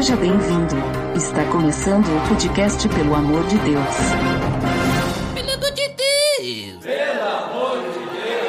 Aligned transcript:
Seja 0.00 0.16
bem-vindo. 0.16 0.76
Está 1.14 1.44
começando 1.52 2.06
o 2.06 2.28
podcast 2.30 2.88
Pelo 2.88 3.14
Amor 3.14 3.46
de 3.48 3.58
Deus. 3.58 3.96
Pelo 5.34 5.52
amor 5.52 5.70
de 5.72 5.88
Deus! 5.90 6.82
Pelo 6.82 7.28
amor 7.28 7.82
de 7.82 7.98
Deus! 8.16 8.48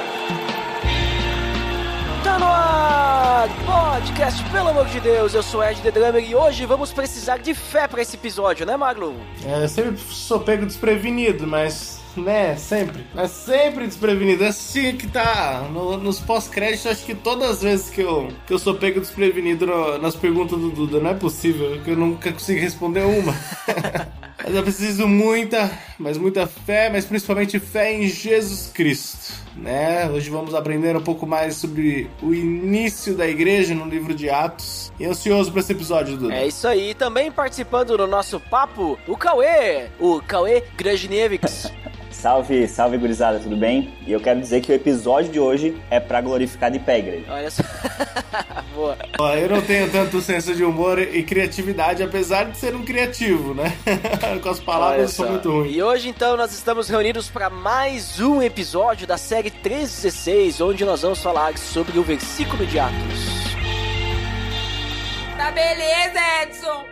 Tá 2.24 2.40
no 2.40 2.46
ar! 2.46 3.50
Podcast 3.66 4.50
Pelo 4.50 4.70
Amor 4.70 4.86
de 4.86 5.02
Deus, 5.02 5.34
eu 5.34 5.44
sou 5.44 5.62
Ed 5.62 5.82
The 5.82 5.92
Drummer 5.92 6.24
e 6.24 6.34
hoje 6.34 6.66
vamos 6.66 6.94
precisar 6.94 7.40
de 7.40 7.54
fé 7.54 7.86
para 7.86 8.02
esse 8.02 8.16
episódio, 8.16 8.66
né, 8.66 8.78
Marlon? 8.78 9.16
É, 9.46 9.66
eu 9.66 9.68
sempre 9.68 9.98
sou 10.10 10.40
pego 10.40 10.66
desprevenido, 10.66 11.46
mas 11.46 11.91
né? 12.16 12.56
Sempre. 12.56 13.06
Mas 13.14 13.32
sempre 13.32 13.88
desprevenido. 13.88 14.44
É 14.44 14.48
assim 14.48 14.96
que 14.96 15.08
tá. 15.08 15.68
No, 15.72 15.98
nos 15.98 16.20
pós-créditos, 16.20 16.88
acho 16.88 17.06
que 17.06 17.16
todas 17.16 17.50
as 17.50 17.62
vezes 17.62 17.90
que 17.90 18.02
eu, 18.02 18.30
que 18.46 18.54
eu 18.54 18.60
sou 18.60 18.76
pego 18.76 19.00
desprevenido 19.00 19.66
no, 19.66 19.98
nas 19.98 20.16
perguntas 20.16 20.60
do 20.60 20.70
Duda, 20.70 21.00
não 21.00 21.12
é 21.12 21.14
possível 21.14 21.82
que 21.84 21.92
eu 21.92 21.98
nunca 21.98 22.32
consigo 22.32 22.60
responder 22.60 23.02
uma. 23.02 23.34
mas 24.44 24.56
eu 24.56 24.64
preciso 24.64 25.08
muita, 25.08 25.72
mas 25.98 26.18
muita 26.18 26.48
fé, 26.48 26.90
mas 26.90 27.06
principalmente 27.06 27.60
fé 27.60 27.94
em 27.94 28.08
Jesus 28.08 28.72
Cristo. 28.74 29.42
Né? 29.56 30.10
Hoje 30.10 30.30
vamos 30.30 30.56
aprender 30.56 30.96
um 30.96 31.02
pouco 31.02 31.28
mais 31.28 31.56
sobre 31.58 32.10
o 32.22 32.34
início 32.34 33.16
da 33.16 33.28
igreja 33.28 33.76
no 33.76 33.86
livro 33.86 34.16
de 34.16 34.30
Atos. 34.30 34.92
E 35.00 35.06
ansioso 35.06 35.52
para 35.52 35.60
esse 35.60 35.72
episódio, 35.72 36.18
Duda. 36.18 36.34
É 36.34 36.48
isso 36.48 36.68
aí. 36.68 36.94
Também 36.94 37.32
participando 37.32 37.98
do 37.98 38.08
nosso 38.08 38.40
papo, 38.40 38.98
o 39.08 39.18
Cauê, 39.18 39.90
o 40.00 40.22
Cauê 40.22 40.64
Grajnevics. 40.78 41.72
Salve, 42.22 42.68
salve 42.68 43.00
gurizada, 43.00 43.40
tudo 43.40 43.58
bem? 43.58 43.92
E 44.06 44.12
eu 44.12 44.20
quero 44.20 44.40
dizer 44.40 44.62
que 44.62 44.72
o 44.72 44.76
episódio 44.76 45.32
de 45.32 45.40
hoje 45.40 45.76
é 45.90 46.00
pra 46.00 46.22
glorificar 46.22 46.70
de 46.70 46.78
pé, 46.78 47.00
igreja. 47.00 47.26
Olha 47.28 47.50
só. 47.50 47.64
Boa. 48.76 48.96
Eu 49.40 49.50
não 49.50 49.62
tenho 49.64 49.90
tanto 49.92 50.22
senso 50.22 50.54
de 50.54 50.64
humor 50.64 51.00
e 51.00 51.24
criatividade, 51.24 52.04
apesar 52.04 52.44
de 52.44 52.60
ser 52.60 52.76
um 52.76 52.86
criativo, 52.86 53.56
né? 53.56 53.76
Com 54.40 54.50
as 54.50 54.60
palavras 54.60 55.02
eu 55.02 55.08
sou 55.10 55.32
muito 55.32 55.50
ruim. 55.50 55.72
E 55.72 55.82
hoje 55.82 56.10
então 56.10 56.38
nós 56.38 56.54
estamos 56.54 56.88
reunidos 56.90 57.28
para 57.28 57.50
mais 57.50 58.20
um 58.20 58.40
episódio 58.40 59.08
da 59.08 59.18
série 59.18 59.50
316, 59.50 60.62
onde 60.62 60.86
nós 60.86 61.02
vamos 61.02 61.24
falar 61.24 61.58
sobre 61.58 61.98
o 61.98 62.04
versículo 62.04 62.68
de 62.68 62.78
Atos. 62.78 63.56
Tá 65.36 65.50
beleza, 65.50 66.20
Edson. 66.44 66.91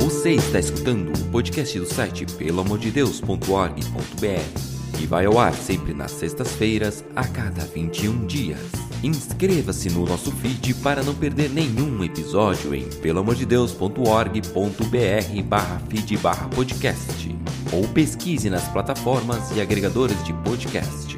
Você 0.00 0.32
está 0.32 0.58
escutando 0.60 1.12
o 1.12 1.24
podcast 1.30 1.78
do 1.78 1.84
site 1.84 2.24
peloamordedeus.org.br 2.24 5.00
e 5.00 5.06
vai 5.06 5.26
ao 5.26 5.38
ar 5.38 5.52
sempre 5.52 5.92
nas 5.92 6.12
sextas-feiras, 6.12 7.04
a 7.16 7.26
cada 7.26 7.64
21 7.64 8.24
dias. 8.26 8.60
Inscreva-se 9.02 9.90
no 9.90 10.06
nosso 10.06 10.30
feed 10.32 10.74
para 10.74 11.02
não 11.02 11.14
perder 11.14 11.50
nenhum 11.50 12.04
episódio 12.04 12.74
em 12.74 12.84
peloamordedeus.org.br 12.84 15.42
barra 15.44 15.82
feed 15.88 16.16
barra 16.16 16.48
podcast 16.48 17.36
ou 17.72 17.86
pesquise 17.88 18.48
nas 18.48 18.68
plataformas 18.68 19.50
e 19.56 19.60
agregadores 19.60 20.24
de 20.24 20.32
podcast. 20.32 21.17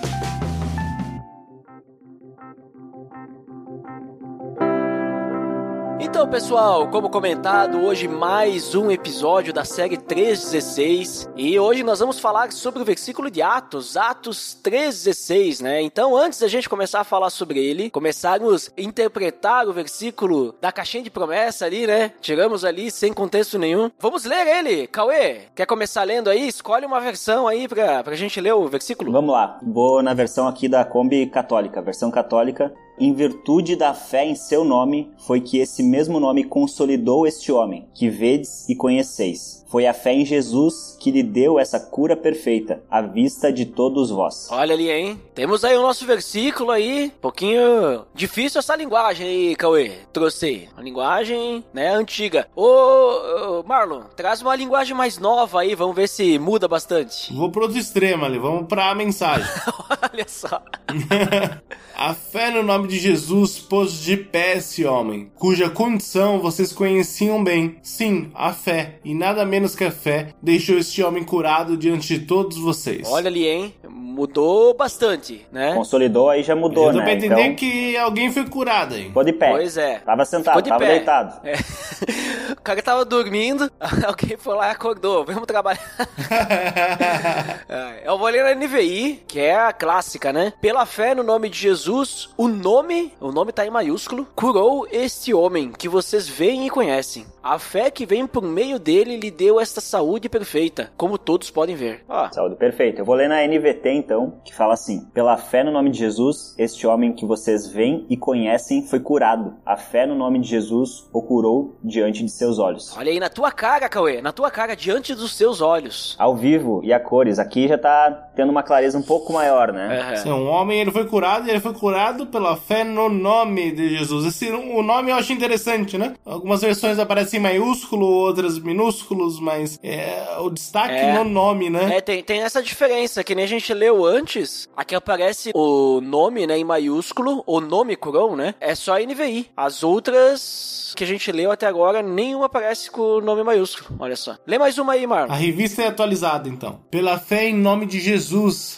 Então, 6.21 6.29
pessoal, 6.29 6.87
como 6.87 7.09
comentado, 7.09 7.79
hoje 7.79 8.07
mais 8.07 8.75
um 8.75 8.91
episódio 8.91 9.51
da 9.51 9.65
série 9.65 9.97
316 9.97 11.27
e 11.35 11.59
hoje 11.59 11.81
nós 11.81 11.99
vamos 11.99 12.19
falar 12.19 12.51
sobre 12.51 12.79
o 12.79 12.85
versículo 12.85 13.31
de 13.31 13.41
Atos, 13.41 13.97
Atos 13.97 14.53
316, 14.61 15.61
né? 15.61 15.81
Então, 15.81 16.15
antes 16.15 16.39
da 16.39 16.47
gente 16.47 16.69
começar 16.69 16.99
a 16.99 17.03
falar 17.03 17.31
sobre 17.31 17.57
ele, 17.57 17.89
começarmos 17.89 18.69
a 18.77 18.81
interpretar 18.83 19.67
o 19.67 19.73
versículo 19.73 20.53
da 20.61 20.71
caixinha 20.71 21.01
de 21.01 21.09
promessa 21.09 21.65
ali, 21.65 21.87
né? 21.87 22.11
Tiramos 22.21 22.63
ali 22.63 22.91
sem 22.91 23.11
contexto 23.11 23.57
nenhum. 23.57 23.89
Vamos 23.99 24.23
ler 24.23 24.45
ele, 24.45 24.85
Cauê. 24.85 25.47
Quer 25.55 25.65
começar 25.65 26.03
lendo 26.03 26.29
aí? 26.29 26.47
Escolhe 26.47 26.85
uma 26.85 27.01
versão 27.01 27.47
aí 27.47 27.67
pra, 27.67 28.03
pra 28.03 28.15
gente 28.15 28.39
ler 28.39 28.53
o 28.53 28.67
versículo. 28.67 29.11
Vamos 29.11 29.33
lá, 29.33 29.59
vou 29.63 30.03
na 30.03 30.13
versão 30.13 30.47
aqui 30.47 30.69
da 30.69 30.85
Kombi 30.85 31.25
Católica, 31.25 31.81
versão 31.81 32.11
católica 32.11 32.71
em 32.99 33.13
virtude 33.13 33.75
da 33.75 33.93
fé 33.93 34.25
em 34.25 34.35
seu 34.35 34.63
nome, 34.63 35.11
foi 35.25 35.41
que 35.41 35.57
esse 35.57 35.81
mesmo 35.83 36.19
nome 36.19 36.43
consolidou 36.43 37.25
este 37.25 37.51
homem, 37.51 37.87
que 37.93 38.09
vedes 38.09 38.67
e 38.69 38.75
conheceis. 38.75 39.61
Foi 39.67 39.87
a 39.87 39.93
fé 39.93 40.11
em 40.11 40.25
Jesus 40.25 40.97
que 40.99 41.11
lhe 41.11 41.23
deu 41.23 41.57
essa 41.57 41.79
cura 41.79 42.15
perfeita, 42.15 42.83
à 42.91 43.01
vista 43.01 43.53
de 43.53 43.65
todos 43.65 44.09
vós. 44.09 44.49
Olha 44.51 44.73
ali, 44.73 44.91
hein? 44.91 45.19
Temos 45.33 45.63
aí 45.63 45.77
o 45.77 45.81
nosso 45.81 46.05
versículo 46.05 46.71
aí, 46.71 47.05
um 47.05 47.21
pouquinho 47.21 48.05
difícil 48.13 48.59
essa 48.59 48.75
linguagem 48.75 49.25
aí, 49.25 49.55
Cauê. 49.55 49.93
Trouxe 50.11 50.67
uma 50.73 50.83
linguagem, 50.83 51.63
né, 51.73 51.93
antiga. 51.93 52.47
Ô, 52.53 52.65
ô, 52.65 53.63
Marlon, 53.63 54.01
traz 54.15 54.41
uma 54.41 54.55
linguagem 54.55 54.93
mais 54.95 55.17
nova 55.17 55.61
aí, 55.61 55.73
vamos 55.73 55.95
ver 55.95 56.09
se 56.09 56.37
muda 56.37 56.67
bastante. 56.67 57.33
Vou 57.33 57.49
pro 57.49 57.63
outro 57.63 57.77
extremo 57.77 58.25
ali, 58.25 58.37
vamos 58.37 58.67
pra 58.67 58.93
mensagem. 58.93 59.47
Olha 60.11 60.25
só. 60.27 60.61
a 62.03 62.15
fé 62.15 62.49
no 62.49 62.63
nome 62.63 62.87
de 62.87 62.97
Jesus 62.97 63.59
pôs 63.59 64.01
de 64.01 64.17
pé 64.17 64.57
esse 64.57 64.83
homem, 64.83 65.31
cuja 65.35 65.69
condição 65.69 66.39
vocês 66.39 66.73
conheciam 66.73 67.43
bem. 67.43 67.75
Sim, 67.83 68.31
a 68.33 68.51
fé, 68.53 68.95
e 69.05 69.13
nada 69.13 69.45
menos 69.45 69.75
que 69.75 69.83
a 69.83 69.91
fé, 69.91 70.29
deixou 70.41 70.79
este 70.79 71.03
homem 71.03 71.23
curado 71.23 71.77
diante 71.77 72.17
de 72.17 72.25
todos 72.25 72.57
vocês. 72.57 73.07
Olha 73.07 73.27
ali, 73.27 73.47
hein? 73.47 73.75
Mudou 73.87 74.73
bastante, 74.73 75.45
né? 75.51 75.75
Consolidou, 75.75 76.31
aí 76.31 76.41
já 76.41 76.55
mudou, 76.55 76.87
eu 76.87 76.93
né? 76.93 77.03
pra 77.03 77.13
entender 77.13 77.39
então... 77.39 77.55
que 77.55 77.95
alguém 77.95 78.31
foi 78.31 78.45
curado 78.49 78.95
aí. 78.95 79.03
Ficou 79.05 79.23
de 79.23 79.33
pé. 79.33 79.51
Pois 79.51 79.77
é. 79.77 79.99
Tava 79.99 80.25
sentado, 80.25 80.59
de 80.59 80.69
tava 80.69 80.83
pé. 80.83 80.95
deitado. 80.95 81.47
É. 81.47 81.53
o 82.57 82.61
cara 82.61 82.81
tava 82.81 83.05
dormindo, 83.05 83.71
alguém 84.05 84.37
foi 84.37 84.55
lá 84.55 84.69
e 84.69 84.71
acordou. 84.71 85.23
Vamos 85.23 85.45
trabalhar. 85.45 85.81
É, 87.69 88.01
eu 88.05 88.17
vou 88.17 88.27
ler 88.27 88.43
na 88.43 88.53
NVI, 88.53 89.23
que 89.25 89.39
é 89.39 89.55
a 89.55 89.71
clássica, 89.71 90.33
né? 90.33 90.51
Pela 90.59 90.85
fé 90.85 91.15
no 91.15 91.23
nome 91.23 91.49
de 91.49 91.57
Jesus, 91.57 91.90
o 92.37 92.47
nome, 92.47 93.11
o 93.19 93.33
nome 93.33 93.51
tá 93.51 93.65
em 93.65 93.69
maiúsculo, 93.69 94.25
curou 94.33 94.87
este 94.89 95.33
homem 95.33 95.73
que 95.73 95.89
vocês 95.89 96.27
veem 96.27 96.65
e 96.65 96.69
conhecem. 96.69 97.25
A 97.43 97.59
fé 97.59 97.89
que 97.89 98.05
vem 98.05 98.25
por 98.27 98.43
meio 98.43 98.79
dele 98.79 99.17
lhe 99.17 99.31
deu 99.31 99.59
esta 99.59 99.81
saúde 99.81 100.29
perfeita, 100.29 100.91
como 100.95 101.17
todos 101.17 101.49
podem 101.49 101.75
ver. 101.75 102.05
Ó. 102.07 102.31
Saúde 102.31 102.55
perfeita. 102.55 103.01
Eu 103.01 103.05
vou 103.05 103.15
ler 103.15 103.27
na 103.27 103.45
NVT 103.45 103.89
então, 103.91 104.39
que 104.45 104.53
fala 104.53 104.73
assim: 104.73 105.05
Pela 105.13 105.35
fé 105.37 105.63
no 105.63 105.71
nome 105.71 105.89
de 105.89 105.97
Jesus, 105.97 106.55
este 106.57 106.85
homem 106.85 107.13
que 107.13 107.25
vocês 107.25 107.67
veem 107.67 108.05
e 108.09 108.15
conhecem 108.15 108.85
foi 108.85 108.99
curado. 108.99 109.55
A 109.65 109.75
fé 109.75 110.05
no 110.05 110.15
nome 110.15 110.39
de 110.39 110.47
Jesus 110.47 111.09
o 111.11 111.21
curou 111.21 111.77
diante 111.83 112.23
de 112.23 112.31
seus 112.31 112.59
olhos. 112.59 112.95
Olha 112.95 113.11
aí 113.11 113.19
na 113.19 113.29
tua 113.29 113.51
cara, 113.51 113.89
Cauê, 113.89 114.21
na 114.21 114.31
tua 114.31 114.51
cara, 114.51 114.75
diante 114.75 115.15
dos 115.15 115.35
seus 115.35 115.61
olhos. 115.61 116.15
Ao 116.19 116.35
vivo 116.35 116.81
e 116.83 116.93
a 116.93 116.99
cores. 116.99 117.39
Aqui 117.39 117.67
já 117.67 117.77
tá 117.77 118.30
tendo 118.41 118.49
uma 118.49 118.63
clareza 118.63 118.97
um 118.97 119.03
pouco 119.03 119.31
maior, 119.31 119.71
né? 119.71 120.09
Uhum. 120.09 120.17
Sim, 120.17 120.31
um 120.31 120.47
homem 120.47 120.81
ele 120.81 120.91
foi 120.91 121.05
curado 121.05 121.47
e 121.47 121.51
ele 121.51 121.59
foi 121.59 121.73
curado 121.73 122.25
pela 122.25 122.57
fé 122.57 122.83
no 122.83 123.07
nome 123.07 123.71
de 123.71 123.97
Jesus. 123.97 124.25
Esse, 124.25 124.49
o 124.49 124.81
nome 124.81 125.11
eu 125.11 125.15
acho 125.15 125.31
interessante, 125.31 125.95
né? 125.95 126.15
Algumas 126.25 126.61
versões 126.61 126.97
aparecem 126.97 127.39
em 127.39 127.43
maiúsculo, 127.43 128.07
outras 128.07 128.57
minúsculos, 128.57 129.39
mas 129.39 129.79
é, 129.83 130.25
o 130.39 130.49
destaque 130.49 130.95
é. 130.95 131.13
no 131.13 131.23
nome, 131.23 131.69
né? 131.69 131.97
É, 131.97 132.01
tem, 132.01 132.23
tem 132.23 132.41
essa 132.41 132.63
diferença, 132.63 133.23
que 133.23 133.35
nem 133.35 133.45
a 133.45 133.47
gente 133.47 133.71
leu 133.75 134.03
antes, 134.03 134.67
aqui 134.75 134.95
aparece 134.95 135.51
o 135.53 136.01
nome, 136.01 136.47
né, 136.47 136.57
em 136.57 136.63
maiúsculo, 136.63 137.43
o 137.45 137.61
nome 137.61 137.95
curou, 137.95 138.35
né? 138.35 138.55
É 138.59 138.73
só 138.73 138.97
NVI. 138.97 139.51
As 139.55 139.83
outras 139.83 140.93
que 140.95 141.03
a 141.03 141.07
gente 141.07 141.31
leu 141.31 141.51
até 141.51 141.67
agora, 141.67 142.01
nenhuma 142.01 142.47
aparece 142.47 142.89
com 142.89 143.01
o 143.01 143.21
nome 143.21 143.43
maiúsculo. 143.43 143.97
Olha 143.99 144.15
só. 144.15 144.35
Lê 144.45 144.57
mais 144.57 144.77
uma 144.77 144.93
aí, 144.93 145.05
Marlon. 145.05 145.31
A 145.31 145.35
revista 145.35 145.83
é 145.83 145.87
atualizada, 145.87 146.49
então. 146.49 146.79
Pela 146.89 147.17
fé 147.19 147.47
em 147.47 147.55
nome 147.55 147.85
de 147.85 147.99
Jesus, 147.99 148.30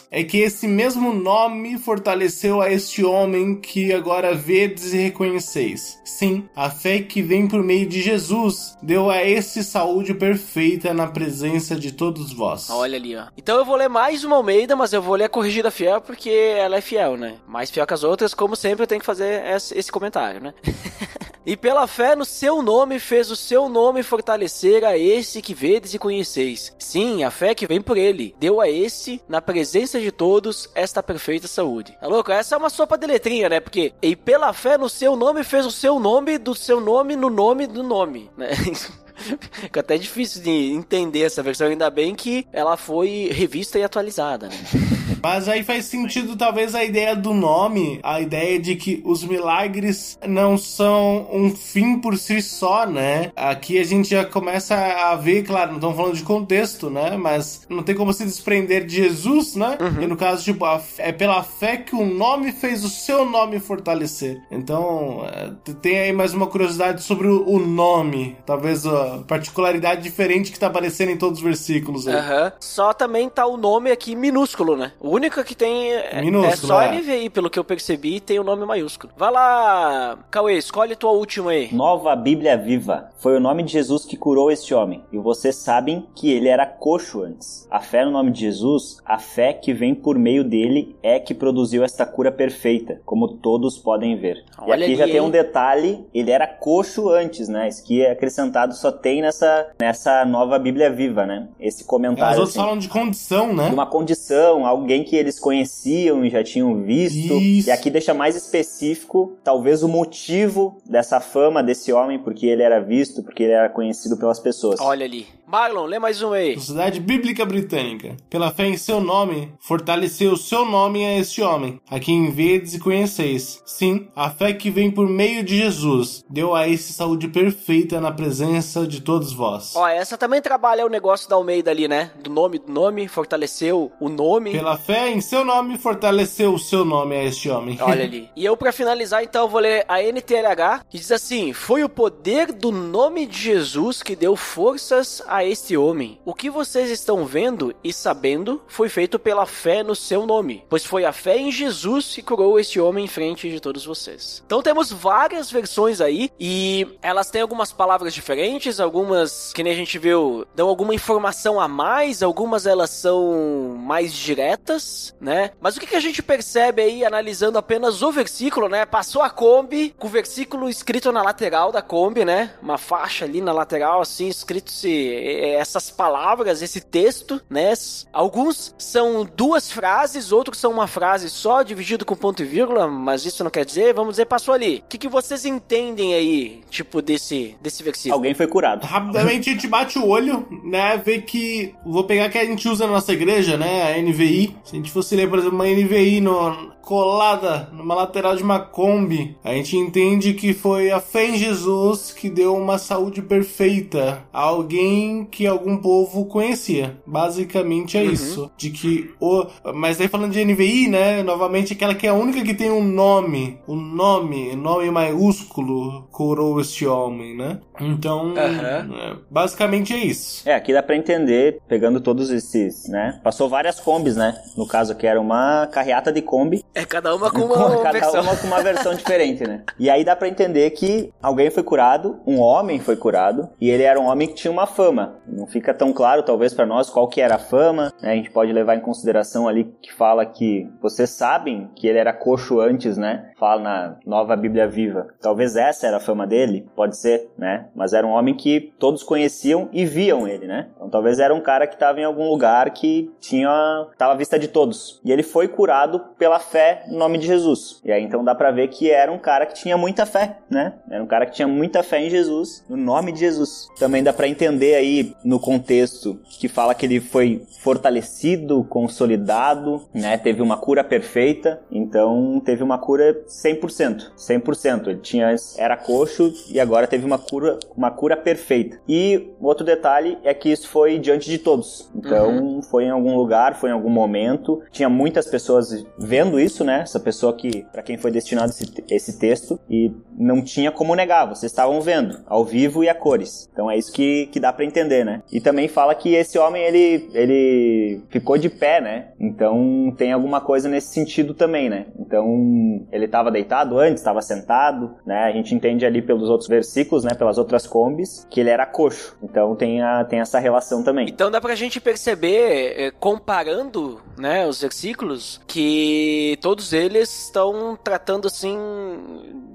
é 0.09 0.23
que 0.23 0.37
esse 0.37 0.67
mesmo 0.67 1.13
nome 1.13 1.77
fortaleceu 1.77 2.61
a 2.61 2.71
este 2.71 3.03
homem 3.03 3.55
que 3.55 3.93
agora 3.93 4.33
vedes 4.33 4.93
e 4.93 4.97
reconheceis. 4.97 5.99
Sim, 6.03 6.47
a 6.55 6.69
fé 6.69 6.99
que 6.99 7.21
vem 7.21 7.47
por 7.47 7.63
meio 7.63 7.87
de 7.87 8.01
Jesus 8.01 8.77
deu 8.81 9.09
a 9.09 9.23
esse 9.23 9.63
saúde 9.63 10.13
perfeita 10.13 10.93
na 10.93 11.07
presença 11.07 11.75
de 11.75 11.91
todos 11.91 12.33
vós. 12.33 12.69
Olha 12.69 12.97
ali, 12.97 13.15
ó. 13.15 13.25
Então 13.37 13.57
eu 13.57 13.65
vou 13.65 13.75
ler 13.75 13.89
mais 13.89 14.23
uma 14.23 14.35
Almeida, 14.35 14.75
mas 14.75 14.93
eu 14.93 15.01
vou 15.01 15.15
ler 15.15 15.25
a 15.25 15.29
corrigida 15.29 15.71
fiel 15.71 16.01
porque 16.01 16.29
ela 16.29 16.77
é 16.77 16.81
fiel, 16.81 17.17
né? 17.17 17.35
Mais 17.47 17.71
fiel 17.71 17.87
que 17.87 17.93
as 17.93 18.03
outras, 18.03 18.33
como 18.33 18.55
sempre, 18.55 18.83
eu 18.83 18.87
tenho 18.87 19.01
que 19.01 19.05
fazer 19.05 19.43
esse 19.75 19.91
comentário, 19.91 20.41
né? 20.41 20.53
E 21.45 21.57
pela 21.57 21.87
fé 21.87 22.15
no 22.15 22.23
seu 22.23 22.61
nome 22.61 22.99
fez 22.99 23.29
o 23.29 23.35
seu 23.35 23.67
nome 23.67 24.01
fortalecer 24.01 24.85
a 24.85 24.97
esse 24.97 25.41
que 25.41 25.53
vedes 25.53 25.93
e 25.93 25.99
conheceis. 25.99 26.73
Sim, 26.79 27.23
a 27.23 27.31
fé 27.31 27.53
que 27.53 27.67
vem 27.67 27.81
por 27.81 27.97
ele 27.97 28.33
deu 28.39 28.61
a 28.61 28.69
esse, 28.69 29.21
na 29.27 29.41
presença 29.41 29.99
de 29.99 30.11
todos, 30.11 30.69
esta 30.73 31.03
perfeita 31.03 31.47
saúde. 31.47 31.97
Tá 31.99 32.07
louco? 32.07 32.31
Essa 32.31 32.55
é 32.55 32.57
uma 32.57 32.69
sopa 32.69 32.97
de 32.97 33.07
letrinha, 33.07 33.49
né? 33.49 33.59
Porque 33.59 33.93
e 34.01 34.15
pela 34.15 34.53
fé 34.53 34.77
no 34.77 34.87
seu 34.87 35.15
nome 35.15 35.43
fez 35.43 35.65
o 35.65 35.71
seu 35.71 35.99
nome 35.99 36.37
do 36.37 36.55
seu 36.55 36.79
nome 36.79 37.15
no 37.15 37.29
nome 37.29 37.67
do 37.67 37.83
nome, 37.83 38.31
né? 38.37 38.51
Fica 39.61 39.79
até 39.79 39.97
difícil 39.97 40.41
de 40.41 40.71
entender 40.71 41.21
essa 41.21 41.43
versão, 41.43 41.67
ainda 41.67 41.89
bem 41.89 42.15
que 42.15 42.45
ela 42.51 42.77
foi 42.77 43.29
revista 43.31 43.79
e 43.79 43.83
atualizada, 43.83 44.47
né? 44.47 44.55
Mas 45.21 45.47
aí 45.47 45.63
faz 45.63 45.85
sentido, 45.85 46.35
talvez, 46.35 46.75
a 46.75 46.83
ideia 46.83 47.15
do 47.15 47.33
nome, 47.33 47.99
a 48.03 48.19
ideia 48.19 48.59
de 48.59 48.75
que 48.75 49.01
os 49.05 49.23
milagres 49.23 50.19
não 50.27 50.57
são 50.57 51.27
um 51.31 51.49
fim 51.55 51.99
por 51.99 52.17
si 52.17 52.41
só, 52.41 52.85
né? 52.85 53.31
Aqui 53.35 53.79
a 53.79 53.85
gente 53.85 54.09
já 54.09 54.25
começa 54.25 54.75
a 54.75 55.15
ver, 55.15 55.43
claro, 55.43 55.69
não 55.69 55.77
estamos 55.77 55.95
falando 55.95 56.15
de 56.15 56.23
contexto, 56.23 56.89
né? 56.89 57.15
Mas 57.15 57.65
não 57.69 57.83
tem 57.83 57.95
como 57.95 58.11
se 58.11 58.25
desprender 58.25 58.85
de 58.85 58.95
Jesus, 58.95 59.55
né? 59.55 59.77
Uhum. 59.79 60.01
E 60.01 60.07
no 60.07 60.17
caso, 60.17 60.43
tipo, 60.43 60.65
é 60.97 61.11
pela 61.13 61.41
fé 61.41 61.77
que 61.77 61.95
o 61.95 62.05
nome 62.05 62.51
fez 62.51 62.83
o 62.83 62.89
seu 62.89 63.23
nome 63.23 63.59
fortalecer. 63.59 64.41
Então, 64.51 65.25
é, 65.25 65.51
tem 65.81 65.99
aí 65.99 66.13
mais 66.13 66.33
uma 66.33 66.47
curiosidade 66.47 67.01
sobre 67.01 67.27
o 67.27 67.59
nome. 67.59 68.35
Talvez 68.45 68.85
a 68.85 69.12
particularidade 69.19 70.01
diferente 70.01 70.51
que 70.51 70.59
tá 70.59 70.67
aparecendo 70.67 71.09
em 71.09 71.17
todos 71.17 71.39
os 71.39 71.43
versículos 71.43 72.07
aí. 72.07 72.15
Uhum. 72.15 72.51
Só 72.59 72.93
também 72.93 73.29
tá 73.29 73.45
o 73.45 73.57
nome 73.57 73.91
aqui 73.91 74.15
minúsculo, 74.15 74.75
né? 74.75 74.93
O 74.99 75.09
única 75.09 75.43
que 75.43 75.55
tem 75.55 75.93
é, 75.93 76.21
Minúsculo, 76.21 76.53
é 76.53 76.55
só 76.55 76.81
é. 76.81 76.99
NVI, 76.99 77.29
pelo 77.29 77.49
que 77.49 77.59
eu 77.59 77.63
percebi, 77.63 78.19
tem 78.19 78.39
o 78.39 78.43
nome 78.43 78.65
maiúsculo. 78.65 79.13
Vai 79.17 79.31
lá, 79.31 80.17
Cauê, 80.29 80.57
escolhe 80.57 80.95
tua 80.95 81.11
última 81.11 81.51
aí. 81.51 81.73
Nova 81.73 82.15
Bíblia 82.15 82.57
Viva. 82.57 83.09
Foi 83.17 83.35
o 83.35 83.39
nome 83.39 83.63
de 83.63 83.71
Jesus 83.71 84.05
que 84.05 84.17
curou 84.17 84.51
este 84.51 84.73
homem. 84.73 85.03
E 85.11 85.17
vocês 85.17 85.55
sabem 85.55 86.05
que 86.15 86.31
ele 86.31 86.47
era 86.47 86.65
coxo 86.65 87.23
antes. 87.23 87.67
A 87.69 87.79
fé 87.79 88.05
no 88.05 88.11
nome 88.11 88.31
de 88.31 88.41
Jesus, 88.41 88.97
a 89.05 89.17
fé 89.17 89.53
que 89.53 89.73
vem 89.73 89.95
por 89.95 90.17
meio 90.17 90.43
dele, 90.43 90.95
é 91.01 91.19
que 91.19 91.33
produziu 91.33 91.83
esta 91.83 92.05
cura 92.05 92.31
perfeita, 92.31 93.01
como 93.05 93.27
todos 93.27 93.77
podem 93.77 94.17
ver. 94.17 94.43
Olha 94.57 94.71
e 94.71 94.73
aqui 94.73 94.83
ali, 94.83 94.95
já 94.95 95.05
tem 95.05 95.21
um 95.21 95.29
detalhe: 95.29 96.05
ele 96.13 96.31
era 96.31 96.47
coxo 96.47 97.09
antes, 97.09 97.47
né? 97.47 97.67
Isso 97.67 97.83
que 97.83 98.01
é 98.01 98.11
acrescentado 98.11 98.73
só 98.73 98.91
tem 98.93 99.21
nessa, 99.21 99.67
nessa 99.79 100.23
nova 100.25 100.57
Bíblia 100.57 100.89
Viva, 100.89 101.25
né? 101.25 101.47
Esse 101.59 101.83
comentário. 101.83 102.33
Os 102.33 102.39
outros 102.39 102.55
assim, 102.55 102.65
falam 102.65 102.77
de 102.77 102.87
condição, 102.87 103.53
né? 103.53 103.67
De 103.67 103.73
uma 103.73 103.85
condição, 103.85 104.65
alguém 104.65 105.03
que 105.03 105.15
eles 105.15 105.39
conheciam 105.39 106.23
e 106.23 106.29
já 106.29 106.43
tinham 106.43 106.81
visto. 106.83 107.33
Isso. 107.33 107.69
E 107.69 107.71
aqui 107.71 107.89
deixa 107.89 108.13
mais 108.13 108.35
específico, 108.35 109.37
talvez, 109.43 109.83
o 109.83 109.87
motivo 109.87 110.81
dessa 110.85 111.19
fama 111.19 111.63
desse 111.63 111.91
homem, 111.91 112.19
porque 112.19 112.45
ele 112.45 112.61
era 112.61 112.79
visto, 112.79 113.23
porque 113.23 113.43
ele 113.43 113.53
era 113.53 113.69
conhecido 113.69 114.17
pelas 114.17 114.39
pessoas. 114.39 114.79
Olha 114.79 115.05
ali. 115.05 115.27
Marlon, 115.53 115.85
lê 115.85 115.99
mais 115.99 116.19
um 116.19 116.33
aí. 116.33 116.55
Sociedade 116.55 116.99
Bíblica 116.99 117.45
Britânica. 117.45 118.17
Pela 118.27 118.49
fé 118.49 118.65
em 118.65 118.75
seu 118.75 118.99
nome, 118.99 119.53
fortaleceu 119.59 120.31
o 120.31 120.35
seu 120.35 120.65
nome 120.65 121.05
a 121.05 121.19
este 121.19 121.43
homem, 121.43 121.79
a 121.91 121.99
quem 121.99 122.31
vedes 122.31 122.73
e 122.73 122.79
conheceis. 122.79 123.61
Sim, 123.63 124.07
a 124.15 124.31
fé 124.31 124.51
que 124.51 124.71
vem 124.71 124.89
por 124.89 125.07
meio 125.07 125.43
de 125.43 125.55
Jesus 125.55 126.25
deu 126.27 126.55
a 126.55 126.67
esse 126.67 126.91
saúde 126.91 127.27
perfeita 127.27 128.01
na 128.01 128.11
presença 128.11 128.87
de 128.87 128.99
todos 128.99 129.31
vós. 129.31 129.75
Ó, 129.75 129.87
essa 129.87 130.17
também 130.17 130.41
trabalha 130.41 130.87
o 130.87 130.89
negócio 130.89 131.29
da 131.29 131.35
Almeida 131.35 131.69
ali, 131.69 131.87
né? 131.87 132.09
Do 132.23 132.31
nome 132.31 132.57
do 132.57 132.71
nome, 132.71 133.07
fortaleceu 133.07 133.91
o 133.99 134.09
nome. 134.09 134.53
Pela 134.53 134.75
fé 134.75 135.11
em 135.11 135.21
seu 135.21 135.45
nome, 135.45 135.77
fortaleceu 135.77 136.55
o 136.55 136.57
seu 136.57 136.83
nome 136.83 137.15
a 137.15 137.25
este 137.25 137.47
homem. 137.51 137.77
Olha 137.79 138.05
ali. 138.05 138.27
E 138.35 138.43
eu, 138.43 138.57
para 138.57 138.71
finalizar, 138.71 139.23
então, 139.23 139.47
vou 139.47 139.59
ler 139.59 139.85
a 139.87 140.01
NTLH, 140.01 140.83
que 140.89 140.97
diz 140.97 141.11
assim: 141.11 141.53
Foi 141.53 141.83
o 141.83 141.89
poder 141.89 142.51
do 142.51 142.71
nome 142.71 143.27
de 143.27 143.37
Jesus 143.39 144.01
que 144.01 144.15
deu 144.15 144.35
forças 144.35 145.21
a 145.27 145.42
este 145.45 145.75
homem. 145.77 146.19
O 146.25 146.33
que 146.33 146.49
vocês 146.49 146.89
estão 146.89 147.25
vendo 147.25 147.73
e 147.83 147.91
sabendo 147.91 148.61
foi 148.67 148.89
feito 148.89 149.17
pela 149.19 149.45
fé 149.45 149.83
no 149.83 149.95
seu 149.95 150.25
nome, 150.25 150.65
pois 150.69 150.85
foi 150.85 151.05
a 151.05 151.11
fé 151.11 151.37
em 151.37 151.51
Jesus 151.51 152.15
que 152.15 152.21
curou 152.21 152.59
este 152.59 152.79
homem 152.79 153.05
em 153.05 153.07
frente 153.07 153.49
de 153.49 153.59
todos 153.59 153.85
vocês. 153.85 154.43
Então 154.45 154.61
temos 154.61 154.91
várias 154.91 155.51
versões 155.51 156.01
aí 156.01 156.29
e 156.39 156.87
elas 157.01 157.29
têm 157.29 157.41
algumas 157.41 157.71
palavras 157.71 158.13
diferentes, 158.13 158.79
algumas 158.79 159.53
que 159.53 159.63
nem 159.63 159.73
a 159.73 159.75
gente 159.75 159.97
viu 159.97 160.45
dão 160.55 160.67
alguma 160.67 160.93
informação 160.93 161.59
a 161.59 161.67
mais, 161.67 162.23
algumas 162.23 162.65
elas 162.65 162.89
são 162.89 163.75
mais 163.77 164.13
diretas, 164.13 165.15
né? 165.19 165.51
Mas 165.59 165.75
o 165.75 165.79
que, 165.79 165.87
que 165.87 165.95
a 165.95 165.99
gente 165.99 166.21
percebe 166.21 166.81
aí 166.81 167.05
analisando 167.05 167.57
apenas 167.57 168.01
o 168.01 168.11
versículo, 168.11 168.67
né? 168.67 168.85
Passou 168.85 169.21
a 169.21 169.29
Kombi 169.29 169.93
com 169.97 170.07
o 170.07 170.09
versículo 170.09 170.69
escrito 170.69 171.11
na 171.11 171.21
lateral 171.21 171.71
da 171.71 171.81
Kombi, 171.81 172.25
né? 172.25 172.53
Uma 172.61 172.77
faixa 172.77 173.25
ali 173.25 173.41
na 173.41 173.51
lateral 173.51 174.01
assim 174.01 174.27
escrito 174.27 174.71
se 174.71 174.89
essas 175.33 175.89
palavras, 175.89 176.61
esse 176.61 176.81
texto, 176.81 177.41
né? 177.49 177.73
Alguns 178.11 178.73
são 178.77 179.27
duas 179.35 179.71
frases, 179.71 180.31
outros 180.31 180.57
são 180.57 180.71
uma 180.71 180.87
frase 180.87 181.29
só, 181.29 181.63
dividido 181.63 182.05
com 182.05 182.15
ponto 182.15 182.43
e 182.43 182.45
vírgula, 182.45 182.87
mas 182.87 183.25
isso 183.25 183.43
não 183.43 183.51
quer 183.51 183.65
dizer, 183.65 183.93
vamos 183.93 184.13
dizer, 184.13 184.25
passou 184.25 184.53
ali. 184.53 184.83
O 184.85 184.89
que, 184.89 184.97
que 184.97 185.07
vocês 185.07 185.45
entendem 185.45 186.13
aí, 186.13 186.61
tipo, 186.69 187.01
desse, 187.01 187.55
desse 187.61 187.83
versículo? 187.83 188.15
Alguém 188.15 188.33
foi 188.33 188.47
curado. 188.47 188.85
Rapidamente 188.85 189.49
a 189.49 189.53
gente 189.53 189.67
bate 189.67 189.97
o 189.97 190.07
olho, 190.07 190.47
né? 190.63 190.97
Vê 190.97 191.19
que. 191.21 191.73
Vou 191.85 192.03
pegar 192.03 192.29
que 192.29 192.37
a 192.37 192.45
gente 192.45 192.67
usa 192.67 192.85
na 192.85 192.93
nossa 192.93 193.13
igreja, 193.13 193.57
né? 193.57 193.93
A 193.93 194.01
NVI. 194.01 194.55
Se 194.63 194.73
a 194.73 194.77
gente 194.77 194.91
fosse 194.91 195.15
ler, 195.15 195.29
por 195.29 195.39
exemplo, 195.39 195.55
uma 195.55 195.67
NVI 195.67 196.21
no, 196.21 196.73
colada 196.83 197.69
numa 197.71 197.95
lateral 197.95 198.35
de 198.35 198.43
uma 198.43 198.59
Kombi, 198.59 199.37
a 199.43 199.53
gente 199.53 199.77
entende 199.77 200.33
que 200.33 200.53
foi 200.53 200.91
a 200.91 200.99
fé 200.99 201.29
em 201.29 201.37
Jesus 201.37 202.11
que 202.11 202.29
deu 202.29 202.55
uma 202.55 202.77
saúde 202.77 203.21
perfeita 203.21 204.23
a 204.31 204.41
alguém 204.41 205.12
que 205.25 205.47
algum 205.47 205.77
povo 205.77 206.25
conhecia. 206.25 206.97
Basicamente 207.05 207.97
é 207.97 208.03
uhum. 208.03 208.11
isso. 208.11 208.51
De 208.57 208.69
que 208.69 209.13
o. 209.19 209.45
Mas 209.73 209.99
aí 209.99 210.07
falando 210.07 210.31
de 210.31 210.43
NVI, 210.43 210.87
né? 210.87 211.23
Novamente, 211.23 211.73
aquela 211.73 211.95
que 211.95 212.07
é 212.07 212.09
a 212.09 212.13
única 212.13 212.43
que 212.43 212.53
tem 212.53 212.71
um 212.71 212.83
nome. 212.83 213.59
O 213.67 213.75
nome, 213.75 214.55
nome 214.55 214.89
maiúsculo, 214.89 216.07
curou 216.11 216.59
este 216.59 216.85
homem, 216.85 217.35
né? 217.35 217.59
Então, 217.79 218.33
uhum. 218.33 218.37
é, 218.37 219.17
basicamente 219.29 219.93
é 219.93 219.97
isso. 219.97 220.47
É, 220.47 220.55
aqui 220.55 220.73
dá 220.73 220.83
pra 220.83 220.95
entender, 220.95 221.59
pegando 221.67 221.99
todos 221.99 222.29
esses, 222.29 222.87
né? 222.87 223.19
Passou 223.23 223.49
várias 223.49 223.79
combis, 223.79 224.15
né? 224.15 224.35
No 224.55 224.67
caso 224.67 224.95
que 224.95 225.07
era 225.07 225.19
uma 225.19 225.67
carreata 225.67 226.11
de 226.11 226.21
Kombi 226.21 226.63
é, 226.75 226.85
cada 226.85 227.15
uma 227.15 227.29
com 227.29 227.41
uma 227.41 227.77
cada 227.83 227.91
versão. 227.91 228.21
uma 228.21 228.35
com 228.35 228.47
uma 228.47 228.61
versão 228.61 228.95
diferente, 228.95 229.43
né? 229.43 229.61
E 229.77 229.89
aí 229.89 230.03
dá 230.03 230.15
para 230.15 230.27
entender 230.27 230.69
que 230.71 231.13
alguém 231.21 231.49
foi 231.49 231.63
curado, 231.63 232.19
um 232.25 232.39
homem 232.39 232.79
foi 232.79 232.95
curado, 232.95 233.49
e 233.61 233.69
ele 233.69 233.83
era 233.83 233.99
um 233.99 234.05
homem 234.05 234.27
que 234.27 234.33
tinha 234.33 234.51
uma 234.51 234.65
fama. 234.65 235.02
Não 235.27 235.47
fica 235.47 235.73
tão 235.73 235.93
claro, 235.93 236.23
talvez, 236.23 236.53
para 236.53 236.65
nós 236.65 236.89
qual 236.89 237.07
que 237.07 237.21
era 237.21 237.35
a 237.35 237.39
fama, 237.39 237.91
né? 238.01 238.11
A 238.11 238.15
gente 238.15 238.31
pode 238.31 238.51
levar 238.51 238.75
em 238.75 238.81
consideração 238.81 239.47
ali 239.47 239.73
que 239.81 239.93
fala 239.93 240.25
que 240.25 240.69
vocês 240.81 241.09
sabem 241.09 241.69
que 241.75 241.87
ele 241.87 241.97
era 241.97 242.13
coxo 242.13 242.59
antes, 242.59 242.97
né? 242.97 243.31
Fala 243.37 243.61
na 243.61 243.95
Nova 244.05 244.35
Bíblia 244.35 244.67
Viva. 244.67 245.07
Talvez 245.21 245.55
essa 245.55 245.87
era 245.87 245.97
a 245.97 245.99
fama 245.99 246.27
dele, 246.27 246.67
pode 246.75 246.97
ser, 246.97 247.29
né? 247.37 247.67
Mas 247.75 247.93
era 247.93 248.05
um 248.05 248.11
homem 248.11 248.35
que 248.35 248.73
todos 248.79 249.03
conheciam 249.03 249.69
e 249.71 249.85
viam 249.85 250.27
ele, 250.27 250.47
né? 250.47 250.67
Então 250.75 250.89
talvez 250.89 251.19
era 251.19 251.33
um 251.33 251.41
cara 251.41 251.67
que 251.67 251.73
estava 251.73 251.99
em 251.99 252.03
algum 252.03 252.29
lugar 252.29 252.69
que 252.71 253.11
tinha 253.19 253.87
tava 253.97 254.13
à 254.13 254.15
vista 254.15 254.37
de 254.37 254.47
todos. 254.47 255.01
E 255.03 255.11
ele 255.11 255.23
foi 255.23 255.47
curado 255.47 255.99
pela 256.17 256.39
fé 256.39 256.83
no 256.87 256.97
nome 256.97 257.17
de 257.17 257.27
Jesus. 257.27 257.81
E 257.83 257.91
aí 257.91 258.03
então 258.03 258.23
dá 258.23 258.35
para 258.35 258.51
ver 258.51 258.67
que 258.67 258.89
era 258.91 259.11
um 259.11 259.19
cara 259.19 259.45
que 259.45 259.55
tinha 259.55 259.77
muita 259.77 260.05
fé, 260.05 260.37
né? 260.49 260.73
Era 260.89 261.03
um 261.03 261.07
cara 261.07 261.25
que 261.25 261.33
tinha 261.33 261.47
muita 261.47 261.83
fé 261.83 261.99
em 261.99 262.09
Jesus, 262.09 262.63
no 262.69 262.77
nome 262.77 263.11
de 263.11 263.19
Jesus. 263.19 263.67
Também 263.79 264.03
dá 264.03 264.13
para 264.13 264.27
entender 264.27 264.75
aí 264.75 264.92
no 265.23 265.39
contexto 265.39 266.19
que 266.39 266.47
fala 266.47 266.73
que 266.73 266.85
ele 266.85 266.99
foi 266.99 267.43
fortalecido, 267.61 268.63
consolidado, 268.65 269.81
né? 269.93 270.17
Teve 270.17 270.41
uma 270.41 270.57
cura 270.57 270.83
perfeita, 270.83 271.61
então 271.71 272.41
teve 272.43 272.63
uma 272.63 272.77
cura 272.77 273.23
100%, 273.27 274.11
100%. 274.17 274.87
Ele 274.87 274.99
tinha 274.99 275.35
era 275.57 275.77
coxo 275.77 276.33
e 276.49 276.59
agora 276.59 276.87
teve 276.87 277.05
uma 277.05 277.17
cura, 277.17 277.59
uma 277.75 277.91
cura 277.91 278.15
perfeita. 278.15 278.79
E 278.87 279.31
outro 279.39 279.65
detalhe 279.65 280.17
é 280.23 280.33
que 280.33 280.51
isso 280.51 280.67
foi 280.67 280.97
diante 280.99 281.29
de 281.29 281.37
todos. 281.37 281.89
Então 281.95 282.37
uhum. 282.37 282.61
foi 282.61 282.85
em 282.85 282.89
algum 282.89 283.15
lugar, 283.15 283.55
foi 283.55 283.69
em 283.69 283.73
algum 283.73 283.89
momento, 283.89 284.61
tinha 284.71 284.89
muitas 284.89 285.27
pessoas 285.27 285.85
vendo 285.97 286.39
isso 286.39 286.53
isso, 286.53 286.63
né? 286.63 286.81
Essa 286.81 286.99
pessoa 286.99 287.33
que, 287.33 287.65
para 287.71 287.81
quem 287.81 287.97
foi 287.97 288.11
destinado 288.11 288.51
esse, 288.51 288.71
esse 288.89 289.19
texto, 289.19 289.59
e 289.69 289.91
não 290.17 290.41
tinha 290.41 290.71
como 290.71 290.95
negar, 290.95 291.25
vocês 291.25 291.51
estavam 291.51 291.81
vendo, 291.81 292.21
ao 292.27 292.45
vivo 292.45 292.83
e 292.83 292.89
a 292.89 292.95
cores. 292.95 293.49
Então 293.51 293.69
é 293.69 293.77
isso 293.77 293.91
que, 293.91 294.27
que 294.27 294.39
dá 294.39 294.53
para 294.53 294.65
entender, 294.65 294.82
né? 294.83 295.21
E 295.31 295.39
também 295.39 295.67
fala 295.67 295.95
que 295.95 296.13
esse 296.13 296.37
homem, 296.37 296.63
ele, 296.63 297.09
ele 297.13 298.01
ficou 298.09 298.37
de 298.37 298.49
pé, 298.49 298.81
né? 298.81 299.07
Então 299.19 299.93
tem 299.97 300.11
alguma 300.11 300.41
coisa 300.41 300.67
nesse 300.67 300.93
sentido 300.93 301.33
também, 301.33 301.69
né? 301.69 301.87
Então 301.99 302.85
ele 302.91 303.05
estava 303.05 303.31
deitado 303.31 303.77
antes, 303.77 304.01
estava 304.01 304.21
sentado, 304.21 304.95
né? 305.05 305.23
A 305.23 305.31
gente 305.31 305.53
entende 305.53 305.85
ali 305.85 306.01
pelos 306.01 306.29
outros 306.29 306.49
versículos, 306.49 307.03
né? 307.03 307.13
Pelas 307.13 307.37
outras 307.37 307.67
combis, 307.67 308.27
que 308.29 308.39
ele 308.39 308.49
era 308.49 308.65
coxo. 308.65 309.17
Então 309.23 309.55
tem, 309.55 309.81
a, 309.81 310.03
tem 310.03 310.19
essa 310.19 310.39
relação 310.39 310.83
também. 310.83 311.07
Então 311.09 311.31
dá 311.31 311.39
pra 311.39 311.55
gente 311.55 311.79
perceber, 311.79 312.75
eh, 312.77 312.91
comparando, 312.99 314.01
né, 314.17 314.47
os 314.47 314.61
versículos, 314.61 315.41
que 315.47 316.37
todos 316.41 316.73
eles 316.73 317.25
estão 317.25 317.77
tratando 317.81 318.27
assim 318.27 318.57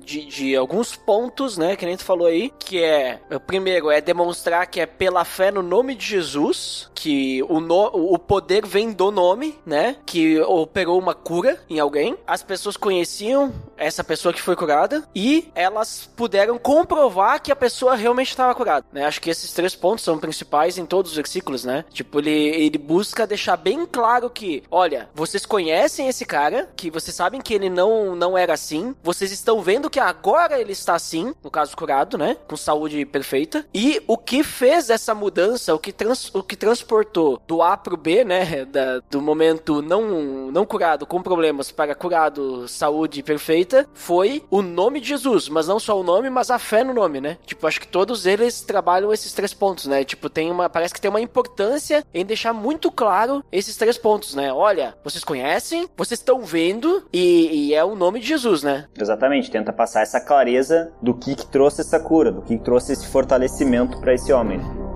de, 0.09 0.25
de 0.25 0.57
alguns 0.57 0.97
pontos, 0.97 1.59
né, 1.59 1.77
que 1.77 1.85
a 1.85 1.89
gente 1.89 2.03
falou 2.03 2.27
aí, 2.27 2.51
que 2.59 2.83
é, 2.83 3.21
o 3.31 3.39
primeiro 3.39 3.91
é 3.91 4.01
demonstrar 4.01 4.67
que 4.67 4.81
é 4.81 4.87
pela 4.87 5.23
fé 5.23 5.51
no 5.51 5.63
nome 5.63 5.95
de 5.95 6.07
Jesus, 6.07 6.88
que 6.99 7.43
o, 7.45 7.61
no, 7.61 7.87
o 8.13 8.19
poder 8.19 8.67
vem 8.67 8.93
do 8.93 9.11
nome, 9.11 9.57
né, 9.65 9.97
que 10.05 10.41
operou 10.41 10.99
uma 10.99 11.15
cura 11.15 11.61
em 11.71 11.79
alguém, 11.79 12.17
as 12.27 12.43
pessoas 12.43 12.77
conheciam 12.77 13.55
essa 13.77 14.03
pessoa 14.03 14.35
que 14.35 14.43
foi 14.43 14.57
curada 14.57 15.07
e 15.15 15.49
elas 15.55 16.11
puderam 16.17 16.59
comprovar 16.59 17.41
que 17.41 17.53
a 17.53 17.57
pessoa 17.57 17.95
realmente 17.95 18.31
estava 18.31 18.55
curada, 18.55 18.85
né, 18.93 19.05
acho 19.07 19.21
que 19.21 19.31
esses 19.31 19.53
três 19.53 19.77
pontos 19.77 20.05
são 20.05 20.19
principais 20.19 20.77
em 20.77 20.85
todos 20.85 21.13
os 21.13 21.17
versículos, 21.17 21.65
né, 21.65 21.85
tipo, 21.93 22.19
ele, 22.19 22.31
ele 22.31 22.79
busca 22.79 23.27
deixar 23.27 23.57
bem 23.57 23.87
claro 23.87 24.29
que, 24.29 24.65
olha, 24.69 25.09
vocês 25.15 25.47
conhecem 25.47 26.09
esse 26.09 26.25
cara, 26.25 26.69
que 26.77 26.91
vocês 26.91 27.15
sabem 27.15 27.41
que 27.41 27.55
ele 27.55 27.71
não, 27.71 28.17
não 28.17 28.37
era 28.37 28.55
assim, 28.55 28.95
vocês 29.03 29.31
estão 29.31 29.63
vendo 29.63 29.89
que 29.89 30.01
agora 30.01 30.61
ele 30.61 30.73
está 30.73 30.95
assim, 30.95 31.33
no 31.43 31.51
caso 31.51 31.77
curado, 31.77 32.19
né? 32.19 32.37
Com 32.47 32.57
saúde 32.57 33.05
perfeita. 33.05 33.67
E 33.73 34.03
o 34.07 34.17
que 34.17 34.43
fez 34.43 34.91
essa 34.91 35.15
mudança, 35.15 35.75
o 35.75 35.79
que, 35.79 35.93
trans, 35.93 36.35
o 36.35 36.43
que 36.43 36.57
transportou 36.89 37.41
do 37.47 37.63
A 37.63 37.77
pro 37.77 37.97
B, 37.97 38.25
né? 38.25 38.65
Da, 38.65 39.01
do 39.11 39.21
momento 39.21 39.83
não, 39.83 40.51
não 40.51 40.65
curado 40.65 41.07
com 41.07 41.23
problemas 41.23 41.71
para 41.71 41.95
curado, 41.95 42.67
saúde 42.67 43.23
perfeita, 43.23 43.87
foi 43.93 44.43
o 44.51 44.63
nome 44.63 45.01
de 45.01 45.09
Jesus. 45.09 45.49
Mas 45.49 45.69
não 45.69 45.79
só 45.79 46.01
o 46.01 46.03
nome, 46.03 46.31
mas 46.31 46.51
a 46.51 46.59
fé 46.59 46.83
no 46.83 46.95
nome, 46.95 47.21
né? 47.21 47.37
Tipo, 47.45 47.67
acho 47.67 47.81
que 47.81 47.87
todos 47.87 48.25
eles 48.25 48.63
trabalham 48.63 49.13
esses 49.13 49.33
três 49.33 49.53
pontos, 49.53 49.87
né? 49.87 50.03
Tipo, 50.03 50.31
tem 50.31 50.51
uma. 50.51 50.71
Parece 50.71 50.95
que 50.95 51.01
tem 51.01 51.11
uma 51.11 51.21
importância 51.21 52.05
em 52.15 52.25
deixar 52.25 52.55
muito 52.55 52.91
claro 52.91 53.45
esses 53.53 53.77
três 53.77 53.99
pontos, 53.99 54.35
né? 54.35 54.53
Olha, 54.53 54.97
vocês 55.05 55.23
conhecem, 55.23 55.89
vocês 55.97 56.19
estão 56.19 56.41
vendo, 56.43 57.05
e, 57.13 57.69
e 57.69 57.75
é 57.75 57.85
o 57.85 57.95
nome 57.95 58.21
de 58.21 58.27
Jesus, 58.27 58.63
né? 58.63 58.87
Exatamente, 58.99 59.51
tenta 59.51 59.73
passar 59.73 60.03
essa 60.03 60.21
clareza 60.21 60.91
do 61.03 61.15
que, 61.15 61.35
que 61.35 61.47
trouxe 61.47 61.83
essa 61.83 62.01
cura, 62.01 62.33
do 62.33 62.43
que, 62.43 62.57
que 62.57 62.65
trouxe 62.65 62.93
esse 62.93 63.07
fortalecimento 63.07 64.01
para 64.01 64.15
esse 64.15 64.33
homem. 64.33 64.88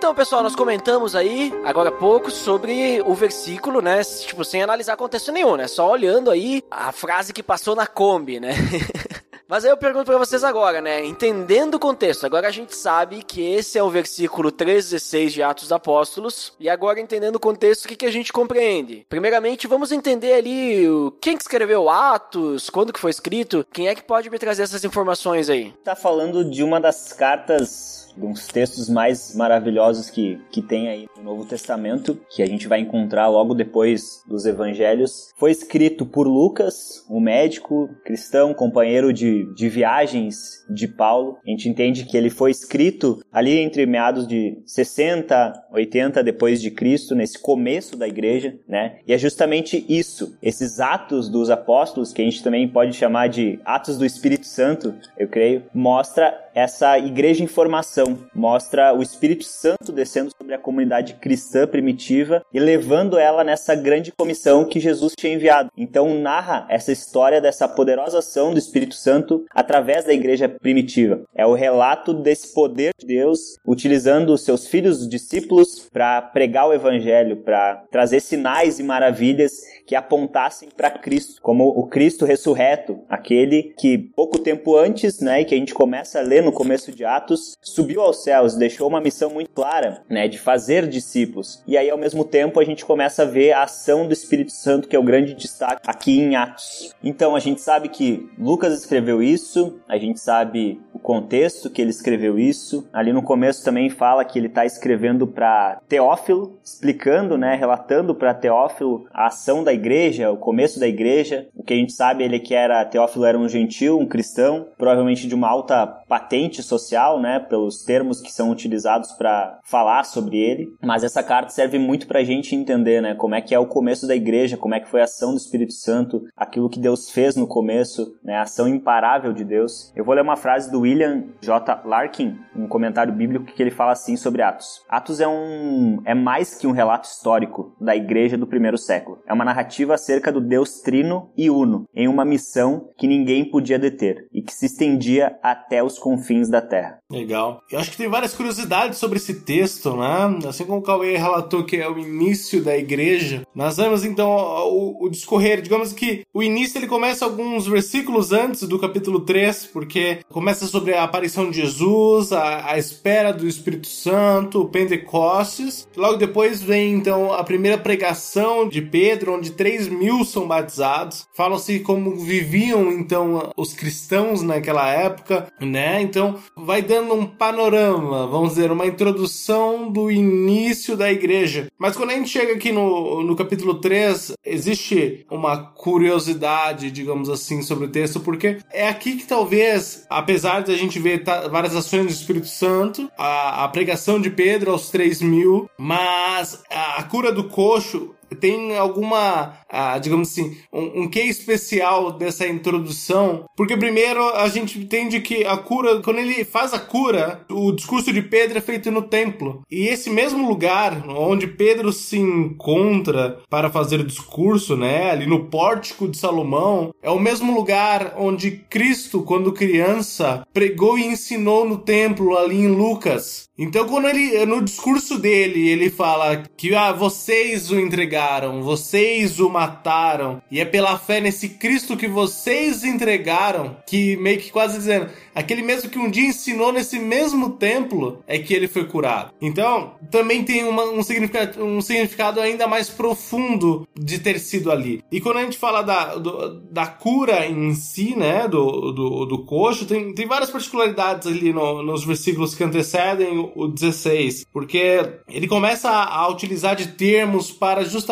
Então, 0.00 0.14
pessoal, 0.14 0.42
nós 0.42 0.56
comentamos 0.56 1.14
aí, 1.14 1.52
agora 1.62 1.90
há 1.90 1.92
pouco, 1.92 2.30
sobre 2.30 3.02
o 3.02 3.12
versículo, 3.12 3.82
né? 3.82 4.02
Tipo, 4.02 4.42
sem 4.46 4.62
analisar 4.62 4.96
contexto 4.96 5.30
nenhum, 5.30 5.56
né? 5.56 5.68
Só 5.68 5.90
olhando 5.90 6.30
aí 6.30 6.64
a 6.70 6.90
frase 6.90 7.34
que 7.34 7.42
passou 7.42 7.76
na 7.76 7.86
Kombi, 7.86 8.40
né? 8.40 8.52
Mas 9.46 9.62
aí 9.62 9.70
eu 9.70 9.76
pergunto 9.76 10.06
para 10.06 10.16
vocês 10.16 10.42
agora, 10.42 10.80
né? 10.80 11.04
Entendendo 11.04 11.74
o 11.74 11.78
contexto, 11.78 12.24
agora 12.24 12.48
a 12.48 12.50
gente 12.50 12.74
sabe 12.74 13.22
que 13.22 13.42
esse 13.42 13.76
é 13.76 13.82
o 13.82 13.90
versículo 13.90 14.50
316 14.50 15.32
de 15.34 15.42
Atos 15.42 15.64
dos 15.64 15.72
Apóstolos. 15.72 16.54
E 16.58 16.70
agora, 16.70 16.98
entendendo 16.98 17.36
o 17.36 17.40
contexto, 17.40 17.84
o 17.84 17.88
que, 17.88 17.96
que 17.96 18.06
a 18.06 18.10
gente 18.10 18.32
compreende? 18.32 19.04
Primeiramente, 19.06 19.66
vamos 19.66 19.92
entender 19.92 20.32
ali 20.32 20.86
quem 21.20 21.36
que 21.36 21.42
escreveu 21.42 21.90
Atos, 21.90 22.70
quando 22.70 22.92
que 22.92 23.00
foi 23.00 23.10
escrito, 23.10 23.66
quem 23.70 23.88
é 23.88 23.94
que 23.94 24.02
pode 24.02 24.30
me 24.30 24.38
trazer 24.38 24.62
essas 24.62 24.82
informações 24.82 25.50
aí? 25.50 25.74
Tá 25.84 25.94
falando 25.94 26.42
de 26.42 26.62
uma 26.62 26.80
das 26.80 27.12
cartas 27.12 28.09
uns 28.18 28.46
textos 28.46 28.88
mais 28.88 29.34
maravilhosos 29.34 30.10
que, 30.10 30.38
que 30.50 30.62
tem 30.62 30.88
aí 30.88 31.06
no 31.16 31.22
Novo 31.22 31.44
Testamento, 31.44 32.18
que 32.28 32.42
a 32.42 32.46
gente 32.46 32.68
vai 32.68 32.80
encontrar 32.80 33.28
logo 33.28 33.54
depois 33.54 34.22
dos 34.26 34.46
Evangelhos. 34.46 35.32
Foi 35.36 35.50
escrito 35.50 36.06
por 36.06 36.26
Lucas, 36.26 37.04
um 37.08 37.20
médico 37.20 37.88
cristão, 38.04 38.54
companheiro 38.54 39.12
de, 39.12 39.52
de 39.54 39.68
viagens 39.68 40.64
de 40.68 40.88
Paulo. 40.88 41.38
A 41.46 41.50
gente 41.50 41.68
entende 41.68 42.04
que 42.04 42.16
ele 42.16 42.30
foi 42.30 42.50
escrito 42.50 43.20
ali 43.32 43.58
entre 43.58 43.86
meados 43.86 44.26
de 44.26 44.60
60, 44.66 45.66
80 45.72 46.22
depois 46.22 46.60
de 46.60 46.70
Cristo, 46.70 47.14
nesse 47.14 47.38
começo 47.38 47.96
da 47.96 48.08
igreja, 48.08 48.54
né? 48.68 48.98
E 49.06 49.12
é 49.12 49.18
justamente 49.18 49.84
isso, 49.88 50.36
esses 50.42 50.80
atos 50.80 51.28
dos 51.28 51.50
apóstolos, 51.50 52.12
que 52.12 52.22
a 52.22 52.24
gente 52.24 52.42
também 52.42 52.68
pode 52.68 52.92
chamar 52.92 53.28
de 53.28 53.58
atos 53.64 53.96
do 53.96 54.04
Espírito 54.04 54.46
Santo, 54.46 54.94
eu 55.18 55.28
creio, 55.28 55.64
mostra 55.74 56.50
essa 56.54 56.98
igreja 56.98 57.42
em 57.42 57.46
formação, 57.46 57.99
mostra 58.34 58.94
o 58.94 59.02
Espírito 59.02 59.44
Santo 59.44 59.92
descendo 59.92 60.30
sobre 60.36 60.54
a 60.54 60.58
comunidade 60.58 61.14
cristã 61.14 61.66
primitiva 61.66 62.42
e 62.52 62.60
levando 62.60 63.18
ela 63.18 63.44
nessa 63.44 63.74
grande 63.74 64.12
comissão 64.12 64.64
que 64.64 64.80
Jesus 64.80 65.14
tinha 65.16 65.34
enviado. 65.34 65.70
Então 65.76 66.14
narra 66.18 66.66
essa 66.68 66.92
história 66.92 67.40
dessa 67.40 67.68
poderosa 67.68 68.18
ação 68.18 68.52
do 68.52 68.58
Espírito 68.58 68.94
Santo 68.94 69.44
através 69.54 70.04
da 70.04 70.12
igreja 70.12 70.48
primitiva. 70.48 71.22
É 71.34 71.46
o 71.46 71.54
relato 71.54 72.12
desse 72.12 72.54
poder 72.54 72.92
de 72.98 73.06
Deus 73.06 73.56
utilizando 73.66 74.32
os 74.32 74.42
seus 74.42 74.66
filhos, 74.66 75.00
os 75.02 75.08
discípulos, 75.08 75.88
para 75.92 76.22
pregar 76.22 76.68
o 76.68 76.72
evangelho, 76.72 77.36
para 77.38 77.82
trazer 77.90 78.20
sinais 78.20 78.78
e 78.78 78.82
maravilhas 78.82 79.52
que 79.86 79.96
apontassem 79.96 80.68
para 80.76 80.90
Cristo, 80.90 81.40
como 81.42 81.66
o 81.66 81.88
Cristo 81.88 82.24
ressurreto, 82.24 83.00
aquele 83.08 83.74
que 83.76 83.98
pouco 83.98 84.38
tempo 84.38 84.76
antes, 84.76 85.20
né, 85.20 85.42
que 85.44 85.54
a 85.54 85.58
gente 85.58 85.74
começa 85.74 86.20
a 86.20 86.22
ler 86.22 86.42
no 86.42 86.52
começo 86.52 86.92
de 86.92 87.04
Atos, 87.04 87.56
subiu 87.60 87.89
aos 87.98 88.22
céus, 88.22 88.54
deixou 88.54 88.86
uma 88.86 89.00
missão 89.00 89.30
muito 89.30 89.50
clara, 89.50 90.02
né, 90.08 90.28
de 90.28 90.38
fazer 90.38 90.86
discípulos. 90.86 91.62
E 91.66 91.76
aí 91.76 91.88
ao 91.88 91.98
mesmo 91.98 92.24
tempo 92.24 92.60
a 92.60 92.64
gente 92.64 92.84
começa 92.84 93.22
a 93.22 93.26
ver 93.26 93.52
a 93.52 93.62
ação 93.62 94.06
do 94.06 94.12
Espírito 94.12 94.52
Santo, 94.52 94.86
que 94.86 94.94
é 94.94 94.98
o 94.98 95.02
grande 95.02 95.34
destaque 95.34 95.82
aqui 95.86 96.20
em 96.20 96.36
Atos. 96.36 96.94
Então 97.02 97.34
a 97.34 97.40
gente 97.40 97.60
sabe 97.60 97.88
que 97.88 98.28
Lucas 98.38 98.78
escreveu 98.78 99.22
isso, 99.22 99.80
a 99.88 99.96
gente 99.96 100.20
sabe 100.20 100.80
contexto 101.02 101.70
que 101.70 101.80
ele 101.80 101.90
escreveu 101.90 102.38
isso. 102.38 102.88
Ali 102.92 103.12
no 103.12 103.22
começo 103.22 103.64
também 103.64 103.90
fala 103.90 104.24
que 104.24 104.38
ele 104.38 104.46
está 104.46 104.64
escrevendo 104.64 105.26
para 105.26 105.80
Teófilo, 105.88 106.58
explicando, 106.64 107.36
né, 107.36 107.54
relatando 107.54 108.14
para 108.14 108.34
Teófilo 108.34 109.06
a 109.12 109.26
ação 109.26 109.64
da 109.64 109.72
igreja, 109.72 110.30
o 110.30 110.36
começo 110.36 110.78
da 110.78 110.86
igreja. 110.86 111.48
O 111.54 111.62
que 111.62 111.74
a 111.74 111.76
gente 111.76 111.92
sabe 111.92 112.24
ele 112.24 112.36
é 112.36 112.40
que 112.40 112.54
era 112.54 112.84
Teófilo 112.84 113.24
era 113.24 113.38
um 113.38 113.48
gentil, 113.48 113.98
um 113.98 114.06
cristão, 114.06 114.66
provavelmente 114.76 115.26
de 115.26 115.34
uma 115.34 115.48
alta 115.48 115.86
patente 115.86 116.62
social, 116.62 117.20
né, 117.20 117.38
pelos 117.38 117.84
termos 117.84 118.20
que 118.20 118.32
são 118.32 118.50
utilizados 118.50 119.12
para 119.12 119.58
falar 119.64 120.04
sobre 120.04 120.38
ele. 120.38 120.68
Mas 120.82 121.04
essa 121.04 121.22
carta 121.22 121.50
serve 121.50 121.78
muito 121.78 122.06
para 122.06 122.20
a 122.20 122.24
gente 122.24 122.54
entender, 122.54 123.00
né, 123.00 123.14
como 123.14 123.34
é 123.34 123.40
que 123.40 123.54
é 123.54 123.58
o 123.58 123.66
começo 123.66 124.06
da 124.06 124.14
igreja, 124.14 124.56
como 124.56 124.74
é 124.74 124.80
que 124.80 124.88
foi 124.88 125.00
a 125.00 125.04
ação 125.04 125.32
do 125.32 125.38
Espírito 125.38 125.72
Santo, 125.72 126.24
aquilo 126.36 126.68
que 126.68 126.80
Deus 126.80 127.10
fez 127.10 127.36
no 127.36 127.46
começo, 127.46 128.14
né, 128.22 128.36
a 128.36 128.42
ação 128.42 128.68
imparável 128.68 129.32
de 129.32 129.44
Deus. 129.44 129.92
Eu 129.94 130.04
vou 130.04 130.14
ler 130.14 130.22
uma 130.22 130.36
frase 130.36 130.70
do 130.70 130.86
William 130.90 131.24
J. 131.40 131.82
Larkin, 131.84 132.36
um 132.56 132.66
comentário 132.66 133.12
bíblico 133.12 133.46
que 133.46 133.62
ele 133.62 133.70
fala 133.70 133.92
assim 133.92 134.16
sobre 134.16 134.42
Atos. 134.42 134.82
Atos 134.88 135.20
é 135.20 135.28
um 135.28 136.02
é 136.04 136.14
mais 136.14 136.56
que 136.56 136.66
um 136.66 136.72
relato 136.72 137.08
histórico 137.08 137.72
da 137.80 137.94
igreja 137.94 138.36
do 138.36 138.46
primeiro 138.46 138.76
século. 138.76 139.18
É 139.26 139.32
uma 139.32 139.44
narrativa 139.44 139.94
acerca 139.94 140.32
do 140.32 140.40
Deus 140.40 140.80
Trino 140.80 141.30
e 141.36 141.48
Uno 141.48 141.84
em 141.94 142.08
uma 142.08 142.24
missão 142.24 142.88
que 142.98 143.06
ninguém 143.06 143.44
podia 143.44 143.78
deter 143.78 144.26
e 144.32 144.42
que 144.42 144.52
se 144.52 144.66
estendia 144.66 145.38
até 145.42 145.82
os 145.82 145.98
confins 145.98 146.48
da 146.48 146.60
terra. 146.60 146.98
Legal. 147.10 147.62
Eu 147.70 147.78
acho 147.78 147.90
que 147.90 147.96
tem 147.96 148.08
várias 148.08 148.34
curiosidades 148.34 148.98
sobre 148.98 149.18
esse 149.18 149.42
texto, 149.42 149.96
né? 149.96 150.38
Assim 150.48 150.64
como 150.64 150.78
o 150.78 150.82
Cauê 150.82 151.16
relatou 151.16 151.64
que 151.64 151.76
é 151.76 151.88
o 151.88 151.98
início 151.98 152.62
da 152.62 152.76
igreja, 152.76 153.46
nós 153.54 153.76
vemos 153.76 154.04
então 154.04 154.30
o, 154.30 155.06
o 155.06 155.08
discorrer, 155.08 155.62
digamos 155.62 155.92
que 155.92 156.24
o 156.34 156.42
início 156.42 156.78
ele 156.78 156.86
começa 156.86 157.24
alguns 157.24 157.66
versículos 157.66 158.32
antes 158.32 158.62
do 158.62 158.78
capítulo 158.78 159.20
3, 159.20 159.66
porque 159.66 160.20
começa 160.28 160.66
sobre 160.66 160.79
a 160.88 161.04
aparição 161.04 161.50
de 161.50 161.60
Jesus, 161.60 162.32
a, 162.32 162.72
a 162.72 162.78
espera 162.78 163.32
do 163.32 163.46
Espírito 163.46 163.88
Santo, 163.88 164.64
Pentecostes. 164.66 165.86
Logo 165.96 166.16
depois 166.16 166.62
vem 166.62 166.94
então 166.94 167.32
a 167.32 167.44
primeira 167.44 167.78
pregação 167.78 168.68
de 168.68 168.80
Pedro, 168.80 169.34
onde 169.34 169.50
3 169.50 169.88
mil 169.88 170.24
são 170.24 170.46
batizados. 170.46 171.26
Falam-se 171.34 171.80
como 171.80 172.16
viviam 172.16 172.90
então 172.92 173.50
os 173.56 173.72
cristãos 173.72 174.42
naquela 174.42 174.88
época, 174.90 175.52
né? 175.60 176.00
Então 176.00 176.36
vai 176.56 176.82
dando 176.82 177.14
um 177.14 177.26
panorama, 177.26 178.26
vamos 178.26 178.50
dizer, 178.50 178.70
uma 178.70 178.86
introdução 178.86 179.90
do 179.90 180.10
início 180.10 180.96
da 180.96 181.10
igreja. 181.10 181.68
Mas 181.78 181.96
quando 181.96 182.10
a 182.10 182.14
gente 182.14 182.28
chega 182.28 182.54
aqui 182.54 182.72
no, 182.72 183.22
no 183.22 183.36
capítulo 183.36 183.74
3, 183.74 184.32
existe 184.44 185.26
uma 185.30 185.56
curiosidade, 185.56 186.90
digamos 186.90 187.28
assim, 187.28 187.62
sobre 187.62 187.86
o 187.86 187.90
texto, 187.90 188.20
porque 188.20 188.58
é 188.72 188.88
aqui 188.88 189.16
que 189.16 189.26
talvez, 189.26 190.06
apesar 190.08 190.62
de 190.62 190.69
a 190.70 190.76
gente 190.76 190.98
ver 190.98 191.22
várias 191.50 191.74
ações 191.74 192.06
do 192.06 192.12
Espírito 192.12 192.46
Santo, 192.46 193.10
a, 193.16 193.64
a 193.64 193.68
pregação 193.68 194.20
de 194.20 194.30
Pedro 194.30 194.72
aos 194.72 194.90
3 194.90 195.22
mil, 195.22 195.68
mas 195.76 196.62
a, 196.70 196.98
a 196.98 197.02
cura 197.02 197.32
do 197.32 197.44
coxo 197.44 198.14
tem 198.38 198.76
alguma, 198.76 199.54
ah, 199.68 199.98
digamos 199.98 200.30
assim, 200.30 200.56
um, 200.72 201.02
um 201.02 201.08
quê 201.08 201.22
especial 201.22 202.12
dessa 202.12 202.46
introdução, 202.46 203.44
porque 203.56 203.76
primeiro 203.76 204.28
a 204.36 204.48
gente 204.48 204.78
entende 204.78 205.20
que 205.20 205.44
a 205.44 205.56
cura, 205.56 206.00
quando 206.02 206.18
ele 206.18 206.44
faz 206.44 206.72
a 206.72 206.78
cura, 206.78 207.44
o 207.50 207.72
discurso 207.72 208.12
de 208.12 208.22
Pedro 208.22 208.58
é 208.58 208.60
feito 208.60 208.90
no 208.90 209.02
templo. 209.02 209.62
E 209.70 209.88
esse 209.88 210.10
mesmo 210.10 210.48
lugar 210.48 211.08
onde 211.08 211.46
Pedro 211.46 211.92
se 211.92 212.18
encontra 212.18 213.38
para 213.48 213.70
fazer 213.70 214.00
o 214.00 214.06
discurso, 214.06 214.76
né, 214.76 215.10
ali 215.10 215.26
no 215.26 215.46
pórtico 215.46 216.08
de 216.08 216.16
Salomão, 216.16 216.92
é 217.02 217.10
o 217.10 217.18
mesmo 217.18 217.54
lugar 217.54 218.14
onde 218.16 218.50
Cristo, 218.70 219.22
quando 219.22 219.52
criança, 219.52 220.44
pregou 220.52 220.98
e 220.98 221.06
ensinou 221.06 221.64
no 221.64 221.78
templo 221.78 222.36
ali 222.36 222.56
em 222.56 222.68
Lucas. 222.68 223.48
Então, 223.58 223.86
quando 223.86 224.08
ele, 224.08 224.46
no 224.46 224.62
discurso 224.62 225.18
dele, 225.18 225.68
ele 225.68 225.90
fala 225.90 226.44
que 226.56 226.74
ah, 226.74 226.92
vocês 226.92 227.70
o 227.70 227.78
entregaram, 227.78 228.19
vocês 228.62 229.40
o 229.40 229.48
mataram, 229.48 230.42
e 230.50 230.60
é 230.60 230.64
pela 230.64 230.98
fé 230.98 231.20
nesse 231.20 231.48
Cristo 231.48 231.96
que 231.96 232.06
vocês 232.06 232.84
entregaram, 232.84 233.76
que 233.86 234.16
meio 234.16 234.38
que 234.38 234.50
quase 234.50 234.78
dizendo, 234.78 235.08
aquele 235.34 235.62
mesmo 235.62 235.90
que 235.90 235.98
um 235.98 236.10
dia 236.10 236.26
ensinou 236.26 236.72
nesse 236.72 236.98
mesmo 236.98 237.50
templo, 237.50 238.22
é 238.26 238.38
que 238.38 238.52
ele 238.52 238.68
foi 238.68 238.84
curado. 238.84 239.32
Então, 239.40 239.94
também 240.10 240.44
tem 240.44 240.64
uma, 240.64 240.84
um, 240.84 241.02
significado, 241.02 241.64
um 241.64 241.80
significado 241.80 242.40
ainda 242.40 242.66
mais 242.66 242.90
profundo 242.90 243.88
de 243.98 244.18
ter 244.18 244.38
sido 244.38 244.70
ali. 244.70 245.02
E 245.10 245.20
quando 245.20 245.38
a 245.38 245.42
gente 245.42 245.58
fala 245.58 245.82
da, 245.82 246.16
do, 246.16 246.60
da 246.70 246.86
cura 246.86 247.46
em 247.46 247.74
si, 247.74 248.14
né, 248.16 248.46
do, 248.48 248.92
do, 248.92 249.24
do 249.26 249.44
coxo, 249.44 249.86
tem, 249.86 250.14
tem 250.14 250.26
várias 250.26 250.50
particularidades 250.50 251.26
ali 251.26 251.52
no, 251.52 251.82
nos 251.82 252.04
versículos 252.04 252.54
que 252.54 252.64
antecedem 252.64 253.50
o 253.54 253.66
16, 253.68 254.46
porque 254.52 255.00
ele 255.28 255.48
começa 255.48 255.88
a, 255.88 256.20
a 256.20 256.28
utilizar 256.28 256.76
de 256.76 256.88
termos 256.88 257.50
para 257.50 257.84
justamente 257.84 258.09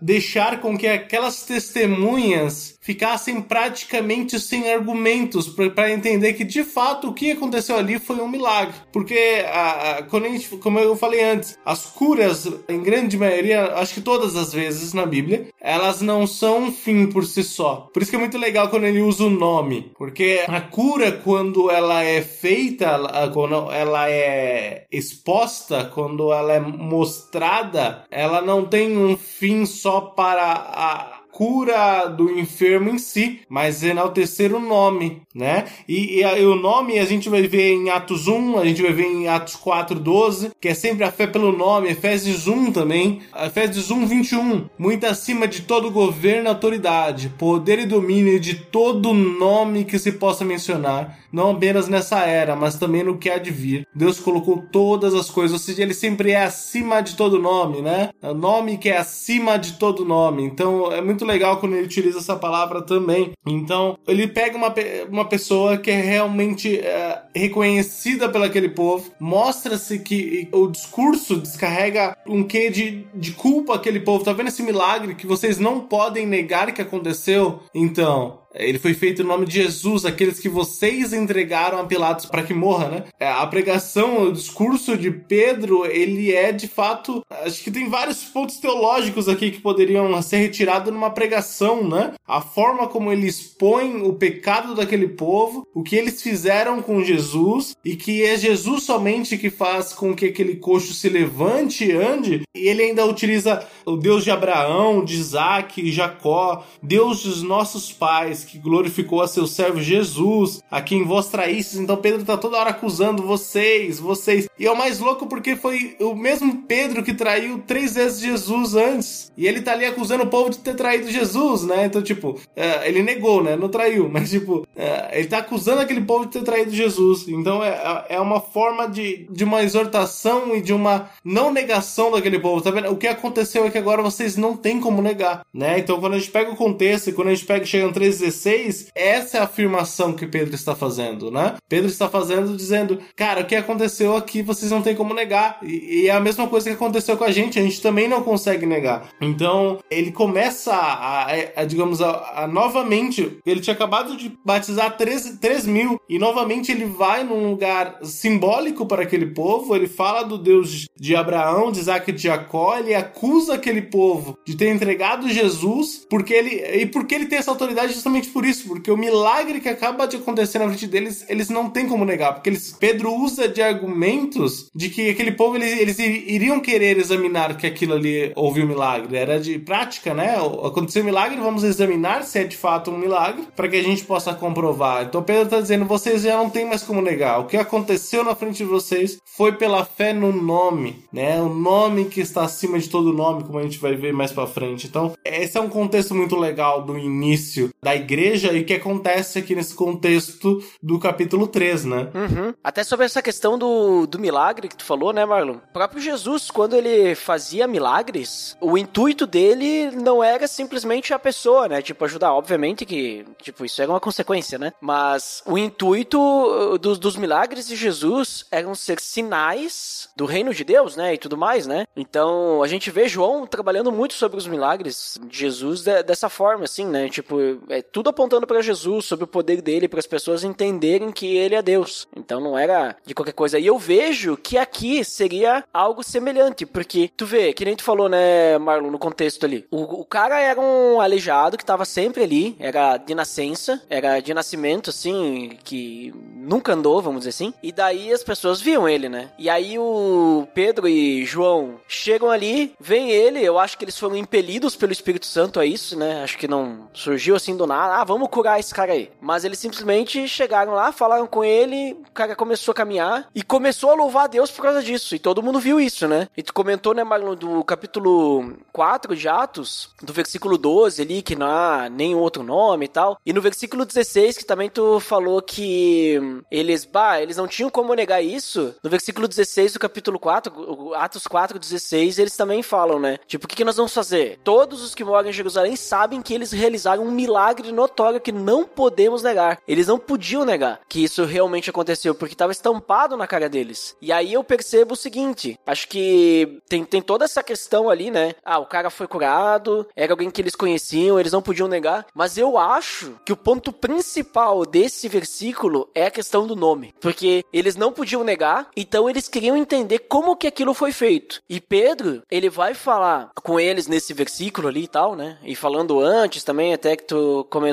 deixar 0.00 0.60
com 0.60 0.76
que 0.76 0.86
aquelas 0.86 1.42
testemunhas 1.42 2.75
ficassem 2.86 3.42
praticamente 3.42 4.38
sem 4.38 4.72
argumentos 4.72 5.48
para 5.74 5.90
entender 5.90 6.34
que 6.34 6.44
de 6.44 6.62
fato 6.62 7.08
o 7.08 7.12
que 7.12 7.32
aconteceu 7.32 7.76
ali 7.76 7.98
foi 7.98 8.16
um 8.20 8.28
milagre. 8.28 8.74
Porque, 8.92 9.44
a, 9.52 9.98
a, 9.98 10.02
quando 10.04 10.26
a 10.26 10.28
gente, 10.28 10.48
como 10.58 10.78
eu 10.78 10.94
falei 10.94 11.24
antes, 11.24 11.58
as 11.64 11.86
curas, 11.86 12.48
em 12.68 12.80
grande 12.80 13.18
maioria, 13.18 13.74
acho 13.74 13.94
que 13.94 14.00
todas 14.00 14.36
as 14.36 14.52
vezes 14.52 14.92
na 14.92 15.04
Bíblia, 15.04 15.48
elas 15.60 16.00
não 16.00 16.28
são 16.28 16.66
um 16.66 16.72
fim 16.72 17.08
por 17.08 17.24
si 17.24 17.42
só. 17.42 17.88
Por 17.92 18.02
isso 18.02 18.10
que 18.10 18.16
é 18.16 18.20
muito 18.20 18.38
legal 18.38 18.68
quando 18.68 18.84
ele 18.84 19.00
usa 19.00 19.24
o 19.24 19.30
nome, 19.30 19.90
porque 19.98 20.44
a 20.46 20.60
cura, 20.60 21.10
quando 21.10 21.68
ela 21.68 22.04
é 22.04 22.22
feita, 22.22 23.00
quando 23.34 23.72
ela 23.72 24.08
é 24.08 24.86
exposta, 24.92 25.90
quando 25.92 26.32
ela 26.32 26.52
é 26.52 26.60
mostrada, 26.60 28.04
ela 28.12 28.40
não 28.40 28.64
tem 28.64 28.96
um 28.96 29.16
fim 29.16 29.66
só 29.66 30.00
para 30.00 30.52
a 30.52 31.15
cura 31.36 32.06
do 32.06 32.30
enfermo 32.30 32.88
em 32.88 32.96
si, 32.96 33.40
mas 33.46 33.82
enaltecer 33.82 34.54
o 34.54 34.58
nome, 34.58 35.20
né? 35.34 35.66
E, 35.86 36.20
e, 36.20 36.22
e, 36.22 36.46
o 36.46 36.54
nome 36.54 36.98
a 36.98 37.04
gente 37.04 37.28
vai 37.28 37.42
ver 37.42 37.74
em 37.74 37.90
Atos 37.90 38.26
1, 38.26 38.58
a 38.58 38.64
gente 38.64 38.80
vai 38.80 38.90
ver 38.94 39.04
em 39.04 39.28
Atos 39.28 39.54
4, 39.54 40.00
12, 40.00 40.52
que 40.58 40.68
é 40.68 40.72
sempre 40.72 41.04
a 41.04 41.12
fé 41.12 41.26
pelo 41.26 41.52
nome, 41.52 41.90
Efésios 41.90 42.48
1 42.48 42.72
também, 42.72 43.20
Efésios 43.44 43.90
1, 43.90 44.06
21, 44.06 44.64
muito 44.78 45.04
acima 45.04 45.46
de 45.46 45.60
todo 45.60 45.90
governo 45.90 46.48
autoridade, 46.48 47.28
poder 47.36 47.80
e 47.80 47.86
domínio 47.86 48.40
de 48.40 48.54
todo 48.54 49.12
nome 49.12 49.84
que 49.84 49.98
se 49.98 50.12
possa 50.12 50.42
mencionar, 50.42 51.18
não 51.30 51.50
apenas 51.50 51.86
nessa 51.86 52.20
era, 52.20 52.56
mas 52.56 52.76
também 52.76 53.04
no 53.04 53.18
que 53.18 53.28
há 53.28 53.36
de 53.36 53.50
vir. 53.50 53.86
Deus 53.94 54.18
colocou 54.18 54.64
todas 54.72 55.14
as 55.14 55.28
coisas, 55.28 55.52
ou 55.52 55.58
seja, 55.58 55.82
ele 55.82 55.92
sempre 55.92 56.30
é 56.30 56.42
acima 56.42 57.02
de 57.02 57.14
todo 57.14 57.38
nome, 57.38 57.82
né? 57.82 58.08
É 58.22 58.30
o 58.30 58.34
nome 58.34 58.78
que 58.78 58.88
é 58.88 58.96
acima 58.96 59.58
de 59.58 59.74
todo 59.74 60.02
nome. 60.02 60.44
Então 60.44 60.90
é 60.90 61.02
muito 61.02 61.25
legal 61.26 61.58
quando 61.58 61.74
ele 61.74 61.86
utiliza 61.86 62.18
essa 62.18 62.36
palavra 62.36 62.82
também. 62.82 63.32
Então 63.46 63.98
ele 64.06 64.28
pega 64.28 64.56
uma, 64.56 64.72
uma 65.10 65.24
pessoa 65.24 65.76
que 65.76 65.90
é 65.90 66.00
realmente 66.00 66.78
é, 66.78 67.22
reconhecida 67.34 68.28
pelo 68.28 68.44
aquele 68.44 68.68
povo, 68.68 69.10
mostra-se 69.18 69.98
que 69.98 70.48
o 70.52 70.68
discurso 70.68 71.36
descarrega 71.36 72.16
um 72.26 72.42
quê 72.42 72.70
de, 72.70 73.06
de 73.14 73.32
culpa 73.32 73.74
aquele 73.74 74.00
povo. 74.00 74.24
Tá 74.24 74.32
vendo 74.32 74.48
esse 74.48 74.62
milagre 74.62 75.14
que 75.14 75.26
vocês 75.26 75.58
não 75.58 75.80
podem 75.80 76.26
negar 76.26 76.70
que 76.72 76.82
aconteceu? 76.82 77.60
Então, 77.74 78.40
ele 78.58 78.78
foi 78.78 78.94
feito 78.94 79.22
no 79.22 79.28
nome 79.28 79.46
de 79.46 79.62
Jesus, 79.62 80.04
aqueles 80.04 80.38
que 80.38 80.48
vocês 80.48 81.12
entregaram 81.12 81.78
a 81.78 81.84
Pilatos 81.84 82.26
para 82.26 82.42
que 82.42 82.54
morra, 82.54 82.88
né? 82.88 83.04
É, 83.20 83.28
a 83.28 83.46
pregação, 83.46 84.22
o 84.24 84.32
discurso 84.32 84.96
de 84.96 85.10
Pedro, 85.10 85.86
ele 85.86 86.32
é 86.32 86.52
de 86.52 86.66
fato. 86.66 87.22
Acho 87.30 87.62
que 87.62 87.70
tem 87.70 87.88
vários 87.88 88.24
pontos 88.24 88.58
teológicos 88.58 89.28
aqui 89.28 89.50
que 89.50 89.60
poderiam 89.60 90.20
ser 90.22 90.38
retirados 90.38 90.92
numa 90.92 91.10
pregação, 91.10 91.86
né? 91.86 92.14
A 92.26 92.40
forma 92.40 92.88
como 92.88 93.12
ele 93.12 93.26
expõe 93.26 94.02
o 94.02 94.14
pecado 94.14 94.74
daquele 94.74 95.08
povo, 95.08 95.66
o 95.74 95.82
que 95.82 95.96
eles 95.96 96.22
fizeram 96.22 96.80
com 96.80 97.04
Jesus 97.04 97.76
e 97.84 97.94
que 97.96 98.24
é 98.24 98.36
Jesus 98.36 98.84
somente 98.84 99.36
que 99.36 99.50
faz 99.50 99.92
com 99.92 100.14
que 100.14 100.26
aquele 100.26 100.56
coxo 100.56 100.94
se 100.94 101.08
levante 101.08 101.84
e 101.84 101.92
ande. 101.92 102.42
E 102.54 102.68
ele 102.68 102.82
ainda 102.82 103.04
utiliza 103.04 103.66
o 103.84 103.96
Deus 103.96 104.24
de 104.24 104.30
Abraão, 104.30 105.04
de 105.04 105.14
Isaac, 105.14 105.90
Jacó, 105.92 106.64
Deus 106.82 107.22
dos 107.22 107.42
nossos 107.42 107.92
pais 107.92 108.45
que 108.46 108.58
glorificou 108.58 109.22
a 109.22 109.28
seu 109.28 109.46
servo 109.46 109.80
Jesus, 109.80 110.62
a 110.70 110.80
quem 110.80 111.04
vós 111.04 111.28
traístes. 111.28 111.78
Então 111.78 111.96
Pedro 111.96 112.24
tá 112.24 112.36
toda 112.36 112.56
hora 112.56 112.70
acusando 112.70 113.22
vocês, 113.22 113.98
vocês. 113.98 114.48
E 114.58 114.66
é 114.66 114.70
o 114.70 114.76
mais 114.76 114.98
louco 114.98 115.26
porque 115.26 115.56
foi 115.56 115.96
o 116.00 116.14
mesmo 116.14 116.62
Pedro 116.62 117.02
que 117.02 117.12
traiu 117.12 117.62
três 117.66 117.94
vezes 117.94 118.20
Jesus 118.20 118.74
antes. 118.74 119.32
E 119.36 119.46
ele 119.46 119.60
tá 119.60 119.72
ali 119.72 119.84
acusando 119.84 120.24
o 120.24 120.28
povo 120.28 120.50
de 120.50 120.58
ter 120.58 120.74
traído 120.74 121.10
Jesus, 121.10 121.64
né? 121.64 121.84
Então, 121.84 122.02
tipo, 122.02 122.40
é, 122.54 122.88
ele 122.88 123.02
negou, 123.02 123.42
né? 123.42 123.56
Não 123.56 123.68
traiu, 123.68 124.08
mas, 124.12 124.30
tipo, 124.30 124.66
é, 124.74 125.18
ele 125.18 125.28
tá 125.28 125.38
acusando 125.38 125.80
aquele 125.80 126.00
povo 126.00 126.26
de 126.26 126.32
ter 126.32 126.42
traído 126.42 126.70
Jesus. 126.70 127.28
Então, 127.28 127.62
é, 127.62 128.06
é 128.08 128.20
uma 128.20 128.40
forma 128.40 128.88
de, 128.88 129.26
de 129.30 129.44
uma 129.44 129.62
exortação 129.62 130.54
e 130.56 130.60
de 130.60 130.72
uma 130.72 131.10
não 131.24 131.52
negação 131.52 132.10
daquele 132.10 132.38
povo, 132.38 132.62
tá 132.62 132.70
vendo? 132.70 132.90
O 132.90 132.96
que 132.96 133.06
aconteceu 133.06 133.64
é 133.64 133.70
que 133.70 133.78
agora 133.78 134.02
vocês 134.02 134.36
não 134.36 134.56
têm 134.56 134.80
como 134.80 135.02
negar, 135.02 135.42
né? 135.52 135.78
Então, 135.78 136.00
quando 136.00 136.14
a 136.14 136.18
gente 136.18 136.30
pega 136.30 136.50
o 136.50 136.56
contexto 136.56 137.08
e 137.08 137.12
quando 137.12 137.28
a 137.28 137.34
gente 137.34 137.46
pega 137.46 137.64
chega 137.64 137.86
no 137.86 137.92
3,16, 137.92 138.35
16, 138.36 138.88
essa 138.94 139.38
é 139.38 139.40
a 139.40 139.44
afirmação 139.44 140.12
que 140.12 140.26
Pedro 140.26 140.54
está 140.54 140.74
fazendo, 140.74 141.30
né? 141.30 141.54
Pedro 141.68 141.88
está 141.88 142.08
fazendo 142.08 142.56
dizendo, 142.56 142.98
cara, 143.16 143.40
o 143.40 143.46
que 143.46 143.56
aconteceu 143.56 144.16
aqui 144.16 144.42
vocês 144.42 144.70
não 144.70 144.82
tem 144.82 144.94
como 144.94 145.14
negar. 145.14 145.58
E, 145.62 146.02
e 146.02 146.08
é 146.08 146.12
a 146.12 146.20
mesma 146.20 146.46
coisa 146.46 146.68
que 146.68 146.76
aconteceu 146.76 147.16
com 147.16 147.24
a 147.24 147.30
gente, 147.30 147.58
a 147.58 147.62
gente 147.62 147.80
também 147.80 148.08
não 148.08 148.22
consegue 148.22 148.66
negar. 148.66 149.08
Então, 149.20 149.78
ele 149.90 150.12
começa 150.12 150.72
a, 150.72 151.24
a, 151.24 151.34
a 151.56 151.64
digamos, 151.64 152.02
a, 152.02 152.42
a, 152.42 152.46
novamente, 152.46 153.38
ele 153.46 153.60
tinha 153.60 153.74
acabado 153.74 154.16
de 154.16 154.36
batizar 154.44 154.96
3, 154.96 155.38
3 155.40 155.66
mil, 155.66 156.00
e 156.08 156.18
novamente 156.18 156.70
ele 156.70 156.84
vai 156.84 157.24
num 157.24 157.50
lugar 157.50 157.98
simbólico 158.02 158.86
para 158.86 159.02
aquele 159.02 159.26
povo, 159.26 159.74
ele 159.74 159.88
fala 159.88 160.22
do 160.22 160.38
Deus 160.38 160.86
de 160.96 161.16
Abraão, 161.16 161.72
de 161.72 161.80
Isaac 161.80 162.10
e 162.10 162.14
de 162.14 162.22
Jacó, 162.22 162.78
ele 162.78 162.94
acusa 162.94 163.54
aquele 163.54 163.82
povo 163.82 164.38
de 164.44 164.56
ter 164.56 164.68
entregado 164.68 165.28
Jesus, 165.28 166.06
porque 166.08 166.32
ele, 166.32 166.82
e 166.82 166.86
porque 166.86 167.14
ele 167.14 167.26
tem 167.26 167.38
essa 167.38 167.50
autoridade 167.50 167.92
justamente 167.92 168.15
justamente 168.16 168.28
por 168.28 168.44
isso, 168.44 168.68
porque 168.68 168.90
o 168.90 168.96
milagre 168.96 169.60
que 169.60 169.68
acaba 169.68 170.06
de 170.06 170.16
acontecer 170.16 170.58
na 170.58 170.68
frente 170.68 170.86
deles, 170.86 171.24
eles 171.28 171.48
não 171.48 171.70
têm 171.70 171.88
como 171.88 172.04
negar, 172.04 172.34
porque 172.34 172.50
eles, 172.50 172.74
Pedro 172.78 173.12
usa 173.14 173.48
de 173.48 173.62
argumentos 173.62 174.68
de 174.74 174.88
que 174.88 175.10
aquele 175.10 175.32
povo 175.32 175.56
eles, 175.56 175.78
eles 175.78 175.98
iriam 175.98 176.60
querer 176.60 176.98
examinar 176.98 177.56
que 177.56 177.66
aquilo 177.66 177.94
ali 177.94 178.32
houve 178.34 178.62
um 178.62 178.66
milagre, 178.66 179.16
era 179.16 179.38
de 179.38 179.58
prática, 179.58 180.14
né? 180.14 180.36
Aconteceu 180.64 181.02
um 181.02 181.06
milagre, 181.06 181.40
vamos 181.40 181.64
examinar 181.64 182.24
se 182.24 182.38
é 182.38 182.44
de 182.44 182.56
fato 182.56 182.90
um 182.90 182.98
milagre, 182.98 183.44
para 183.54 183.68
que 183.68 183.76
a 183.76 183.82
gente 183.82 184.04
possa 184.04 184.34
comprovar. 184.34 185.04
Então 185.04 185.22
Pedro 185.22 185.44
está 185.44 185.60
dizendo, 185.60 185.84
vocês 185.84 186.22
já 186.22 186.36
não 186.36 186.50
tem 186.50 186.64
mais 186.64 186.82
como 186.82 187.00
negar. 187.00 187.40
O 187.40 187.46
que 187.46 187.56
aconteceu 187.56 188.24
na 188.24 188.34
frente 188.34 188.58
de 188.58 188.64
vocês 188.64 189.18
foi 189.24 189.52
pela 189.52 189.84
fé 189.84 190.12
no 190.12 190.32
nome, 190.32 191.04
né? 191.12 191.40
O 191.40 191.48
nome 191.48 192.06
que 192.06 192.20
está 192.20 192.44
acima 192.44 192.78
de 192.78 192.88
todo 192.88 193.12
nome, 193.12 193.44
como 193.44 193.58
a 193.58 193.62
gente 193.62 193.78
vai 193.78 193.94
ver 193.94 194.12
mais 194.12 194.32
para 194.32 194.46
frente. 194.46 194.86
Então, 194.86 195.12
esse 195.24 195.56
é 195.56 195.60
um 195.60 195.68
contexto 195.68 196.14
muito 196.14 196.36
legal 196.36 196.82
do 196.82 196.98
início 196.98 197.70
da 197.82 197.94
igreja 197.94 198.05
igreja 198.06 198.52
e 198.52 198.60
o 198.60 198.64
que 198.64 198.74
acontece 198.74 199.38
aqui 199.38 199.54
nesse 199.54 199.74
contexto 199.74 200.62
do 200.82 200.98
capítulo 200.98 201.48
3, 201.48 201.84
né? 201.84 202.08
Uhum. 202.14 202.54
Até 202.62 202.84
sobre 202.84 203.04
essa 203.04 203.20
questão 203.20 203.58
do, 203.58 204.06
do 204.06 204.18
milagre 204.18 204.68
que 204.68 204.76
tu 204.76 204.84
falou, 204.84 205.12
né, 205.12 205.24
Marlon? 205.24 205.56
O 205.56 205.72
próprio 205.72 206.00
Jesus, 206.00 206.50
quando 206.50 206.76
ele 206.76 207.14
fazia 207.14 207.66
milagres, 207.66 208.56
o 208.60 208.78
intuito 208.78 209.26
dele 209.26 209.90
não 209.90 210.22
era 210.22 210.46
simplesmente 210.46 211.12
a 211.12 211.18
pessoa, 211.18 211.68
né? 211.68 211.82
Tipo, 211.82 212.04
ajudar. 212.04 212.32
Obviamente 212.32 212.86
que, 212.86 213.24
tipo, 213.42 213.64
isso 213.64 213.82
era 213.82 213.90
uma 213.90 214.00
consequência, 214.00 214.58
né? 214.58 214.72
Mas 214.80 215.42
o 215.44 215.58
intuito 215.58 216.20
uh, 216.20 216.78
dos, 216.78 216.98
dos 216.98 217.16
milagres 217.16 217.66
de 217.66 217.74
Jesus 217.74 218.46
eram 218.50 218.74
ser 218.74 219.00
sinais 219.00 220.08
do 220.16 220.24
reino 220.24 220.54
de 220.54 220.64
Deus, 220.64 220.96
né? 220.96 221.14
E 221.14 221.18
tudo 221.18 221.36
mais, 221.36 221.66
né? 221.66 221.86
Então, 221.96 222.62
a 222.62 222.68
gente 222.68 222.90
vê 222.90 223.08
João 223.08 223.46
trabalhando 223.46 223.90
muito 223.90 224.14
sobre 224.14 224.38
os 224.38 224.46
milagres 224.46 225.18
de 225.28 225.38
Jesus 225.38 225.82
de, 225.82 226.02
dessa 226.02 226.28
forma, 226.28 226.64
assim, 226.64 226.86
né? 226.86 227.08
Tipo, 227.08 227.38
é 227.68 227.82
tudo 227.96 228.10
apontando 228.10 228.46
para 228.46 228.60
Jesus, 228.60 229.06
sobre 229.06 229.24
o 229.24 229.26
poder 229.26 229.62
dele, 229.62 229.88
para 229.88 229.98
as 229.98 230.06
pessoas 230.06 230.44
entenderem 230.44 231.10
que 231.10 231.34
ele 231.34 231.54
é 231.54 231.62
Deus. 231.62 232.06
Então 232.14 232.38
não 232.42 232.58
era 232.58 232.94
de 233.06 233.14
qualquer 233.14 233.32
coisa. 233.32 233.58
E 233.58 233.66
eu 233.66 233.78
vejo 233.78 234.36
que 234.36 234.58
aqui 234.58 235.02
seria 235.02 235.64
algo 235.72 236.02
semelhante, 236.02 236.66
porque 236.66 237.10
tu 237.16 237.24
vê, 237.24 237.54
que 237.54 237.64
nem 237.64 237.74
tu 237.74 237.82
falou, 237.82 238.06
né, 238.06 238.58
Marlon, 238.58 238.90
no 238.90 238.98
contexto 238.98 239.46
ali. 239.46 239.66
O, 239.70 240.02
o 240.02 240.04
cara 240.04 240.38
era 240.38 240.60
um 240.60 241.00
aleijado 241.00 241.56
que 241.56 241.62
estava 241.62 241.86
sempre 241.86 242.22
ali, 242.22 242.54
era 242.60 242.98
de 242.98 243.14
nascença, 243.14 243.82
era 243.88 244.20
de 244.20 244.34
nascimento, 244.34 244.90
assim, 244.90 245.56
que 245.64 246.12
nunca 246.34 246.74
andou, 246.74 247.00
vamos 247.00 247.20
dizer 247.20 247.30
assim. 247.30 247.54
E 247.62 247.72
daí 247.72 248.12
as 248.12 248.22
pessoas 248.22 248.60
viam 248.60 248.86
ele, 248.86 249.08
né? 249.08 249.30
E 249.38 249.48
aí 249.48 249.78
o 249.78 250.46
Pedro 250.52 250.86
e 250.86 251.24
João 251.24 251.80
chegam 251.88 252.30
ali, 252.30 252.74
veem 252.78 253.10
ele, 253.10 253.42
eu 253.42 253.58
acho 253.58 253.78
que 253.78 253.86
eles 253.86 253.98
foram 253.98 254.16
impelidos 254.16 254.76
pelo 254.76 254.92
Espírito 254.92 255.24
Santo 255.24 255.58
a 255.58 255.64
isso, 255.64 255.98
né? 255.98 256.22
Acho 256.22 256.36
que 256.36 256.46
não 256.46 256.88
surgiu 256.92 257.34
assim 257.34 257.56
do 257.56 257.66
nada, 257.66 257.85
ah, 257.92 258.04
vamos 258.04 258.28
curar 258.28 258.60
esse 258.60 258.74
cara 258.74 258.92
aí. 258.92 259.10
Mas 259.20 259.44
eles 259.44 259.58
simplesmente 259.58 260.28
chegaram 260.28 260.72
lá, 260.72 260.92
falaram 260.92 261.26
com 261.26 261.44
ele, 261.44 261.92
o 262.08 262.12
cara 262.12 262.34
começou 262.36 262.72
a 262.72 262.74
caminhar 262.74 263.28
e 263.34 263.42
começou 263.42 263.90
a 263.90 263.94
louvar 263.94 264.24
a 264.24 264.28
Deus 264.28 264.50
por 264.50 264.62
causa 264.62 264.82
disso. 264.82 265.14
E 265.14 265.18
todo 265.18 265.42
mundo 265.42 265.60
viu 265.60 265.80
isso, 265.80 266.06
né? 266.08 266.28
E 266.36 266.42
tu 266.42 266.52
comentou, 266.52 266.94
né, 266.94 267.04
Marlon, 267.04 267.34
do 267.34 267.64
capítulo 267.64 268.56
4 268.72 269.16
de 269.16 269.28
Atos, 269.28 269.90
do 270.02 270.12
versículo 270.12 270.58
12 270.58 271.02
ali, 271.02 271.22
que 271.22 271.36
não 271.36 271.46
há 271.46 271.88
nenhum 271.88 272.18
outro 272.18 272.42
nome 272.42 272.86
e 272.86 272.88
tal. 272.88 273.18
E 273.24 273.32
no 273.32 273.40
versículo 273.40 273.84
16, 273.84 274.38
que 274.38 274.44
também 274.44 274.68
tu 274.70 275.00
falou 275.00 275.40
que 275.42 276.18
eles, 276.50 276.84
bah, 276.84 277.20
eles 277.20 277.36
não 277.36 277.46
tinham 277.46 277.70
como 277.70 277.94
negar 277.94 278.22
isso. 278.22 278.74
No 278.82 278.90
versículo 278.90 279.28
16 279.28 279.74
do 279.74 279.78
capítulo 279.78 280.18
4, 280.18 280.94
Atos 280.94 281.26
4, 281.26 281.58
16, 281.58 282.18
eles 282.18 282.36
também 282.36 282.62
falam, 282.62 282.98
né? 282.98 283.18
Tipo, 283.26 283.46
o 283.46 283.48
que, 283.48 283.56
que 283.56 283.64
nós 283.64 283.76
vamos 283.76 283.92
fazer? 283.92 284.40
Todos 284.44 284.82
os 284.82 284.94
que 284.94 285.04
moram 285.04 285.28
em 285.28 285.32
Jerusalém 285.32 285.76
sabem 285.76 286.22
que 286.22 286.34
eles 286.34 286.52
realizaram 286.52 287.04
um 287.04 287.10
milagre 287.10 287.72
notório 287.76 288.20
que 288.20 288.32
não 288.32 288.64
podemos 288.64 289.22
negar. 289.22 289.60
Eles 289.68 289.86
não 289.86 289.98
podiam 289.98 290.44
negar 290.44 290.80
que 290.88 291.04
isso 291.04 291.24
realmente 291.24 291.70
aconteceu, 291.70 292.14
porque 292.14 292.34
estava 292.34 292.52
estampado 292.52 293.16
na 293.16 293.26
cara 293.26 293.48
deles. 293.48 293.94
E 294.00 294.10
aí 294.10 294.32
eu 294.32 294.42
percebo 294.42 294.94
o 294.94 294.96
seguinte: 294.96 295.58
acho 295.66 295.88
que 295.88 296.60
tem, 296.68 296.84
tem 296.84 297.02
toda 297.02 297.24
essa 297.24 297.42
questão 297.42 297.88
ali, 297.88 298.10
né? 298.10 298.34
Ah, 298.44 298.58
o 298.58 298.66
cara 298.66 298.90
foi 298.90 299.06
curado, 299.06 299.86
era 299.94 300.12
alguém 300.12 300.30
que 300.30 300.40
eles 300.40 300.56
conheciam, 300.56 301.20
eles 301.20 301.32
não 301.32 301.42
podiam 301.42 301.68
negar. 301.68 302.06
Mas 302.14 302.36
eu 302.36 302.58
acho 302.58 303.14
que 303.24 303.32
o 303.32 303.36
ponto 303.36 303.72
principal 303.72 304.64
desse 304.64 305.08
versículo 305.08 305.88
é 305.94 306.06
a 306.06 306.10
questão 306.10 306.46
do 306.46 306.56
nome. 306.56 306.94
Porque 307.00 307.44
eles 307.52 307.76
não 307.76 307.92
podiam 307.92 308.24
negar, 308.24 308.68
então 308.76 309.08
eles 309.08 309.28
queriam 309.28 309.56
entender 309.56 310.00
como 310.00 310.36
que 310.36 310.46
aquilo 310.46 310.74
foi 310.74 310.92
feito. 310.92 311.42
E 311.48 311.60
Pedro, 311.60 312.22
ele 312.30 312.48
vai 312.48 312.74
falar 312.74 313.30
com 313.42 313.60
eles 313.60 313.86
nesse 313.86 314.12
versículo 314.14 314.68
ali 314.68 314.84
e 314.84 314.88
tal, 314.88 315.14
né? 315.14 315.38
E 315.44 315.54
falando 315.54 316.00
antes 316.00 316.42
também, 316.42 316.72
até 316.72 316.96
que 316.96 317.04
tu 317.04 317.46
comentou, 317.50 317.65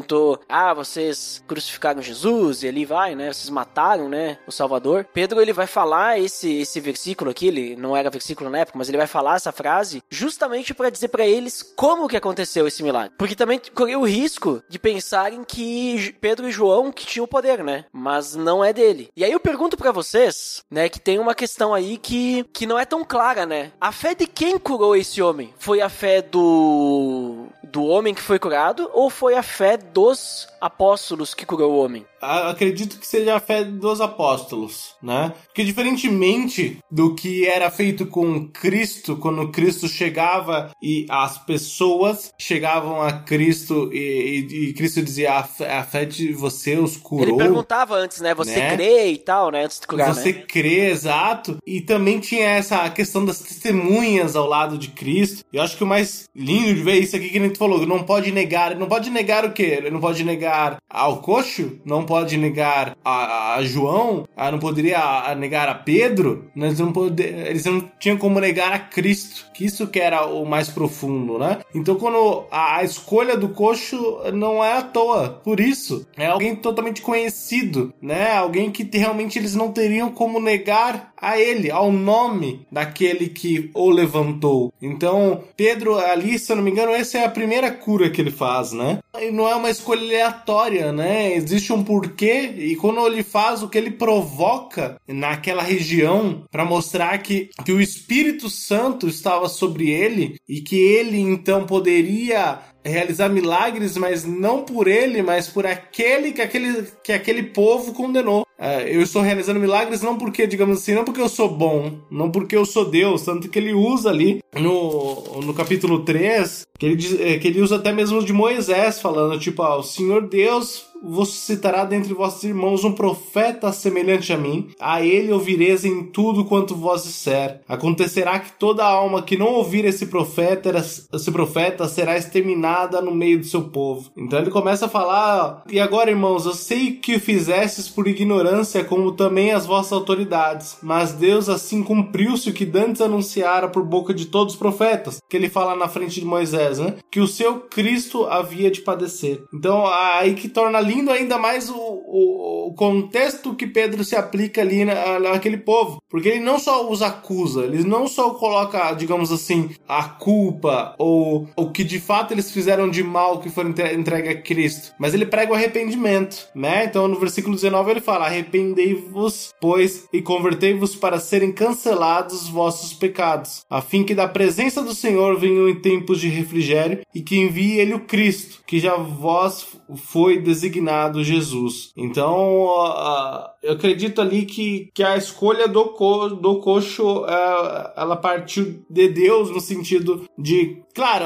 ah, 0.47 0.73
vocês 0.73 1.43
crucificaram 1.47 2.01
Jesus, 2.01 2.63
e 2.63 2.67
ali 2.67 2.86
vai, 2.86 3.15
né? 3.15 3.32
Vocês 3.32 3.49
mataram, 3.49 4.10
né? 4.10 4.38
O 4.47 4.51
Salvador. 4.51 5.06
Pedro, 5.13 5.41
ele 5.41 5.53
vai 5.53 5.67
falar 5.67 6.19
esse, 6.19 6.62
esse 6.62 6.79
versículo 6.79 7.32
aqui, 7.32 7.47
ele 7.47 7.75
não 7.75 7.95
era 7.95 8.10
versículo 8.10 8.49
na 8.49 8.60
época, 8.60 8.77
mas 8.77 8.89
ele 8.89 8.97
vai 8.97 9.08
falar 9.08 9.36
essa 9.36 9.51
frase 9.51 10.03
justamente 10.10 10.73
para 10.73 10.89
dizer 10.89 11.10
para 11.10 11.25
eles 11.25 11.62
como 11.75 12.08
que 12.08 12.17
aconteceu 12.17 12.67
esse 12.67 12.84
milagre. 12.84 13.13
Porque 13.17 13.36
também 13.36 13.62
correu 13.73 14.01
o 14.01 14.08
risco 14.08 14.63
de 14.69 14.79
pensarem 14.79 15.43
que 15.43 16.15
Pedro 16.21 16.47
e 16.47 16.51
João 16.51 16.91
que 16.91 17.06
tinham 17.06 17.25
o 17.25 17.27
poder, 17.27 17.63
né? 17.63 17.86
Mas 17.91 18.36
não 18.36 18.63
é 18.63 18.71
dele. 18.71 19.10
E 19.15 19.23
aí 19.23 19.32
eu 19.32 19.39
pergunto 19.39 19.77
para 19.77 19.91
vocês, 19.91 20.63
né, 20.69 20.89
que 20.89 20.99
tem 20.99 21.19
uma 21.19 21.36
questão 21.36 21.73
aí 21.73 21.97
que, 21.97 22.43
que 22.53 22.65
não 22.65 22.79
é 22.79 22.86
tão 22.86 23.03
clara, 23.03 23.45
né? 23.45 23.71
A 23.79 23.91
fé 23.91 24.15
de 24.15 24.27
quem 24.27 24.58
curou 24.58 24.95
esse 24.95 25.21
homem? 25.21 25.53
Foi 25.58 25.82
a 25.82 25.89
fé 25.89 26.21
do 26.21 27.47
do 27.63 27.84
homem 27.84 28.13
que 28.13 28.21
foi 28.21 28.38
curado 28.38 28.89
ou 28.93 29.10
foi 29.10 29.36
a 29.36 29.41
fé 29.41 29.77
dos 29.93 30.47
apóstolos 30.63 31.34
que 31.34 31.45
curou 31.45 31.73
o 31.73 31.84
homem? 31.84 32.06
Acredito 32.21 32.97
que 32.97 33.06
seja 33.06 33.36
a 33.36 33.39
fé 33.39 33.65
dos 33.65 33.99
apóstolos, 33.99 34.95
né? 35.04 35.34
Porque 35.47 35.65
diferentemente 35.65 36.78
do 36.89 37.13
que 37.13 37.45
era 37.45 37.69
feito 37.69 38.06
com 38.06 38.47
Cristo, 38.47 39.17
quando 39.17 39.52
Cristo 39.52 39.89
chegava 39.89 40.71
e 40.82 41.06
as 41.10 41.38
pessoas 41.38 42.32
chegavam 42.39 43.02
a 43.02 43.12
Cristo 43.12 43.89
e, 43.91 44.47
e, 44.49 44.69
e 44.69 44.73
Cristo 44.73 45.02
dizia 45.02 45.34
a 45.34 45.43
fé, 45.43 45.76
a 45.76 45.84
fé, 45.84 46.06
de 46.06 46.32
você 46.32 46.78
os 46.78 46.95
curou. 46.95 47.28
Ele 47.28 47.38
perguntava 47.38 47.95
antes, 47.95 48.21
né? 48.21 48.34
Você 48.34 48.56
né? 48.56 48.76
crê 48.76 49.08
e 49.12 49.17
tal, 49.17 49.52
né? 49.52 49.65
Antes 49.65 49.82
de 49.82 49.88
curar, 49.88 50.13
Você 50.13 50.32
né? 50.32 50.45
crê, 50.47 50.91
exato. 50.91 51.58
E 51.67 51.82
também 51.82 52.21
tinha 52.21 52.47
essa 52.52 52.89
questão 52.89 53.26
das 53.26 53.39
testemunhas 53.39 54.38
ao 54.38 54.47
lado 54.47 54.78
de 54.78 54.89
Cristo. 54.89 55.43
Eu 55.52 55.62
acho 55.62 55.76
que 55.76 55.84
o 55.84 55.88
mais 55.88 56.30
lindo 56.34 56.73
de 56.73 56.82
ver 56.82 56.99
isso 56.99 57.17
aqui 57.17 57.30
que 57.30 57.38
a 57.38 57.41
gente 57.41 57.58
falou, 57.58 57.86
não 57.86 58.04
pode 58.04 58.32
negar, 58.32 58.76
não 58.78 58.88
pode 58.88 59.10
negar 59.10 59.43
o 59.43 59.52
quê? 59.52 59.63
Ele 59.63 59.89
não 59.89 59.99
pode 59.99 60.23
negar 60.23 60.52
ao 60.89 61.17
coxo, 61.17 61.79
não 61.85 62.05
pode 62.05 62.37
negar 62.37 62.95
a, 63.03 63.55
a 63.55 63.63
João, 63.63 64.27
a, 64.35 64.51
não 64.51 64.59
poderia 64.59 64.99
a, 64.99 65.35
negar 65.35 65.67
a 65.67 65.75
Pedro, 65.75 66.51
eles 66.55 66.79
não, 66.79 66.91
poder, 66.91 67.47
eles 67.47 67.65
não 67.65 67.89
tinham 67.99 68.17
como 68.17 68.39
negar 68.39 68.73
a 68.73 68.79
Cristo, 68.79 69.47
que 69.53 69.65
isso 69.65 69.87
que 69.87 69.99
era 69.99 70.25
o 70.25 70.45
mais 70.45 70.69
profundo, 70.69 71.37
né? 71.37 71.59
Então 71.73 71.95
quando 71.95 72.45
a, 72.51 72.77
a 72.77 72.83
escolha 72.83 73.37
do 73.37 73.49
coxo 73.49 74.19
não 74.33 74.63
é 74.63 74.77
à 74.77 74.81
toa, 74.81 75.41
por 75.43 75.59
isso, 75.59 76.05
é 76.17 76.27
alguém 76.27 76.55
totalmente 76.55 77.01
conhecido, 77.01 77.93
né? 78.01 78.35
Alguém 78.35 78.71
que 78.71 78.87
realmente 78.97 79.39
eles 79.39 79.55
não 79.55 79.71
teriam 79.71 80.11
como 80.11 80.39
negar 80.39 81.12
a 81.23 81.39
ele, 81.39 81.71
ao 81.71 81.91
nome 81.91 82.67
daquele 82.69 83.29
que 83.29 83.71
o 83.73 83.89
levantou. 83.89 84.73
Então, 84.81 85.41
Pedro 85.55 85.97
ali, 85.97 86.38
se 86.38 86.51
eu 86.51 86.57
não 86.57 86.63
me 86.63 86.69
engano, 86.69 86.91
essa 86.91 87.17
é 87.17 87.25
a 87.25 87.29
primeira 87.29 87.71
cura 87.71 88.09
que 88.09 88.19
ele 88.19 88.29
faz, 88.29 88.73
né? 88.73 88.99
E 89.17 89.31
não 89.31 89.47
é 89.47 89.55
uma 89.55 89.69
escolha 89.69 90.01
aleatória, 90.01 90.91
né? 90.91 91.33
Existe 91.33 91.71
um 91.71 91.83
porquê 91.83 92.53
e 92.57 92.75
quando 92.75 93.05
ele 93.07 93.23
faz 93.23 93.63
o 93.63 93.69
que 93.69 93.77
ele 93.77 93.91
provoca 93.91 94.97
naquela 95.07 95.63
região 95.63 96.43
para 96.51 96.65
mostrar 96.65 97.17
que, 97.19 97.49
que 97.63 97.71
o 97.71 97.79
Espírito 97.79 98.49
Santo 98.49 99.07
estava 99.07 99.47
sobre 99.47 99.89
ele 99.89 100.36
e 100.47 100.59
que 100.59 100.75
ele 100.75 101.19
então 101.19 101.65
poderia 101.65 102.59
realizar 102.83 103.29
milagres, 103.29 103.97
mas 103.97 104.25
não 104.25 104.63
por 104.63 104.87
ele, 104.87 105.21
mas 105.21 105.47
por 105.47 105.65
aquele 105.65 106.31
que 106.31 106.41
aquele, 106.41 106.87
que 107.03 107.11
aquele 107.11 107.43
povo 107.43 107.93
condenou. 107.93 108.43
Uh, 108.59 108.87
eu 108.87 109.01
estou 109.01 109.21
realizando 109.21 109.59
milagres 109.59 110.01
não 110.01 110.17
porque, 110.17 110.45
digamos 110.45 110.79
assim, 110.79 110.93
não 110.93 111.03
porque 111.03 111.19
eu 111.19 111.27
sou 111.27 111.49
bom, 111.49 111.99
não 112.09 112.29
porque 112.29 112.55
eu 112.55 112.65
sou 112.65 112.85
Deus, 112.85 113.23
tanto 113.23 113.49
que 113.49 113.59
ele 113.59 113.73
usa 113.73 114.09
ali 114.09 114.41
no, 114.53 115.41
no 115.41 115.53
capítulo 115.53 116.03
3, 116.05 116.65
que 116.77 116.85
ele, 116.85 116.95
diz, 116.95 117.19
eh, 117.19 117.37
que 117.39 117.47
ele 117.47 117.61
usa 117.61 117.77
até 117.77 117.91
mesmo 117.91 118.23
de 118.23 118.31
Moisés, 118.31 119.01
falando, 119.01 119.39
tipo, 119.39 119.61
ah, 119.63 119.77
o 119.77 119.83
Senhor 119.83 120.27
Deus 120.27 120.85
vos 121.03 121.29
citará 121.33 121.83
dentre 121.83 122.13
vossos 122.13 122.43
irmãos 122.43 122.83
um 122.83 122.93
profeta 122.93 123.71
semelhante 123.71 124.31
a 124.31 124.37
mim, 124.37 124.69
a 124.79 125.01
ele 125.01 125.31
ouvireis 125.31 125.83
em 125.83 126.03
tudo 126.03 126.45
quanto 126.45 126.75
vos 126.75 127.03
disser. 127.03 127.61
Acontecerá 127.67 128.39
que 128.39 128.53
toda 128.53 128.85
alma 128.85 129.21
que 129.21 129.37
não 129.37 129.47
ouvir 129.47 129.85
esse 129.85 130.05
profeta, 130.05 130.69
esse 131.13 131.31
profeta 131.31 131.87
será 131.87 132.17
exterminada 132.17 133.01
no 133.01 133.13
meio 133.13 133.39
do 133.39 133.45
seu 133.45 133.63
povo. 133.63 134.11
Então 134.15 134.39
ele 134.39 134.51
começa 134.51 134.85
a 134.85 134.89
falar, 134.89 135.63
e 135.69 135.79
agora 135.79 136.09
irmãos, 136.09 136.45
eu 136.45 136.53
sei 136.53 136.91
que 136.91 137.19
fizestes 137.19 137.89
por 137.89 138.07
ignorância, 138.07 138.83
como 138.83 139.11
também 139.11 139.51
as 139.51 139.65
vossas 139.65 139.91
autoridades, 139.91 140.77
mas 140.81 141.13
Deus 141.13 141.49
assim 141.49 141.83
cumpriu-se 141.83 142.49
o 142.49 142.53
que 142.53 142.65
dantes 142.65 143.01
anunciara 143.01 143.67
por 143.67 143.83
boca 143.83 144.13
de 144.13 144.27
todos 144.27 144.53
os 144.53 144.59
profetas, 144.59 145.21
que 145.29 145.35
ele 145.35 145.49
fala 145.49 145.75
na 145.75 145.87
frente 145.87 146.19
de 146.19 146.25
Moisés, 146.25 146.79
né? 146.79 146.95
Que 147.11 147.19
o 147.19 147.27
seu 147.27 147.59
Cristo 147.59 148.25
havia 148.25 148.71
de 148.71 148.81
padecer. 148.81 149.43
Então 149.53 149.85
aí 149.87 150.33
que 150.35 150.47
torna 150.47 150.79
lindo 150.93 151.12
ainda 151.12 151.38
mais 151.38 151.69
o, 151.69 151.75
o, 151.75 152.67
o 152.67 152.73
contexto 152.73 153.56
que 153.56 153.67
Pedro 153.67 154.03
se 154.03 154.15
aplica 154.15 154.62
ali 154.62 154.86
na, 154.86 155.19
naquele 155.19 155.58
povo. 155.58 155.97
Porque 156.10 156.29
ele 156.29 156.39
não 156.39 156.60
só 156.60 156.89
os 156.89 157.01
acusa, 157.01 157.65
ele 157.65 157.84
não 157.84 158.08
só 158.08 158.32
coloca, 158.32 158.93
digamos 158.93 159.32
assim, 159.32 159.71
a 159.88 160.03
culpa 160.03 160.95
ou 160.97 161.47
o 161.56 161.71
que 161.71 161.84
de 161.84 161.99
fato 161.99 162.34
eles 162.34 162.51
fizeram 162.51 162.89
de 162.89 163.03
mal 163.03 163.39
que 163.39 163.49
foi 163.49 163.65
entregue 163.65 164.29
a 164.29 164.41
Cristo, 164.41 164.93
mas 164.99 165.13
ele 165.13 165.25
prega 165.25 165.51
o 165.51 165.56
arrependimento, 165.56 166.47
né? 166.53 166.86
Então 166.86 167.08
no 167.08 167.19
versículo 167.19 167.56
19 167.56 167.91
ele 167.91 168.01
fala: 168.01 168.25
Arrependei-vos, 168.25 169.53
pois, 169.60 170.08
e 170.13 170.21
convertei-vos 170.21 170.95
para 170.95 171.19
serem 171.19 171.51
cancelados 171.51 172.43
os 172.43 172.49
vossos 172.49 172.93
pecados, 172.93 173.65
a 173.69 173.82
fim 173.82 174.03
que 174.03 174.15
da 174.15 174.27
presença 174.27 174.82
do 174.82 174.93
Senhor 174.93 175.38
venham 175.39 175.67
em 175.67 175.75
tempos 175.75 176.19
de 176.19 176.29
refrigério 176.29 177.01
e 177.13 177.21
que 177.21 177.38
envie 177.38 177.79
ele 177.79 177.93
o 177.93 178.01
Cristo, 178.01 178.62
que 178.67 178.79
já 178.79 178.95
vós 178.95 179.65
foi 179.95 180.39
designado 180.39 180.82
Jesus. 181.23 181.91
Então, 181.95 182.65
uh, 182.65 183.49
eu 183.61 183.73
acredito 183.73 184.21
ali 184.21 184.45
que, 184.45 184.89
que 184.93 185.03
a 185.03 185.17
escolha 185.17 185.67
do, 185.67 185.85
co, 185.89 186.29
do 186.29 186.59
coxo, 186.59 187.21
uh, 187.21 187.91
ela 187.95 188.15
partiu 188.15 188.83
de 188.89 189.07
Deus 189.09 189.49
no 189.49 189.59
sentido 189.59 190.27
de, 190.37 190.82
claro, 190.93 191.25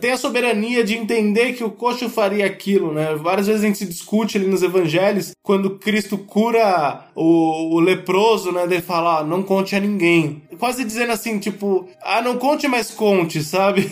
tem 0.00 0.12
a 0.12 0.16
soberania 0.16 0.84
de 0.84 0.96
entender 0.96 1.54
que 1.54 1.64
o 1.64 1.70
coxo 1.70 2.08
faria 2.08 2.46
aquilo, 2.46 2.92
né? 2.92 3.14
Várias 3.16 3.46
vezes 3.46 3.62
a 3.62 3.66
gente 3.66 3.78
se 3.78 3.86
discute 3.86 4.36
ali 4.36 4.46
nos 4.46 4.62
evangelhos, 4.62 5.32
quando 5.42 5.78
Cristo 5.78 6.18
cura 6.18 7.08
o, 7.14 7.74
o 7.74 7.80
leproso, 7.80 8.52
né? 8.52 8.64
Ele 8.64 8.80
fala, 8.80 9.20
ah, 9.20 9.24
não 9.24 9.42
conte 9.42 9.74
a 9.74 9.80
ninguém. 9.80 10.42
quase 10.58 10.84
dizendo 10.84 11.12
assim, 11.12 11.38
tipo, 11.38 11.88
ah, 12.02 12.22
não 12.22 12.36
conte, 12.36 12.68
mas 12.68 12.90
conte, 12.90 13.42
sabe? 13.44 13.90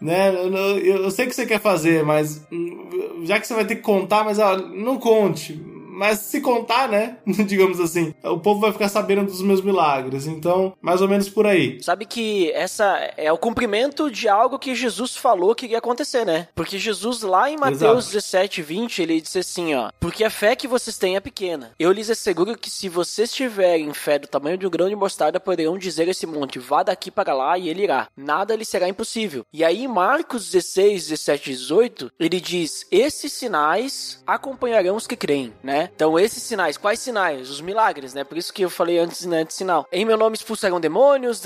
né? 0.00 0.28
Eu, 0.34 0.54
eu, 0.78 1.02
eu 1.04 1.10
sei 1.10 1.26
que 1.26 1.34
você 1.34 1.46
quer 1.46 1.60
fazer, 1.60 2.04
mas 2.04 2.44
hum, 2.52 3.22
já 3.24 3.40
que 3.40 3.46
você 3.46 3.54
vai 3.54 3.64
ter 3.64 3.76
que 3.76 3.82
contar, 3.82 4.24
mas 4.24 4.38
ó, 4.38 4.56
não 4.56 4.98
conte 4.98 5.75
mas 5.96 6.18
se 6.18 6.40
contar, 6.40 6.88
né? 6.88 7.16
Digamos 7.46 7.80
assim, 7.80 8.14
o 8.22 8.38
povo 8.38 8.60
vai 8.60 8.72
ficar 8.72 8.88
sabendo 8.88 9.24
dos 9.24 9.40
meus 9.40 9.62
milagres. 9.62 10.26
Então, 10.26 10.74
mais 10.80 11.00
ou 11.00 11.08
menos 11.08 11.28
por 11.28 11.46
aí. 11.46 11.82
Sabe 11.82 12.04
que 12.04 12.52
essa 12.52 12.84
é 13.16 13.32
o 13.32 13.38
cumprimento 13.38 14.10
de 14.10 14.28
algo 14.28 14.58
que 14.58 14.74
Jesus 14.74 15.16
falou 15.16 15.54
que 15.54 15.66
ia 15.66 15.78
acontecer, 15.78 16.26
né? 16.26 16.48
Porque 16.54 16.78
Jesus, 16.78 17.22
lá 17.22 17.50
em 17.50 17.56
Mateus 17.56 18.08
Exato. 18.08 18.12
17, 18.12 18.62
20, 18.62 19.02
ele 19.02 19.20
disse 19.20 19.38
assim: 19.38 19.74
ó, 19.74 19.90
porque 19.98 20.22
a 20.22 20.30
fé 20.30 20.54
que 20.54 20.68
vocês 20.68 20.98
têm 20.98 21.16
é 21.16 21.20
pequena. 21.20 21.72
Eu 21.78 21.92
lhes 21.92 22.10
asseguro 22.10 22.58
que 22.58 22.70
se 22.70 22.88
vocês 22.88 23.32
tiverem 23.32 23.92
fé 23.94 24.18
do 24.18 24.28
tamanho 24.28 24.58
de 24.58 24.66
um 24.66 24.70
grão 24.70 24.88
de 24.88 24.96
mostarda, 24.96 25.40
poderão 25.40 25.78
dizer 25.78 26.06
a 26.08 26.10
esse 26.10 26.26
monte: 26.26 26.58
vá 26.58 26.82
daqui 26.82 27.10
para 27.10 27.32
lá 27.32 27.56
e 27.56 27.68
ele 27.70 27.84
irá. 27.84 28.08
Nada 28.14 28.54
lhe 28.54 28.64
será 28.64 28.88
impossível. 28.88 29.44
E 29.52 29.64
aí, 29.64 29.84
em 29.84 29.88
Marcos 29.88 30.50
16, 30.50 31.08
17 31.08 31.50
18, 31.50 32.12
ele 32.20 32.38
diz: 32.38 32.86
esses 32.90 33.32
sinais 33.32 34.22
acompanharão 34.26 34.96
os 34.96 35.06
que 35.06 35.16
creem, 35.16 35.54
né? 35.62 35.85
Então, 35.94 36.18
esses 36.18 36.42
sinais, 36.42 36.76
quais 36.76 37.00
sinais? 37.00 37.50
Os 37.50 37.60
milagres, 37.60 38.14
né? 38.14 38.24
Por 38.24 38.36
isso 38.38 38.52
que 38.52 38.62
eu 38.62 38.70
falei 38.70 38.98
antes, 38.98 39.24
né, 39.26 39.44
de 39.44 39.54
sinal. 39.54 39.86
Em 39.92 40.04
meu 40.04 40.16
nome 40.16 40.36
expulsarão 40.36 40.80
demônios, 40.80 41.42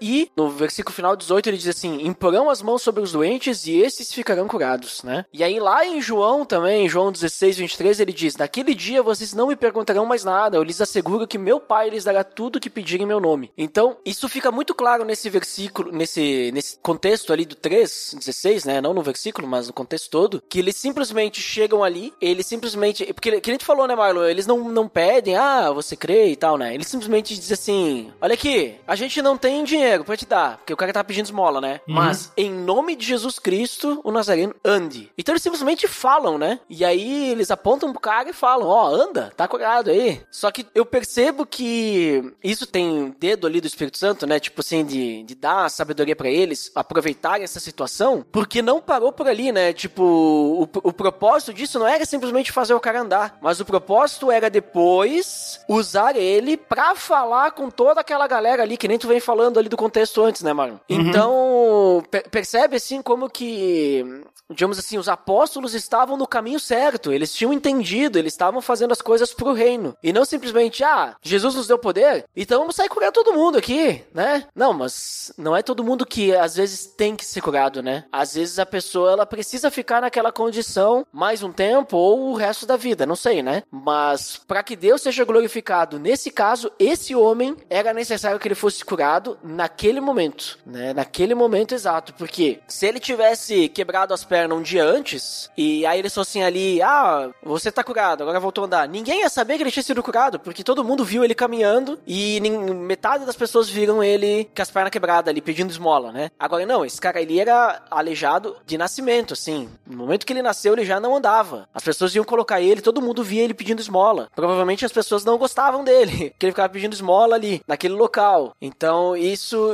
e 0.00 0.30
no 0.36 0.50
versículo 0.50 0.94
final 0.94 1.16
18 1.16 1.48
ele 1.48 1.56
diz 1.56 1.68
assim: 1.68 2.06
imporão 2.06 2.50
as 2.50 2.62
mãos 2.62 2.82
sobre 2.82 3.02
os 3.02 3.12
doentes 3.12 3.66
e 3.66 3.78
esses 3.78 4.12
ficarão 4.12 4.46
curados, 4.46 5.02
né? 5.02 5.24
E 5.32 5.42
aí 5.42 5.58
lá 5.58 5.84
em 5.84 6.00
João 6.00 6.44
também, 6.44 6.88
João 6.88 7.12
16, 7.12 7.58
23, 7.58 8.00
ele 8.00 8.12
diz: 8.12 8.36
Naquele 8.36 8.74
dia 8.74 9.02
vocês 9.02 9.32
não 9.34 9.48
me 9.48 9.56
perguntarão 9.56 10.06
mais 10.06 10.24
nada, 10.24 10.56
eu 10.56 10.62
lhes 10.62 10.80
asseguro 10.80 11.26
que 11.26 11.38
meu 11.38 11.60
Pai 11.60 11.90
lhes 11.90 12.04
dará 12.04 12.24
tudo 12.24 12.56
o 12.56 12.60
que 12.60 12.70
pedirem 12.70 13.04
em 13.04 13.08
meu 13.08 13.20
nome. 13.20 13.52
Então, 13.56 13.96
isso 14.04 14.28
fica 14.28 14.50
muito 14.50 14.74
claro 14.74 15.04
nesse 15.04 15.28
versículo, 15.30 15.92
nesse, 15.92 16.50
nesse 16.52 16.78
contexto 16.78 17.32
ali 17.32 17.44
do 17.44 17.54
3, 17.54 18.16
16, 18.18 18.64
né? 18.64 18.80
Não 18.80 18.94
no 18.94 19.02
versículo, 19.02 19.46
mas 19.46 19.66
no 19.66 19.72
contexto 19.72 20.10
todo, 20.10 20.42
que 20.48 20.58
eles 20.58 20.76
simplesmente 20.76 21.40
chegam 21.40 21.84
ali, 21.84 22.12
eles 22.20 22.46
simplesmente. 22.46 23.04
Porque 23.12 23.28
que, 23.36 23.40
que 23.40 23.50
a 23.50 23.54
gente 23.54 23.64
falou, 23.64 23.86
né, 23.86 23.94
Marlon? 23.94 24.24
Eles 24.24 24.46
não, 24.46 24.58
não 24.70 24.88
pedem, 24.88 25.36
ah, 25.36 25.70
você 25.70 25.96
crê 25.96 26.28
e 26.28 26.36
tal, 26.36 26.56
né? 26.56 26.74
Eles 26.74 26.86
simplesmente 26.86 27.34
dizem 27.34 27.54
assim: 27.54 28.12
olha 28.20 28.34
aqui, 28.34 28.76
a 28.86 28.94
gente 28.94 29.20
não 29.22 29.36
tem 29.36 29.64
dinheiro 29.64 30.04
pra 30.04 30.16
te 30.16 30.26
dar, 30.26 30.58
porque 30.58 30.72
o 30.72 30.76
cara 30.76 30.92
tá 30.92 31.04
pedindo 31.04 31.26
esmola, 31.26 31.60
né? 31.60 31.80
Uhum. 31.86 31.94
Mas, 31.94 32.32
em 32.36 32.50
nome 32.50 32.96
de 32.96 33.06
Jesus 33.06 33.38
Cristo, 33.38 34.00
o 34.04 34.10
Nazareno 34.10 34.54
ande. 34.64 35.10
Então 35.16 35.32
eles 35.32 35.42
simplesmente 35.42 35.86
falam, 35.86 36.38
né? 36.38 36.60
E 36.68 36.84
aí 36.84 37.30
eles 37.30 37.50
apontam 37.50 37.92
pro 37.92 38.00
cara 38.00 38.30
e 38.30 38.32
falam: 38.32 38.68
ó, 38.68 38.90
oh, 38.90 38.94
anda, 38.94 39.32
tá 39.36 39.46
curado 39.46 39.90
aí. 39.90 40.20
Só 40.30 40.50
que 40.50 40.66
eu 40.74 40.84
percebo 40.84 41.46
que 41.46 42.32
isso 42.42 42.66
tem 42.66 43.14
dedo 43.18 43.46
ali 43.46 43.60
do 43.60 43.66
Espírito 43.66 43.98
Santo, 43.98 44.26
né? 44.26 44.40
Tipo 44.40 44.60
assim, 44.60 44.84
de, 44.84 45.22
de 45.22 45.34
dar 45.34 45.70
sabedoria 45.70 46.16
para 46.16 46.28
eles 46.28 46.70
aproveitarem 46.74 47.44
essa 47.44 47.60
situação, 47.60 48.24
porque 48.30 48.62
não 48.62 48.80
parou 48.80 49.12
por 49.12 49.28
ali, 49.28 49.52
né? 49.52 49.72
Tipo, 49.72 50.02
o, 50.02 50.62
o 50.62 50.92
propósito 50.92 51.52
disso 51.52 51.78
não 51.78 51.86
era 51.86 52.04
simplesmente 52.04 52.52
fazer 52.52 52.74
o 52.74 52.80
cara 52.80 53.00
andar 53.00 53.19
mas 53.40 53.60
o 53.60 53.64
propósito 53.64 54.30
era 54.30 54.48
depois 54.48 55.60
usar 55.68 56.16
ele 56.16 56.56
pra 56.56 56.94
falar 56.94 57.52
com 57.52 57.70
toda 57.70 58.00
aquela 58.00 58.26
galera 58.26 58.62
ali, 58.62 58.76
que 58.76 58.88
nem 58.88 58.98
tu 58.98 59.08
vem 59.08 59.20
falando 59.20 59.58
ali 59.58 59.68
do 59.68 59.76
contexto 59.76 60.22
antes, 60.22 60.42
né, 60.42 60.52
mano? 60.52 60.80
Uhum. 60.88 61.00
Então, 61.00 62.02
per 62.10 62.28
percebe 62.30 62.76
assim 62.76 63.02
como 63.02 63.28
que 63.28 64.04
digamos 64.50 64.78
assim, 64.78 64.98
os 64.98 65.08
apóstolos 65.08 65.74
estavam 65.74 66.16
no 66.16 66.26
caminho 66.26 66.58
certo, 66.58 67.12
eles 67.12 67.32
tinham 67.32 67.52
entendido, 67.52 68.18
eles 68.18 68.32
estavam 68.32 68.60
fazendo 68.60 68.92
as 68.92 69.00
coisas 69.00 69.32
pro 69.32 69.52
reino. 69.52 69.96
E 70.02 70.12
não 70.12 70.24
simplesmente, 70.24 70.82
ah, 70.82 71.14
Jesus 71.22 71.54
nos 71.54 71.68
deu 71.68 71.78
poder, 71.78 72.24
então 72.34 72.60
vamos 72.60 72.74
sair 72.74 72.88
curando 72.88 73.12
todo 73.12 73.32
mundo 73.32 73.58
aqui, 73.58 74.02
né? 74.12 74.44
Não, 74.54 74.72
mas 74.72 75.32
não 75.38 75.56
é 75.56 75.62
todo 75.62 75.84
mundo 75.84 76.04
que 76.04 76.34
às 76.34 76.56
vezes 76.56 76.86
tem 76.86 77.14
que 77.14 77.24
ser 77.24 77.40
curado, 77.40 77.82
né? 77.82 78.04
Às 78.10 78.34
vezes 78.34 78.58
a 78.58 78.66
pessoa 78.66 79.12
ela 79.12 79.24
precisa 79.24 79.70
ficar 79.70 80.00
naquela 80.00 80.32
condição 80.32 81.06
mais 81.12 81.42
um 81.42 81.52
tempo 81.52 81.96
ou 81.96 82.30
o 82.30 82.34
resto 82.34 82.66
da 82.66 82.76
vida, 82.76 83.06
não 83.10 83.16
sei, 83.16 83.42
né? 83.42 83.62
Mas 83.70 84.40
para 84.48 84.62
que 84.62 84.74
Deus 84.74 85.02
seja 85.02 85.24
glorificado, 85.24 85.98
nesse 85.98 86.30
caso, 86.30 86.72
esse 86.78 87.14
homem 87.14 87.56
era 87.68 87.94
necessário 87.94 88.38
que 88.38 88.48
ele 88.48 88.54
fosse 88.54 88.84
curado 88.84 89.38
naquele 89.44 90.00
momento, 90.00 90.58
né? 90.66 90.92
Naquele 90.92 91.34
momento 91.34 91.74
exato, 91.74 92.14
porque 92.14 92.60
se 92.66 92.86
ele 92.86 92.98
tivesse 92.98 93.68
quebrado 93.68 94.12
as 94.12 94.24
pernas 94.24 94.40
perna 94.40 94.54
um 94.54 94.62
dia 94.62 94.82
antes, 94.82 95.50
e 95.54 95.84
aí 95.84 95.98
eles 95.98 96.14
fossem 96.14 96.42
ali, 96.42 96.80
ah, 96.80 97.30
você 97.42 97.70
tá 97.70 97.84
curado, 97.84 98.22
agora 98.22 98.40
voltou 98.40 98.64
a 98.64 98.66
andar. 98.66 98.88
Ninguém 98.88 99.20
ia 99.20 99.28
saber 99.28 99.56
que 99.56 99.62
ele 99.62 99.70
tinha 99.70 99.82
sido 99.82 100.02
curado, 100.02 100.40
porque 100.40 100.64
todo 100.64 100.82
mundo 100.82 101.04
viu 101.04 101.22
ele 101.22 101.34
caminhando 101.34 101.98
e 102.06 102.40
metade 102.40 103.26
das 103.26 103.36
pessoas 103.36 103.68
viram 103.68 104.02
ele 104.02 104.48
com 104.56 104.62
as 104.62 104.70
pernas 104.70 104.90
quebradas 104.90 105.28
ali, 105.28 105.42
pedindo 105.42 105.70
esmola, 105.70 106.10
né? 106.10 106.30
Agora 106.38 106.64
não, 106.64 106.86
esse 106.86 106.98
cara 106.98 107.20
ele 107.20 107.38
era 107.38 107.82
aleijado 107.90 108.56
de 108.64 108.78
nascimento, 108.78 109.34
assim. 109.34 109.68
No 109.86 109.98
momento 109.98 110.24
que 110.24 110.32
ele 110.32 110.42
nasceu, 110.42 110.72
ele 110.72 110.86
já 110.86 110.98
não 110.98 111.14
andava. 111.14 111.68
As 111.74 111.84
pessoas 111.84 112.14
iam 112.14 112.24
colocar 112.24 112.62
ele, 112.62 112.80
todo 112.80 112.99
mundo 113.00 113.22
via 113.22 113.42
ele 113.42 113.54
pedindo 113.54 113.80
esmola. 113.80 114.28
Provavelmente 114.34 114.84
as 114.84 114.92
pessoas 114.92 115.24
não 115.24 115.36
gostavam 115.38 115.84
dele, 115.84 116.32
que 116.38 116.46
ele 116.46 116.52
ficava 116.52 116.72
pedindo 116.72 116.94
esmola 116.94 117.34
ali, 117.34 117.60
naquele 117.66 117.94
local. 117.94 118.54
Então, 118.60 119.16
isso, 119.16 119.70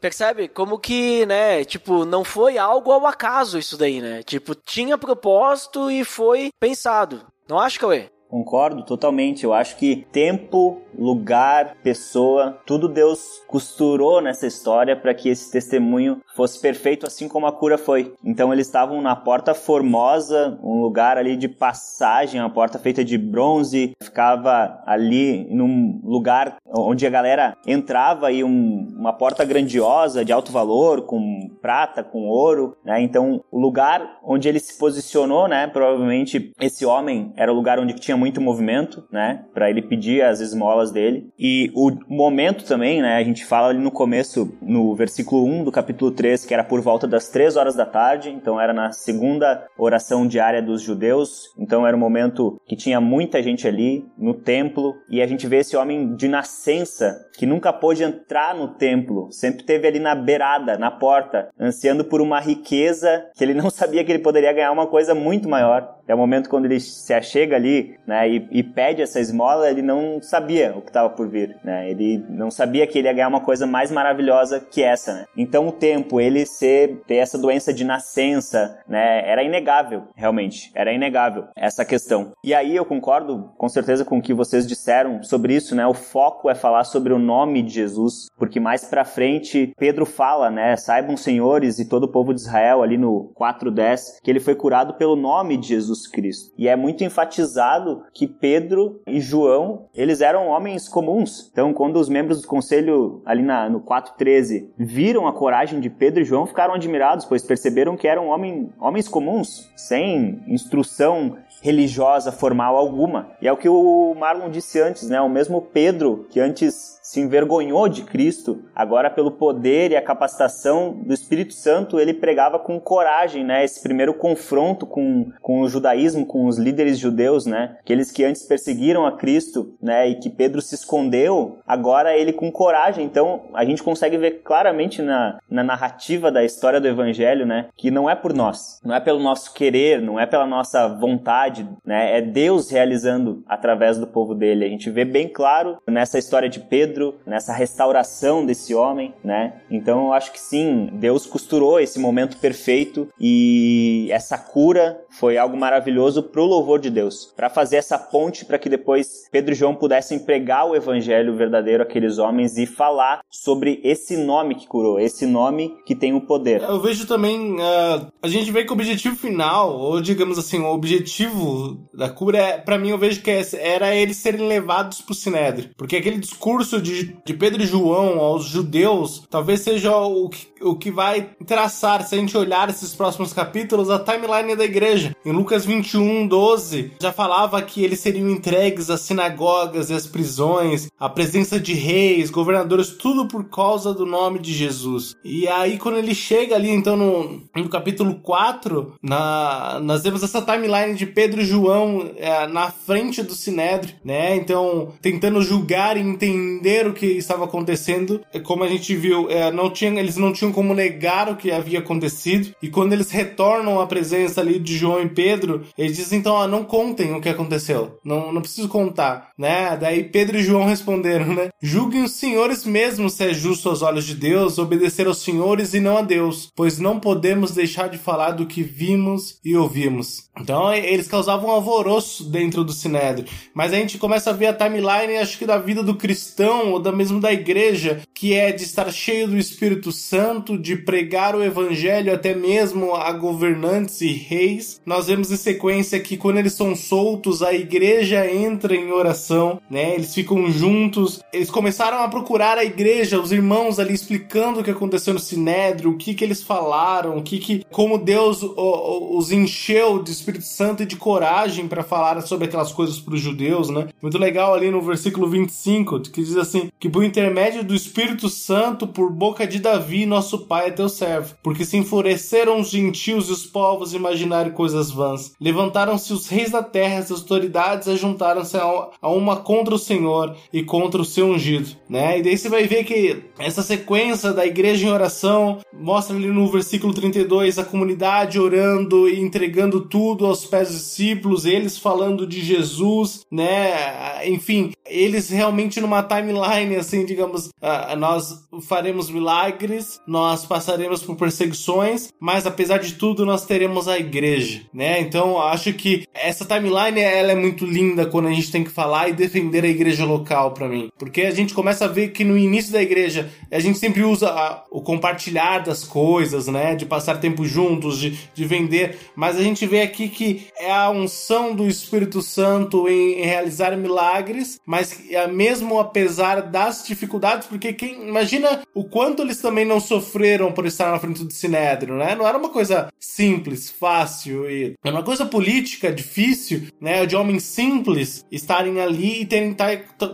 percebe? 0.00 0.48
Como 0.48 0.78
que, 0.78 1.24
né, 1.26 1.64
tipo, 1.64 2.04
não 2.04 2.24
foi 2.24 2.58
algo 2.58 2.90
ao 2.90 3.06
acaso 3.06 3.58
isso 3.58 3.76
daí 3.76 3.92
aí, 3.92 4.00
né? 4.00 4.22
Tipo, 4.22 4.54
tinha 4.54 4.96
propósito 4.96 5.90
e 5.90 6.04
foi 6.04 6.50
pensado. 6.58 7.20
Não 7.48 7.58
acha, 7.58 7.78
Cauê? 7.78 8.08
Concordo 8.32 8.82
totalmente. 8.82 9.44
Eu 9.44 9.52
acho 9.52 9.76
que 9.76 10.06
tempo, 10.10 10.80
lugar, 10.98 11.76
pessoa, 11.82 12.58
tudo 12.64 12.88
Deus 12.88 13.42
costurou 13.46 14.22
nessa 14.22 14.46
história 14.46 14.96
para 14.96 15.12
que 15.12 15.28
esse 15.28 15.52
testemunho 15.52 16.22
fosse 16.34 16.58
perfeito, 16.58 17.06
assim 17.06 17.28
como 17.28 17.46
a 17.46 17.52
cura 17.52 17.76
foi. 17.76 18.14
Então 18.24 18.50
eles 18.50 18.66
estavam 18.66 19.02
na 19.02 19.14
Porta 19.14 19.52
Formosa, 19.52 20.58
um 20.62 20.80
lugar 20.80 21.18
ali 21.18 21.36
de 21.36 21.46
passagem, 21.46 22.40
uma 22.40 22.48
porta 22.48 22.78
feita 22.78 23.04
de 23.04 23.18
bronze, 23.18 23.92
ficava 24.02 24.82
ali 24.86 25.46
num 25.50 26.00
lugar 26.02 26.56
onde 26.66 27.06
a 27.06 27.10
galera 27.10 27.54
entrava 27.66 28.32
e 28.32 28.42
um, 28.42 28.94
uma 28.96 29.12
porta 29.12 29.44
grandiosa 29.44 30.24
de 30.24 30.32
alto 30.32 30.50
valor, 30.50 31.02
com 31.02 31.50
prata, 31.60 32.02
com 32.02 32.26
ouro, 32.28 32.78
né? 32.82 33.02
Então 33.02 33.44
o 33.50 33.60
lugar 33.60 34.20
onde 34.24 34.48
ele 34.48 34.58
se 34.58 34.78
posicionou, 34.78 35.46
né? 35.46 35.66
Provavelmente 35.66 36.50
esse 36.58 36.86
homem 36.86 37.30
era 37.36 37.52
o 37.52 37.54
lugar 37.54 37.78
onde 37.78 37.92
tinha 37.92 38.21
muito 38.22 38.40
movimento, 38.40 39.02
né? 39.10 39.44
Para 39.52 39.68
ele 39.68 39.82
pedir 39.82 40.22
as 40.22 40.38
esmolas 40.38 40.92
dele. 40.92 41.28
E 41.36 41.72
o 41.74 41.90
momento 42.08 42.64
também, 42.64 43.02
né? 43.02 43.16
A 43.16 43.24
gente 43.24 43.44
fala 43.44 43.68
ali 43.68 43.80
no 43.80 43.90
começo, 43.90 44.56
no 44.62 44.94
versículo 44.94 45.44
1 45.44 45.64
do 45.64 45.72
capítulo 45.72 46.12
3, 46.12 46.46
que 46.46 46.54
era 46.54 46.62
por 46.62 46.80
volta 46.80 47.08
das 47.08 47.28
3 47.28 47.56
horas 47.56 47.74
da 47.74 47.84
tarde, 47.84 48.30
então 48.30 48.60
era 48.60 48.72
na 48.72 48.92
segunda 48.92 49.66
oração 49.76 50.24
diária 50.24 50.62
dos 50.62 50.82
judeus. 50.82 51.52
Então 51.58 51.84
era 51.84 51.96
um 51.96 52.00
momento 52.00 52.60
que 52.64 52.76
tinha 52.76 53.00
muita 53.00 53.42
gente 53.42 53.66
ali 53.66 54.06
no 54.16 54.34
templo. 54.34 54.94
E 55.10 55.20
a 55.20 55.26
gente 55.26 55.48
vê 55.48 55.56
esse 55.56 55.76
homem 55.76 56.14
de 56.14 56.28
nascença 56.28 57.26
que 57.36 57.44
nunca 57.44 57.72
pôde 57.72 58.04
entrar 58.04 58.54
no 58.54 58.68
templo, 58.68 59.28
sempre 59.32 59.64
teve 59.64 59.88
ali 59.88 59.98
na 59.98 60.14
beirada, 60.14 60.78
na 60.78 60.90
porta, 60.90 61.48
ansiando 61.58 62.04
por 62.04 62.20
uma 62.20 62.38
riqueza 62.38 63.24
que 63.34 63.42
ele 63.42 63.54
não 63.54 63.70
sabia 63.70 64.04
que 64.04 64.12
ele 64.12 64.22
poderia 64.22 64.52
ganhar 64.52 64.70
uma 64.70 64.86
coisa 64.86 65.14
muito 65.14 65.48
maior. 65.48 66.01
É 66.06 66.14
o 66.14 66.18
momento 66.18 66.48
quando 66.48 66.66
ele 66.66 66.80
se 66.80 67.12
achega 67.14 67.56
ali, 67.56 67.96
né, 68.06 68.28
e, 68.28 68.48
e 68.50 68.62
pede 68.62 69.02
essa 69.02 69.20
esmola, 69.20 69.70
ele 69.70 69.82
não 69.82 70.20
sabia 70.20 70.74
o 70.76 70.82
que 70.82 70.88
estava 70.88 71.10
por 71.10 71.28
vir, 71.28 71.56
né? 71.62 71.90
Ele 71.90 72.24
não 72.28 72.50
sabia 72.50 72.86
que 72.86 72.98
ele 72.98 73.08
ia 73.08 73.14
ganhar 73.14 73.28
uma 73.28 73.40
coisa 73.40 73.66
mais 73.66 73.90
maravilhosa 73.90 74.60
que 74.60 74.82
essa, 74.82 75.14
né? 75.14 75.24
Então 75.36 75.68
o 75.68 75.72
tempo, 75.72 76.20
ele 76.20 76.44
ser 76.44 77.02
ter 77.06 77.16
essa 77.16 77.38
doença 77.38 77.72
de 77.72 77.84
nascença, 77.84 78.78
né, 78.88 79.28
era 79.28 79.42
inegável, 79.42 80.04
realmente, 80.16 80.70
era 80.74 80.92
inegável 80.92 81.44
essa 81.56 81.84
questão. 81.84 82.32
E 82.44 82.54
aí 82.54 82.74
eu 82.74 82.84
concordo 82.84 83.52
com 83.56 83.68
certeza 83.68 84.04
com 84.04 84.18
o 84.18 84.22
que 84.22 84.34
vocês 84.34 84.66
disseram 84.66 85.22
sobre 85.22 85.54
isso, 85.54 85.74
né? 85.74 85.86
O 85.86 85.94
foco 85.94 86.50
é 86.50 86.54
falar 86.54 86.84
sobre 86.84 87.12
o 87.12 87.18
nome 87.18 87.62
de 87.62 87.74
Jesus, 87.74 88.26
porque 88.36 88.58
mais 88.58 88.84
para 88.84 89.04
frente 89.04 89.72
Pedro 89.78 90.04
fala, 90.04 90.50
né, 90.50 90.76
saibam 90.76 91.16
senhores 91.16 91.78
e 91.78 91.88
todo 91.88 92.04
o 92.04 92.12
povo 92.12 92.34
de 92.34 92.40
Israel 92.40 92.82
ali 92.82 92.98
no 92.98 93.32
4:10 93.34 94.20
que 94.22 94.30
ele 94.30 94.40
foi 94.40 94.54
curado 94.54 94.94
pelo 94.94 95.16
nome 95.16 95.56
de 95.56 95.68
Jesus 95.68 95.91
Jesus 95.92 96.06
Cristo. 96.06 96.52
E 96.56 96.68
é 96.68 96.74
muito 96.74 97.04
enfatizado 97.04 98.04
que 98.12 98.26
Pedro 98.26 99.00
e 99.06 99.20
João, 99.20 99.86
eles 99.94 100.20
eram 100.20 100.48
homens 100.48 100.88
comuns. 100.88 101.48
Então, 101.52 101.72
quando 101.72 101.96
os 101.96 102.08
membros 102.08 102.42
do 102.42 102.48
conselho, 102.48 103.22
ali 103.24 103.42
na, 103.42 103.68
no 103.68 103.80
4.13, 103.80 104.70
viram 104.76 105.26
a 105.26 105.32
coragem 105.32 105.80
de 105.80 105.90
Pedro 105.90 106.22
e 106.22 106.24
João, 106.24 106.46
ficaram 106.46 106.74
admirados, 106.74 107.26
pois 107.26 107.44
perceberam 107.44 107.96
que 107.96 108.08
eram 108.08 108.28
homem, 108.28 108.72
homens 108.80 109.08
comuns, 109.08 109.70
sem 109.76 110.42
instrução 110.48 111.36
religiosa 111.60 112.32
formal 112.32 112.76
alguma. 112.76 113.30
E 113.40 113.46
é 113.46 113.52
o 113.52 113.56
que 113.56 113.68
o 113.68 114.14
Marlon 114.14 114.50
disse 114.50 114.80
antes, 114.80 115.08
né? 115.08 115.20
O 115.20 115.28
mesmo 115.28 115.62
Pedro 115.62 116.26
que 116.30 116.40
antes 116.40 116.98
se 117.12 117.20
envergonhou 117.20 117.90
de 117.90 118.04
Cristo, 118.04 118.62
agora 118.74 119.10
pelo 119.10 119.32
poder 119.32 119.90
e 119.90 119.96
a 119.96 120.00
capacitação 120.00 120.92
do 120.92 121.12
Espírito 121.12 121.52
Santo, 121.52 122.00
ele 122.00 122.14
pregava 122.14 122.58
com 122.58 122.80
coragem, 122.80 123.44
né? 123.44 123.62
Esse 123.62 123.82
primeiro 123.82 124.14
confronto 124.14 124.86
com, 124.86 125.30
com 125.42 125.60
o 125.60 125.68
judaísmo, 125.68 126.24
com 126.24 126.46
os 126.46 126.56
líderes 126.56 126.98
judeus, 126.98 127.44
né? 127.44 127.76
Aqueles 127.80 128.10
que 128.10 128.24
antes 128.24 128.46
perseguiram 128.46 129.04
a 129.04 129.12
Cristo, 129.12 129.74
né? 129.82 130.08
E 130.08 130.14
que 130.14 130.30
Pedro 130.30 130.62
se 130.62 130.74
escondeu, 130.74 131.58
agora 131.66 132.16
ele 132.16 132.32
com 132.32 132.50
coragem. 132.50 133.04
Então, 133.04 133.42
a 133.52 133.62
gente 133.62 133.82
consegue 133.82 134.16
ver 134.16 134.40
claramente 134.42 135.02
na, 135.02 135.38
na 135.50 135.62
narrativa 135.62 136.32
da 136.32 136.42
história 136.42 136.80
do 136.80 136.88
Evangelho, 136.88 137.44
né? 137.44 137.68
Que 137.76 137.90
não 137.90 138.08
é 138.08 138.14
por 138.14 138.32
nós, 138.32 138.80
não 138.82 138.94
é 138.94 139.00
pelo 139.00 139.18
nosso 139.18 139.52
querer, 139.52 140.00
não 140.00 140.18
é 140.18 140.24
pela 140.24 140.46
nossa 140.46 140.88
vontade, 140.88 141.68
né? 141.84 142.16
É 142.16 142.22
Deus 142.22 142.70
realizando 142.70 143.44
através 143.46 143.98
do 143.98 144.06
povo 144.06 144.34
dele. 144.34 144.64
A 144.64 144.68
gente 144.68 144.88
vê 144.88 145.04
bem 145.04 145.28
claro 145.28 145.76
nessa 145.86 146.18
história 146.18 146.48
de 146.48 146.58
Pedro 146.58 147.01
Pedro, 147.02 147.14
nessa 147.26 147.52
restauração 147.52 148.46
desse 148.46 148.74
homem, 148.74 149.12
né? 149.24 149.54
Então 149.70 150.06
eu 150.06 150.12
acho 150.12 150.32
que 150.32 150.40
sim, 150.40 150.88
Deus 150.92 151.26
costurou 151.26 151.80
esse 151.80 151.98
momento 151.98 152.36
perfeito 152.36 153.08
e 153.18 154.08
essa 154.10 154.38
cura 154.38 155.00
foi 155.10 155.36
algo 155.36 155.56
maravilhoso 155.56 156.22
pro 156.22 156.44
louvor 156.44 156.78
de 156.78 156.90
Deus, 156.90 157.32
para 157.36 157.50
fazer 157.50 157.76
essa 157.76 157.98
ponte 157.98 158.44
para 158.44 158.58
que 158.58 158.68
depois 158.68 159.28
Pedro 159.30 159.52
e 159.52 159.56
João 159.56 159.74
pudessem 159.74 160.18
pregar 160.18 160.66
o 160.66 160.76
evangelho 160.76 161.34
verdadeiro 161.34 161.82
àqueles 161.82 162.18
homens 162.18 162.56
e 162.56 162.66
falar 162.66 163.22
sobre 163.30 163.80
esse 163.82 164.16
nome 164.16 164.54
que 164.54 164.66
curou, 164.66 165.00
esse 165.00 165.26
nome 165.26 165.74
que 165.84 165.94
tem 165.94 166.14
o 166.14 166.20
poder. 166.20 166.62
Eu 166.62 166.80
vejo 166.80 167.06
também, 167.06 167.54
uh, 167.54 168.06
a 168.22 168.28
gente 168.28 168.50
vê 168.50 168.64
que 168.64 168.70
o 168.70 168.74
objetivo 168.74 169.16
final, 169.16 169.78
ou 169.78 170.00
digamos 170.00 170.38
assim, 170.38 170.58
o 170.60 170.72
objetivo 170.72 171.78
da 171.92 172.08
cura, 172.08 172.38
é, 172.38 172.58
para 172.58 172.78
mim 172.78 172.90
eu 172.90 172.98
vejo 172.98 173.22
que 173.22 173.30
é, 173.30 173.42
era 173.54 173.94
eles 173.94 174.18
serem 174.18 174.46
levados 174.46 175.00
pro 175.00 175.14
Sinédrio, 175.14 175.70
porque 175.76 175.96
aquele 175.96 176.18
discurso 176.18 176.80
de, 176.80 176.91
de 177.24 177.34
Pedro 177.34 177.62
e 177.62 177.66
João 177.66 178.20
aos 178.20 178.44
judeus 178.44 179.22
talvez 179.30 179.60
seja 179.60 179.96
o 179.96 180.28
que, 180.28 180.46
o 180.60 180.76
que 180.76 180.90
vai 180.90 181.30
traçar, 181.46 182.02
se 182.06 182.14
a 182.14 182.18
gente 182.18 182.36
olhar 182.36 182.68
esses 182.68 182.94
próximos 182.94 183.32
capítulos, 183.32 183.90
a 183.90 183.98
timeline 183.98 184.56
da 184.56 184.64
igreja. 184.64 185.14
Em 185.24 185.32
Lucas 185.32 185.64
21, 185.64 186.26
12, 186.26 186.92
já 187.00 187.12
falava 187.12 187.60
que 187.62 187.82
eles 187.82 188.00
seriam 188.00 188.28
entregues 188.28 188.90
às 188.90 189.00
sinagogas 189.00 189.90
e 189.90 189.94
às 189.94 190.06
prisões, 190.06 190.88
à 190.98 191.08
presença 191.08 191.58
de 191.58 191.74
reis, 191.74 192.30
governadores, 192.30 192.90
tudo 192.90 193.26
por 193.26 193.44
causa 193.44 193.92
do 193.94 194.06
nome 194.06 194.38
de 194.38 194.52
Jesus. 194.52 195.16
E 195.24 195.48
aí, 195.48 195.78
quando 195.78 195.98
ele 195.98 196.14
chega 196.14 196.54
ali, 196.54 196.70
então, 196.70 196.96
no, 196.96 197.42
no 197.54 197.68
capítulo 197.68 198.16
4, 198.16 198.94
na, 199.02 199.80
nós 199.82 200.02
vemos 200.02 200.22
essa 200.22 200.42
timeline 200.42 200.94
de 200.94 201.06
Pedro 201.06 201.40
e 201.40 201.44
João 201.44 202.10
é, 202.16 202.46
na 202.46 202.70
frente 202.70 203.22
do 203.22 203.34
Sinédrio, 203.34 203.94
né? 204.04 204.36
Então, 204.36 204.92
tentando 205.00 205.42
julgar 205.42 205.96
e 205.96 206.00
entender 206.00 206.81
o 206.86 206.92
que 206.92 207.06
estava 207.06 207.44
acontecendo. 207.44 208.20
Como 208.44 208.64
a 208.64 208.68
gente 208.68 208.94
viu, 208.94 209.30
é, 209.30 209.50
não 209.50 209.70
tinha, 209.70 210.00
eles 210.00 210.16
não 210.16 210.32
tinham 210.32 210.52
como 210.52 210.74
negar 210.74 211.28
o 211.28 211.36
que 211.36 211.50
havia 211.50 211.80
acontecido. 211.80 212.54
E 212.62 212.68
quando 212.68 212.92
eles 212.92 213.10
retornam 213.10 213.80
à 213.80 213.86
presença 213.86 214.40
ali 214.40 214.58
de 214.58 214.76
João 214.76 215.02
e 215.02 215.08
Pedro, 215.08 215.62
eles 215.76 215.96
dizem 215.96 216.18
então, 216.18 216.36
ah, 216.36 216.46
não 216.46 216.64
contem 216.64 217.12
o 217.14 217.20
que 217.20 217.28
aconteceu. 217.28 217.98
Não, 218.04 218.32
não 218.32 218.40
preciso 218.40 218.68
contar, 218.68 219.30
né? 219.36 219.76
Daí 219.76 220.04
Pedro 220.04 220.38
e 220.38 220.42
João 220.42 220.64
responderam, 220.64 221.34
né? 221.34 221.50
Julguem 221.60 222.02
os 222.02 222.12
senhores 222.12 222.64
mesmo 222.64 223.10
se 223.10 223.24
é 223.24 223.34
justo 223.34 223.68
aos 223.68 223.82
olhos 223.82 224.04
de 224.04 224.14
Deus 224.14 224.58
obedecer 224.58 225.06
aos 225.06 225.22
senhores 225.22 225.74
e 225.74 225.80
não 225.80 225.98
a 225.98 226.02
Deus, 226.02 226.50
pois 226.54 226.78
não 226.78 226.98
podemos 226.98 227.52
deixar 227.52 227.88
de 227.88 227.98
falar 227.98 228.32
do 228.32 228.46
que 228.46 228.62
vimos 228.62 229.38
e 229.44 229.56
ouvimos. 229.56 230.28
Então 230.38 230.72
eles 230.72 231.08
causavam 231.08 231.48
um 231.48 231.52
alvoroço 231.52 232.30
dentro 232.30 232.64
do 232.64 232.72
Sinédrio. 232.72 233.28
Mas 233.54 233.72
a 233.72 233.76
gente 233.76 233.98
começa 233.98 234.30
a 234.30 234.32
ver 234.32 234.46
a 234.46 234.54
timeline, 234.54 235.18
acho 235.18 235.38
que 235.38 235.46
da 235.46 235.58
vida 235.58 235.82
do 235.82 235.94
cristão 235.94 236.61
ou 236.70 236.78
da 236.78 236.92
mesmo 236.92 237.20
da 237.20 237.32
igreja, 237.32 238.02
que 238.14 238.34
é 238.34 238.52
de 238.52 238.62
estar 238.62 238.90
cheio 238.92 239.28
do 239.28 239.38
Espírito 239.38 239.90
Santo, 239.90 240.56
de 240.56 240.76
pregar 240.76 241.34
o 241.34 241.42
evangelho 241.42 242.14
até 242.14 242.34
mesmo 242.34 242.94
a 242.94 243.12
governantes 243.12 244.00
e 244.00 244.12
reis. 244.12 244.80
Nós 244.86 245.06
vemos 245.06 245.30
em 245.30 245.36
sequência 245.36 245.98
que 246.00 246.16
quando 246.16 246.38
eles 246.38 246.52
são 246.52 246.76
soltos, 246.76 247.42
a 247.42 247.52
igreja 247.52 248.30
entra 248.30 248.74
em 248.74 248.92
oração, 248.92 249.60
né? 249.70 249.94
Eles 249.94 250.14
ficam 250.14 250.50
juntos. 250.50 251.20
Eles 251.32 251.50
começaram 251.50 251.98
a 251.98 252.08
procurar 252.08 252.58
a 252.58 252.64
igreja, 252.64 253.20
os 253.20 253.32
irmãos 253.32 253.78
ali 253.78 253.94
explicando 253.94 254.60
o 254.60 254.64
que 254.64 254.70
aconteceu 254.70 255.14
no 255.14 255.20
Sinédrio, 255.20 255.90
o 255.90 255.96
que 255.96 256.14
que 256.14 256.24
eles 256.24 256.42
falaram, 256.42 257.16
o 257.16 257.22
que 257.22 257.38
que 257.38 257.64
como 257.70 257.98
Deus 257.98 258.42
os 258.42 259.32
encheu 259.32 260.02
de 260.02 260.10
Espírito 260.10 260.44
Santo 260.44 260.82
e 260.82 260.86
de 260.86 260.96
coragem 260.96 261.66
para 261.66 261.82
falar 261.82 262.20
sobre 262.22 262.46
aquelas 262.46 262.72
coisas 262.72 263.00
para 263.00 263.14
os 263.14 263.20
judeus, 263.20 263.68
né? 263.68 263.88
Muito 264.00 264.18
legal 264.18 264.54
ali 264.54 264.70
no 264.70 264.80
versículo 264.80 265.28
25, 265.28 266.00
que 266.00 266.22
diz 266.22 266.36
assim: 266.36 266.51
que 266.78 266.88
por 266.88 267.04
intermédio 267.04 267.64
do 267.64 267.74
Espírito 267.74 268.28
Santo, 268.28 268.86
por 268.86 269.10
boca 269.10 269.46
de 269.46 269.58
Davi, 269.58 270.06
nosso 270.06 270.46
pai 270.46 270.68
é 270.68 270.70
teu 270.70 270.88
servo, 270.88 271.34
porque 271.42 271.64
se 271.64 271.76
enfureceram 271.76 272.60
os 272.60 272.70
gentios 272.70 273.28
e 273.28 273.32
os 273.32 273.44
povos 273.44 273.94
imaginarem 273.94 274.52
coisas 274.52 274.90
vãs. 274.90 275.32
Levantaram-se 275.40 276.12
os 276.12 276.28
reis 276.28 276.50
da 276.50 276.62
terra, 276.62 276.98
as 276.98 277.10
autoridades 277.10 277.88
ajuntaram-se 277.88 278.56
a 278.56 279.08
uma 279.08 279.36
contra 279.36 279.74
o 279.74 279.78
Senhor 279.78 280.36
e 280.52 280.62
contra 280.62 281.00
o 281.00 281.04
seu 281.04 281.26
ungido, 281.26 281.70
né? 281.88 282.18
E 282.18 282.22
daí 282.22 282.36
você 282.36 282.48
vai 282.48 282.66
ver 282.66 282.84
que 282.84 283.22
essa 283.38 283.62
sequência 283.62 284.32
da 284.32 284.46
igreja 284.46 284.86
em 284.86 284.90
oração 284.90 285.58
mostra 285.72 286.16
ali 286.16 286.28
no 286.28 286.50
versículo 286.50 286.92
32 286.92 287.58
a 287.58 287.64
comunidade 287.64 288.38
orando 288.38 289.08
e 289.08 289.20
entregando 289.20 289.80
tudo 289.80 290.02
tudo 290.02 290.26
aos 290.26 290.44
pés 290.44 290.68
dos 290.68 290.78
discípulos, 290.78 291.46
eles 291.46 291.78
falando 291.78 292.26
de 292.26 292.40
Jesus, 292.40 293.24
né? 293.30 294.28
Enfim, 294.28 294.72
eles 294.84 295.30
realmente 295.30 295.80
numa 295.80 296.02
timeline, 296.02 296.41
assim, 296.42 297.04
digamos, 297.04 297.46
uh, 297.46 297.96
nós 297.96 298.44
faremos 298.62 299.10
milagres, 299.10 300.00
nós 300.06 300.44
passaremos 300.46 301.02
por 301.02 301.16
perseguições, 301.16 302.12
mas 302.20 302.46
apesar 302.46 302.78
de 302.78 302.94
tudo, 302.94 303.26
nós 303.26 303.44
teremos 303.44 303.88
a 303.88 303.98
igreja, 303.98 304.62
né? 304.72 305.00
Então, 305.00 305.40
acho 305.40 305.72
que 305.72 306.04
essa 306.14 306.44
timeline, 306.44 307.00
ela 307.00 307.32
é 307.32 307.34
muito 307.34 307.64
linda 307.64 308.06
quando 308.06 308.28
a 308.28 308.32
gente 308.32 308.50
tem 308.50 308.64
que 308.64 308.70
falar 308.70 309.08
e 309.08 309.12
defender 309.12 309.64
a 309.64 309.68
igreja 309.68 310.04
local 310.04 310.52
para 310.52 310.68
mim, 310.68 310.90
porque 310.98 311.22
a 311.22 311.30
gente 311.30 311.54
começa 311.54 311.84
a 311.84 311.88
ver 311.88 312.08
que 312.08 312.24
no 312.24 312.36
início 312.38 312.72
da 312.72 312.82
igreja, 312.82 313.30
a 313.50 313.58
gente 313.58 313.78
sempre 313.78 314.02
usa 314.02 314.30
a, 314.30 314.64
o 314.70 314.80
compartilhar 314.80 315.60
das 315.60 315.84
coisas, 315.84 316.46
né? 316.46 316.74
De 316.74 316.86
passar 316.86 317.18
tempo 317.18 317.44
juntos, 317.44 317.98
de, 317.98 318.18
de 318.34 318.44
vender, 318.44 318.98
mas 319.14 319.36
a 319.36 319.42
gente 319.42 319.66
vê 319.66 319.82
aqui 319.82 320.08
que 320.08 320.46
é 320.58 320.72
a 320.72 320.90
unção 320.90 321.54
do 321.54 321.66
Espírito 321.66 322.22
Santo 322.22 322.88
em, 322.88 323.20
em 323.20 323.24
realizar 323.24 323.76
milagres, 323.76 324.60
mas 324.66 324.98
mesmo 325.32 325.78
apesar 325.78 326.31
das 326.40 326.84
dificuldades, 326.86 327.46
porque 327.46 327.72
quem 327.72 328.08
imagina 328.08 328.62
o 328.74 328.84
quanto 328.84 329.22
eles 329.22 329.40
também 329.40 329.64
não 329.64 329.80
sofreram 329.80 330.52
por 330.52 330.66
estar 330.66 330.90
na 330.90 330.98
frente 330.98 331.24
do 331.24 331.32
Sinédrio, 331.32 331.96
né? 331.96 332.14
Não 332.14 332.26
era 332.26 332.38
uma 332.38 332.48
coisa 332.48 332.88
simples, 332.98 333.70
fácil 333.70 334.48
e 334.50 334.74
era 334.84 334.94
uma 334.94 335.02
coisa 335.02 335.26
política 335.26 335.92
difícil, 335.92 336.68
né? 336.80 337.04
De 337.04 337.16
homens 337.16 337.42
simples 337.42 338.24
estarem 338.30 338.80
ali 338.80 339.22
e 339.22 339.26
terem 339.26 339.54